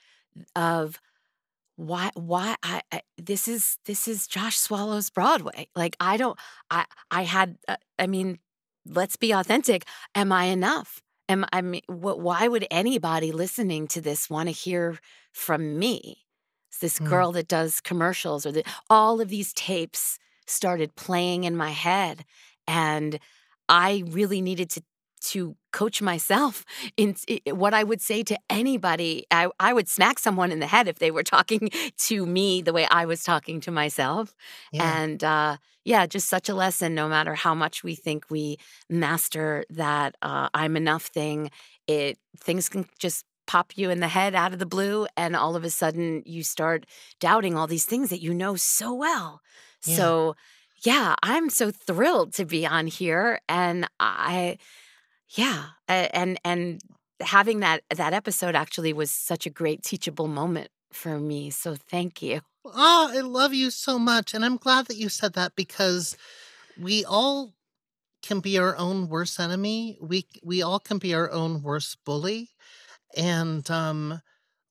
of 0.57 1.01
why 1.79 2.11
why 2.15 2.57
I, 2.63 2.83
I 2.93 3.03
this 3.19 3.47
is 3.49 3.79
this 3.87 4.09
is 4.09 4.27
Josh 4.27 4.59
Swallow's 4.59 5.11
Broadway. 5.11 5.69
Like 5.77 5.97
I 6.01 6.17
don't 6.17 6.39
I 6.71 6.87
I 7.11 7.23
had 7.25 7.57
uh, 7.69 7.77
I 7.99 8.09
mean 8.09 8.41
let's 8.87 9.17
be 9.17 9.33
authentic. 9.33 9.85
Am 10.15 10.33
I 10.33 10.47
enough? 10.47 11.03
Am 11.29 11.45
I 11.53 11.63
mean 11.63 11.83
what 11.87 12.21
why 12.21 12.49
would 12.49 12.67
anybody 12.71 13.31
listening 13.33 13.87
to 13.89 14.01
this 14.01 14.29
want 14.29 14.49
to 14.49 14.53
hear 14.53 14.99
from 15.33 15.79
me? 15.79 16.25
It's 16.71 16.79
this 16.81 16.99
Mm. 16.99 17.09
girl 17.09 17.33
that 17.33 17.49
does 17.49 17.81
commercials 17.81 18.45
or 18.45 18.53
the, 18.53 18.65
all 18.91 19.21
of 19.21 19.29
these 19.29 19.53
tapes 19.53 20.19
started 20.47 20.97
playing 20.97 21.45
in 21.45 21.57
my 21.57 21.71
head 21.71 22.25
and 22.67 23.19
I 23.69 24.03
really 24.09 24.41
needed 24.43 24.71
to 24.71 24.83
to 25.21 25.57
coach 25.79 26.03
myself 26.03 26.65
in 26.97 27.15
i- 27.35 27.53
what 27.53 27.73
I 27.81 27.83
would 27.85 28.01
say 28.11 28.23
to 28.25 28.37
anybody. 28.51 29.13
I, 29.31 29.49
I 29.69 29.71
would 29.73 29.89
smack 29.89 30.19
someone 30.19 30.51
in 30.55 30.61
the 30.61 30.67
head 30.75 30.89
if 30.89 30.99
they 30.99 31.11
were 31.17 31.23
talking 31.37 31.71
to 32.09 32.27
me 32.27 32.63
the 32.63 32.73
way 32.73 32.87
I 33.01 33.05
was 33.13 33.23
talking 33.23 33.61
to 33.67 33.71
myself. 33.71 34.35
Yeah. 34.73 35.01
And 35.01 35.23
uh, 35.23 35.57
yeah, 35.85 36.07
just 36.07 36.29
such 36.29 36.49
a 36.49 36.55
lesson. 36.55 36.95
No 36.95 37.09
matter 37.09 37.35
how 37.35 37.55
much 37.55 37.83
we 37.85 37.95
think 37.95 38.25
we 38.31 38.59
master 38.91 39.65
that 39.71 40.17
uh, 40.23 40.49
I'm 40.55 40.77
enough 40.77 41.05
thing, 41.07 41.51
it 41.87 42.19
things 42.41 42.69
can 42.69 42.85
just 42.99 43.25
pop 43.47 43.73
you 43.77 43.89
in 43.91 44.01
the 44.01 44.09
head 44.09 44.35
out 44.35 44.53
of 44.53 44.59
the 44.59 44.67
blue, 44.67 45.07
and 45.17 45.35
all 45.35 45.57
of 45.57 45.65
a 45.65 45.71
sudden 45.71 46.23
you 46.27 46.43
start 46.43 46.85
doubting 47.21 47.57
all 47.57 47.67
these 47.67 47.87
things 47.87 48.11
that 48.11 48.21
you 48.21 48.35
know 48.35 48.57
so 48.57 48.93
well. 48.93 49.41
Yeah. 49.87 49.97
So 49.97 50.37
yeah, 50.85 51.15
I'm 51.23 51.51
so 51.51 51.71
thrilled 51.71 52.33
to 52.35 52.45
be 52.45 52.67
on 52.67 52.87
here, 52.87 53.41
and 53.49 53.89
I 53.99 54.59
yeah, 55.31 55.67
and 55.87 56.39
and 56.45 56.81
having 57.21 57.61
that 57.61 57.83
that 57.95 58.13
episode 58.13 58.55
actually 58.55 58.93
was 58.93 59.11
such 59.11 59.47
a 59.47 59.51
great 59.51 59.83
teachable 59.83 60.29
moment 60.29 60.71
for 60.93 61.19
me. 61.19 61.51
So 61.51 61.77
thank 61.77 62.23
you. 62.23 62.41
Oh, 62.65 63.11
I 63.13 63.21
love 63.21 63.55
you 63.55 63.71
so 63.71 63.99
much. 63.99 64.35
And 64.35 64.45
I'm 64.45 64.57
glad 64.57 64.87
that 64.87 64.97
you 64.97 65.09
said 65.09 65.35
that 65.35 65.55
because 65.57 66.17
we 66.79 67.05
all 67.05 67.55
can 68.23 68.41
be 68.41 68.59
our 68.59 68.77
own 68.77 69.09
worst 69.09 69.41
enemy. 69.41 69.99
We 70.01 70.27
we 70.45 70.63
all 70.63 70.81
can 70.81 70.99
be 70.99 71.15
our 71.15 71.31
own 71.31 71.63
worst 71.63 71.99
bully. 72.05 72.51
And 73.17 73.71
um 73.71 74.23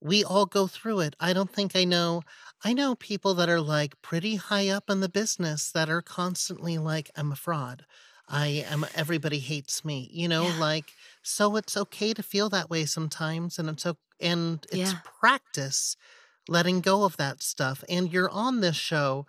we 0.02 0.24
all 0.24 0.46
go 0.46 0.68
through 0.68 1.02
it. 1.02 1.16
I 1.20 1.34
don't 1.34 1.52
think 1.54 1.76
I 1.76 1.86
know 1.86 2.24
I 2.64 2.74
know 2.74 2.96
people 2.96 3.34
that 3.36 3.50
are 3.50 3.62
like 3.62 4.02
pretty 4.02 4.36
high 4.38 4.70
up 4.70 4.90
in 4.90 5.02
the 5.02 5.10
business 5.10 5.72
that 5.72 5.90
are 5.90 6.02
constantly 6.02 6.78
like 6.78 7.12
I'm 7.16 7.32
a 7.32 7.36
fraud. 7.36 7.86
I 8.28 8.48
am 8.48 8.86
everybody 8.94 9.40
hates 9.40 9.86
me. 9.86 10.10
You 10.12 10.28
know, 10.28 10.48
Yeah. 10.48 10.50
like 10.50 10.94
so 11.24 11.56
it's 11.56 11.78
okay 11.78 12.14
to 12.14 12.24
feel 12.24 12.50
that 12.50 12.70
way 12.70 12.86
sometimes 12.86 13.58
and 13.60 13.70
it's 13.70 13.86
o- 13.86 13.98
and 14.20 14.66
it's 14.72 14.94
Yeah. 14.94 15.02
practice 15.04 15.96
letting 16.48 16.82
go 16.82 17.04
of 17.04 17.18
that 17.18 17.42
stuff. 17.44 17.84
And 17.90 18.12
you're 18.12 18.30
on 18.30 18.62
this 18.62 18.76
show 18.78 19.26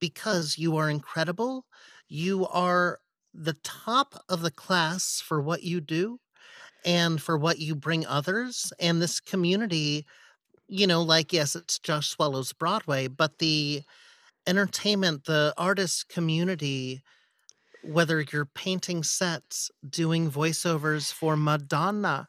because 0.00 0.58
you 0.58 0.76
are 0.76 0.90
incredible. 0.90 1.66
You 2.08 2.46
are 2.48 3.00
the 3.34 3.54
top 3.54 4.22
of 4.28 4.42
the 4.42 4.50
class 4.50 5.20
for 5.20 5.40
what 5.40 5.62
you 5.62 5.80
do 5.80 6.18
and 6.84 7.22
for 7.22 7.38
what 7.38 7.58
you 7.58 7.74
bring 7.74 8.06
others. 8.06 8.72
And 8.80 9.00
this 9.02 9.20
community, 9.20 10.06
you 10.68 10.86
know, 10.86 11.02
like, 11.02 11.32
yes, 11.32 11.56
it's 11.56 11.78
Josh 11.78 12.08
Swallow's 12.10 12.52
Broadway, 12.52 13.08
but 13.08 13.38
the 13.38 13.82
entertainment, 14.46 15.24
the 15.24 15.54
artist 15.56 16.08
community, 16.08 17.02
whether 17.84 18.24
you're 18.32 18.46
painting 18.46 19.02
sets, 19.02 19.70
doing 19.88 20.30
voiceovers 20.30 21.12
for 21.12 21.36
Madonna, 21.36 22.26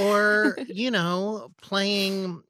or, 0.00 0.56
you 0.66 0.90
know, 0.90 1.52
playing 1.60 2.42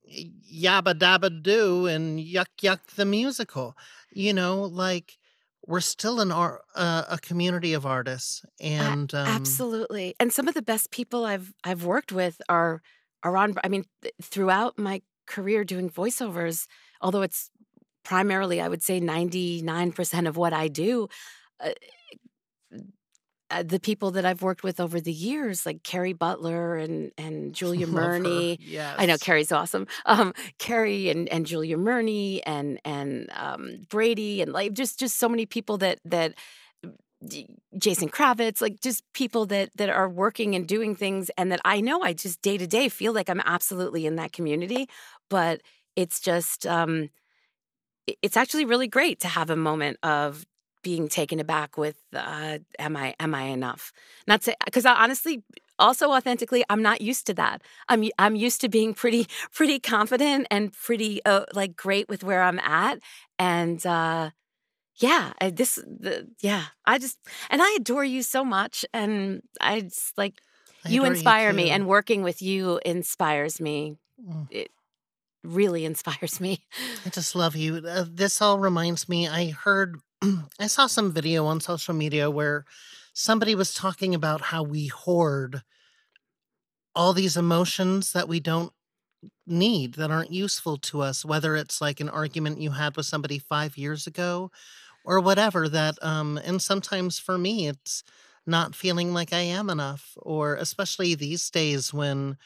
Yabba 0.53 0.95
Dabba 0.95 1.43
Doo 1.43 1.87
and 1.87 2.19
Yuck 2.19 2.47
Yuck 2.61 2.81
the 2.97 3.05
musical, 3.05 3.77
you 4.13 4.33
know, 4.33 4.63
like 4.63 5.19
we're 5.67 5.81
still 5.81 6.21
an 6.21 6.33
art, 6.33 6.63
uh, 6.75 7.05
a 7.09 7.19
community 7.19 7.73
of 7.73 7.87
artists. 7.87 8.45
And 8.61 9.13
um, 9.15 9.27
Absolutely. 9.27 10.15
And 10.19 10.33
some 10.33 10.49
of 10.49 10.55
the 10.55 10.63
best 10.63 10.91
people 10.91 11.25
I've 11.25 11.53
I've 11.65 11.85
worked 11.85 12.13
with 12.13 12.41
are 12.49 12.83
are 13.23 13.37
on 13.37 13.55
I 13.63 13.69
mean 13.69 13.85
th- 14.03 14.15
throughout 14.21 14.79
my 14.79 15.03
career 15.27 15.65
doing 15.65 15.89
voiceovers, 15.89 16.67
although 17.01 17.23
it's 17.23 17.51
primarily 18.05 18.61
I 18.61 18.69
would 18.69 18.83
say 18.83 19.01
99% 19.01 20.29
of 20.29 20.37
what 20.37 20.53
I 20.53 20.67
do 20.67 21.09
uh, 21.61 21.71
uh, 23.53 23.63
the 23.63 23.79
people 23.81 24.11
that 24.13 24.25
I've 24.25 24.43
worked 24.43 24.63
with 24.63 24.81
over 24.81 25.01
the 25.01 25.13
years, 25.13 25.67
like 25.67 25.83
Kerry 25.83 26.13
Butler 26.13 26.77
and 26.77 27.13
and 27.19 27.55
Julia. 27.55 27.87
Murney. 27.87 28.59
Yes. 28.61 28.97
I 28.99 29.07
know 29.07 29.17
Kerry's 29.19 29.53
awesome. 29.53 29.87
Um, 30.07 30.33
Kerry 30.59 31.11
and 31.11 31.29
and 31.29 31.47
Julia 31.47 31.77
Murney 31.77 32.41
and 32.47 32.81
and 32.85 33.31
um, 33.35 33.87
Brady 33.89 34.43
and 34.43 34.53
like 34.53 34.73
just 34.73 34.99
just 34.99 35.19
so 35.19 35.29
many 35.29 35.47
people 35.47 35.79
that 35.79 36.01
that 36.05 36.35
Jason 37.79 38.09
Kravits, 38.09 38.61
like 38.61 38.81
just 38.81 39.05
people 39.13 39.47
that 39.47 39.71
that 39.77 39.91
are 39.91 40.09
working 40.09 40.55
and 40.55 40.67
doing 40.67 40.95
things, 40.97 41.31
and 41.37 41.53
that 41.53 41.61
I 41.65 41.81
know 41.81 42.03
I 42.03 42.13
just 42.13 42.43
day 42.43 42.59
to 42.59 42.67
day 42.67 42.89
feel 42.89 43.13
like 43.13 43.29
I'm 43.29 43.41
absolutely 43.45 44.07
in 44.07 44.17
that 44.17 44.33
community. 44.33 44.89
But 45.31 45.61
it's 45.95 46.21
just 46.21 46.67
um, 46.67 47.11
it's 48.23 48.37
actually 48.37 48.65
really 48.65 48.89
great 48.89 49.21
to 49.21 49.29
have 49.29 49.51
a 49.51 49.57
moment 49.57 49.99
of 50.03 50.45
being 50.83 51.09
taken 51.09 51.41
aback 51.41 51.77
with 51.77 51.97
uh, 52.15 52.59
am 52.79 52.97
I 52.97 53.15
am 53.21 53.35
I 53.35 53.45
enough? 53.45 53.93
Not 54.27 54.43
to 54.43 54.57
because 54.65 54.87
honestly 54.87 55.43
also 55.79 56.13
authentically 56.13 56.65
I'm 56.69 56.83
not 56.83 57.01
used 57.01 57.27
to 57.27 57.35
that. 57.35 57.63
I'm 57.89 58.05
I'm 58.19 58.37
used 58.37 58.61
to 58.63 58.69
being 58.69 58.95
pretty 59.03 59.27
pretty 59.53 59.79
confident 59.79 60.47
and 60.51 60.73
pretty 60.73 61.25
uh, 61.25 61.45
like 61.55 61.77
great 61.77 62.09
with 62.09 62.25
where 62.25 62.43
I'm 62.43 62.59
at 62.61 62.99
and 63.39 63.85
uh 63.87 64.31
yeah, 64.97 65.33
I, 65.41 65.51
this 65.51 65.77
the 65.77 66.29
yeah, 66.41 66.65
I 66.85 66.99
just 66.99 67.19
and 67.51 67.63
I 67.63 67.77
adore 67.81 68.05
you 68.05 68.23
so 68.23 68.45
much 68.45 68.85
and 68.93 69.43
I 69.61 69.81
just 69.81 70.17
like 70.19 70.35
I 70.85 70.91
you 70.91 71.03
adore 71.03 71.09
you 71.09 71.13
inspire 71.15 71.53
me 71.53 71.71
and 71.71 71.87
working 71.87 72.23
with 72.23 72.43
you 72.43 72.79
inspires 72.85 73.61
me. 73.61 73.97
Mm. 74.23 74.47
It, 74.51 74.71
really 75.45 75.85
inspires 75.93 76.41
me. 76.41 76.65
I 77.05 77.11
just 77.11 77.35
love 77.35 77.57
you. 77.57 77.77
Uh, 77.77 78.05
this 78.09 78.41
all 78.41 78.59
reminds 78.59 79.09
me. 79.09 79.29
I 79.29 79.51
heard, 79.51 80.01
I 80.61 80.67
saw 80.67 80.87
some 80.87 81.13
video 81.13 81.47
on 81.47 81.61
social 81.61 81.95
media 81.95 82.31
where 82.31 82.65
somebody 83.15 83.55
was 83.55 83.75
talking 83.75 84.15
about 84.15 84.41
how 84.41 84.63
we 84.63 84.87
hoard 84.87 85.63
all 86.95 87.13
these 87.13 87.37
emotions 87.37 88.13
that 88.13 88.29
we 88.29 88.41
don't 88.41 88.73
need, 89.47 89.95
that 89.95 90.11
aren't 90.11 90.33
useful 90.33 90.79
to 90.79 91.03
us, 91.03 91.25
whether 91.25 91.57
it's 91.57 91.81
like 91.81 92.01
an 92.01 92.09
argument 92.09 92.61
you 92.61 92.73
had 92.73 92.97
with 92.97 93.07
somebody 93.07 93.39
five 93.39 93.79
years 93.79 94.07
ago 94.07 94.51
or 95.05 95.21
whatever 95.21 95.69
that 95.69 95.97
um 96.03 96.39
and 96.45 96.63
sometimes 96.63 97.19
for 97.19 97.39
me 97.39 97.69
it's 97.69 98.05
not 98.47 98.75
feeling 98.75 99.15
like 99.15 99.33
I 99.33 99.41
am 99.41 99.71
enough 99.71 100.13
or 100.19 100.57
especially 100.57 101.15
these 101.15 101.51
days 101.51 101.95
when 101.95 102.37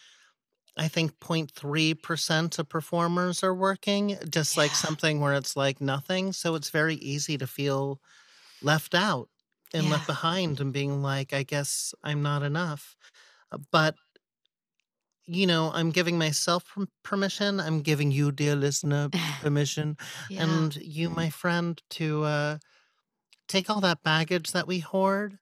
I 0.76 0.88
think 0.88 1.12
0.3% 1.20 2.58
of 2.58 2.68
performers 2.68 3.42
are 3.42 3.54
working, 3.54 4.18
just 4.30 4.56
like 4.56 4.74
something 4.74 5.20
where 5.20 5.34
it's 5.34 5.56
like 5.56 5.80
nothing. 5.80 6.32
So 6.32 6.54
it's 6.54 6.70
very 6.70 6.96
easy 6.96 7.38
to 7.38 7.46
feel 7.46 8.00
left 8.62 8.94
out 8.94 9.30
and 9.74 9.84
Yeah. 9.84 9.90
left 9.90 10.06
behind 10.06 10.60
and 10.60 10.72
being 10.72 11.02
like, 11.02 11.32
I 11.32 11.42
guess 11.44 11.94
I'm 12.04 12.22
not 12.22 12.42
enough. 12.42 12.96
Uh, 13.52 13.58
But, 13.72 13.96
you 15.26 15.46
know, 15.46 15.70
I'm 15.72 15.90
giving 15.90 16.18
myself 16.18 16.64
permission. 17.02 17.58
I'm 17.60 17.82
giving 17.82 18.12
you, 18.12 18.30
dear 18.30 18.54
listener, 18.54 19.10
permission. 19.40 19.96
Yeah. 20.28 20.42
And 20.42 20.74
you, 20.76 21.10
my 21.10 21.30
friend, 21.30 21.80
to 21.90 22.22
uh, 22.24 22.58
take 23.48 23.70
all 23.70 23.80
that 23.82 24.02
baggage 24.02 24.52
that 24.52 24.66
we 24.68 24.80
hoard 24.80 25.38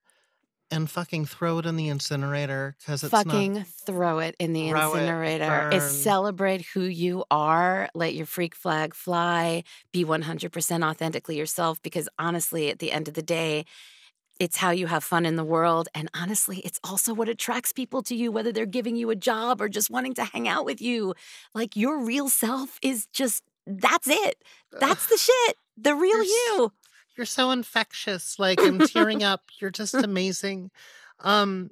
and 0.71 0.91
fucking 0.91 1.27
throw 1.27 1.59
it 1.59 1.67
in 1.67 1.77
the 1.77 1.89
incinerator 1.89 2.77
because 2.79 3.03
it's 3.05 3.11
Fucking 3.11 3.55
not. 3.55 3.67
throw 3.67 4.19
it 4.19 4.35
in 4.39 4.53
the 4.53 4.71
Throw 4.71 4.95
it, 4.95 5.01
incinerator. 5.01 5.71
Is 5.73 5.83
celebrate 6.03 6.63
who 6.63 6.83
you 6.83 7.25
are. 7.31 7.89
Let 7.95 8.15
your 8.15 8.27
freak 8.27 8.55
flag 8.55 8.95
fly. 8.95 9.65
Be 9.93 10.05
100% 10.05 10.85
authentically 10.85 11.37
yourself 11.37 11.81
because 11.83 12.09
honestly, 12.19 12.71
at 12.71 12.79
the 12.79 12.93
end 12.93 13.09
of 13.09 13.15
the 13.15 13.23
day, 13.23 13.65
it's 14.41 14.57
how 14.57 14.71
you 14.71 14.89
have 14.89 15.05
fun 15.05 15.27
in 15.27 15.37
the 15.37 15.45
world. 15.45 15.89
And 15.95 16.09
honestly, 16.15 16.59
it's 16.65 16.81
also 16.83 17.15
what 17.15 17.29
attracts 17.29 17.73
people 17.73 18.03
to 18.03 18.17
you, 18.17 18.33
whether 18.33 18.51
they're 18.51 18.67
giving 18.67 18.97
you 18.97 19.11
a 19.11 19.17
job 19.17 19.61
or 19.61 19.69
just 19.69 19.91
wanting 19.91 20.15
to 20.15 20.25
hang 20.25 20.49
out 20.49 20.65
with 20.65 20.83
you. 20.83 21.15
Like 21.55 21.77
your 21.77 22.05
real 22.05 22.29
self 22.29 22.79
is 22.83 23.07
just, 23.13 23.45
that's 23.67 24.09
it. 24.09 24.43
That's 24.73 25.07
the 25.07 25.17
shit. 25.17 25.57
The 25.77 25.95
real 25.95 26.17
You're 26.17 26.25
you. 26.25 26.73
You're 27.17 27.27
so 27.27 27.51
infectious. 27.51 28.39
Like 28.39 28.61
I'm 28.61 28.79
tearing 28.81 29.23
up. 29.33 29.43
You're 29.61 29.71
just 29.71 29.95
amazing. 29.95 30.71
Um, 31.21 31.71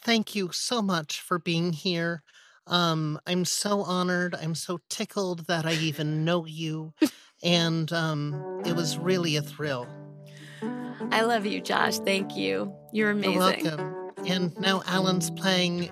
thank 0.00 0.34
you 0.34 0.50
so 0.52 0.82
much 0.82 1.20
for 1.20 1.38
being 1.38 1.72
here. 1.72 2.22
Um, 2.66 3.20
I'm 3.26 3.44
so 3.44 3.82
honored. 3.82 4.34
I'm 4.34 4.54
so 4.54 4.80
tickled 4.88 5.46
that 5.46 5.66
I 5.66 5.74
even 5.74 6.24
know 6.24 6.46
you. 6.46 6.94
And 7.42 7.92
um, 7.92 8.62
it 8.64 8.74
was 8.74 8.98
really 8.98 9.36
a 9.36 9.42
thrill. 9.42 9.86
I 11.10 11.22
love 11.22 11.44
you, 11.44 11.60
Josh. 11.60 11.98
Thank 11.98 12.36
you. 12.36 12.74
You're 12.92 13.10
amazing. 13.10 13.32
You're 13.32 13.76
welcome. 13.76 14.10
And 14.26 14.58
now 14.58 14.82
Alan's 14.86 15.30
playing 15.30 15.90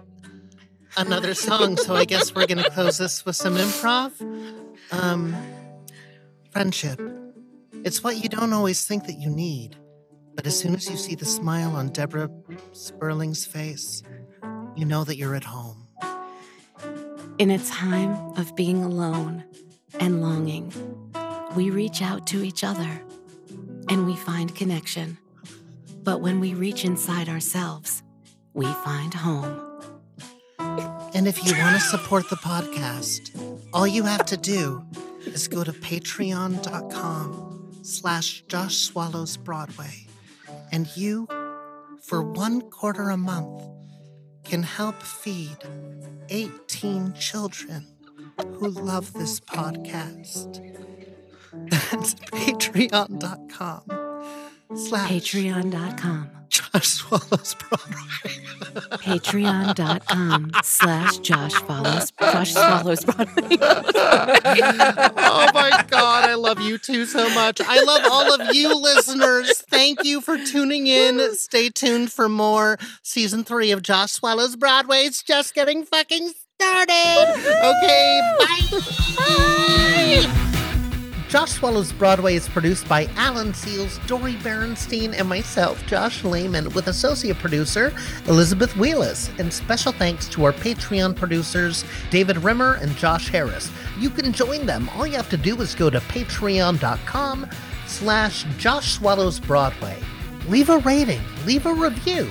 another 0.97 1.35
song, 1.35 1.77
so 1.77 1.95
I 1.95 2.07
guess 2.07 2.35
we're 2.35 2.47
gonna 2.47 2.71
close 2.71 2.99
this 2.99 3.25
with 3.25 3.37
some 3.37 3.57
improv. 3.57 4.13
Um, 4.91 5.37
friendship. 6.51 7.22
It's 7.85 8.05
what 8.05 8.23
you 8.23 8.29
don't 8.29 8.53
always 8.53 8.87
think 8.87 9.07
that 9.07 9.19
you 9.19 9.29
need, 9.29 9.77
but 10.37 10.47
as 10.47 10.57
soon 10.57 10.73
as 10.73 10.89
you 10.89 10.97
see 10.97 11.17
the 11.17 11.25
smile 11.25 11.75
on 11.75 11.89
Deborah 11.89 12.31
Sperling's 12.71 13.45
face, 13.45 14.05
you 14.77 14.85
know 14.85 15.03
that 15.03 15.17
you're 15.17 15.35
at 15.35 15.43
home. 15.43 15.89
In 17.39 17.51
a 17.51 17.59
time 17.59 18.13
of 18.39 18.55
being 18.55 18.85
alone 18.85 19.43
and 19.99 20.23
longing, 20.23 20.73
we 21.57 21.71
reach 21.71 22.03
out 22.03 22.25
to 22.29 22.45
each 22.45 22.63
other 22.63 23.03
and 23.89 24.07
we 24.07 24.15
find 24.15 24.55
connection. 24.55 25.19
But 26.05 26.21
when 26.21 26.39
we 26.39 26.55
reach 26.55 26.85
inside 26.85 27.29
ourselves, 27.29 28.05
we 28.55 28.67
find 28.67 29.13
home. 29.13 29.61
And 31.15 31.27
if 31.27 31.45
you 31.45 31.53
want 31.59 31.75
to 31.75 31.81
support 31.81 32.31
the 32.31 32.37
podcast, 32.37 33.61
all 33.73 33.89
you 33.89 34.05
have 34.05 34.25
to 34.27 34.37
do 34.37 34.85
is 35.27 35.49
go 35.49 35.65
to 35.65 35.73
patreon.com 35.73 37.52
slash 37.83 38.43
Josh 38.49 38.77
Swallows 38.77 39.37
Broadway. 39.37 40.07
And 40.71 40.89
you, 40.97 41.29
for 42.01 42.23
one 42.23 42.63
quarter 42.71 43.11
a 43.11 43.17
month, 43.17 43.63
can 44.45 44.63
help 44.63 45.03
feed 45.03 45.57
18 46.29 47.15
children 47.15 47.87
who 48.55 48.69
love 48.69 49.13
this 49.13 49.41
podcast. 49.41 50.61
That's 51.71 52.15
patreon.com 52.15 53.83
slash 54.75 55.11
Patreon.com. 55.11 56.42
Josh 56.53 56.87
Swallows 56.87 57.55
Broadway. 57.55 58.37
Patreon.com 58.99 60.51
slash 60.63 61.17
Josh 61.19 61.55
follows 61.55 62.11
Josh 62.21 62.53
swallows 62.53 63.05
Broadway. 63.07 63.57
oh 63.59 65.49
my 65.55 65.85
God, 65.89 66.29
I 66.29 66.35
love 66.35 66.61
you 66.61 66.77
too 66.77 67.07
so 67.07 67.27
much. 67.35 67.63
I 67.63 67.83
love 67.83 68.03
all 68.11 68.35
of 68.39 68.55
you 68.55 68.79
listeners. 68.79 69.63
Thank 69.71 70.05
you 70.05 70.21
for 70.21 70.37
tuning 70.37 70.87
in. 70.89 71.35
Stay 71.37 71.71
tuned 71.71 72.13
for 72.13 72.29
more. 72.29 72.79
Season 73.03 73.45
three 73.45 73.71
of 73.71 73.81
Josh 73.83 74.13
Swallows 74.13 74.55
Broadway. 74.55 75.05
It's 75.05 75.23
just 75.23 75.55
getting 75.55 75.87
fucking 75.87 76.33
started. 76.61 77.35
Okay, 77.65 78.21
bye. 79.17 80.49
Josh 81.33 81.53
Swallows 81.53 81.95
Broadway 81.95 82.35
is 82.35 82.47
produced 82.47 82.87
by 82.87 83.07
Alan 83.17 83.55
Seals, 83.55 83.99
Dori 84.07 84.35
Berinstein, 84.35 85.19
and 85.19 85.27
myself, 85.27 85.83
Josh 85.87 86.25
Lehman, 86.25 86.69
with 86.75 86.89
associate 86.89 87.39
producer 87.39 87.91
Elizabeth 88.27 88.71
Wheelis. 88.75 89.31
And 89.39 89.51
special 89.51 89.93
thanks 89.93 90.29
to 90.29 90.45
our 90.45 90.53
Patreon 90.53 91.17
producers, 91.17 91.87
David 92.11 92.37
Rimmer 92.37 92.75
and 92.83 92.95
Josh 92.97 93.31
Harris. 93.31 93.71
You 93.99 94.11
can 94.11 94.35
join 94.35 94.67
them. 94.67 94.91
All 94.91 95.07
you 95.07 95.17
have 95.17 95.31
to 95.31 95.39
do 95.39 95.59
is 95.63 95.75
go 95.75 95.89
to 95.89 96.01
patreon.com 96.01 97.47
slash 97.87 98.45
Josh 98.59 98.93
Swallows 98.93 99.41
Broadway. 99.41 99.99
Leave 100.49 100.69
a 100.69 100.81
rating, 100.81 101.23
leave 101.47 101.65
a 101.65 101.73
review. 101.73 102.31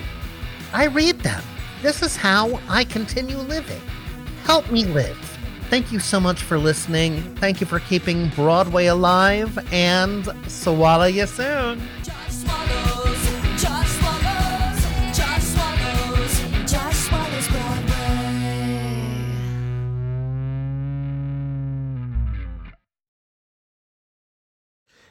I 0.73 0.85
read 0.85 1.19
them. 1.21 1.41
This 1.81 2.03
is 2.03 2.15
how 2.15 2.59
I 2.69 2.83
continue 2.83 3.37
living. 3.37 3.81
Help 4.43 4.69
me 4.71 4.85
live. 4.85 5.30
Thank 5.71 5.93
you 5.93 5.99
so 5.99 6.19
much 6.19 6.43
for 6.43 6.57
listening. 6.57 7.21
Thank 7.37 7.61
you 7.61 7.65
for 7.65 7.79
keeping 7.79 8.27
Broadway 8.35 8.87
alive, 8.87 9.57
and 9.71 10.27
swallow 10.45 11.05
you 11.05 11.25
soon. 11.25 11.81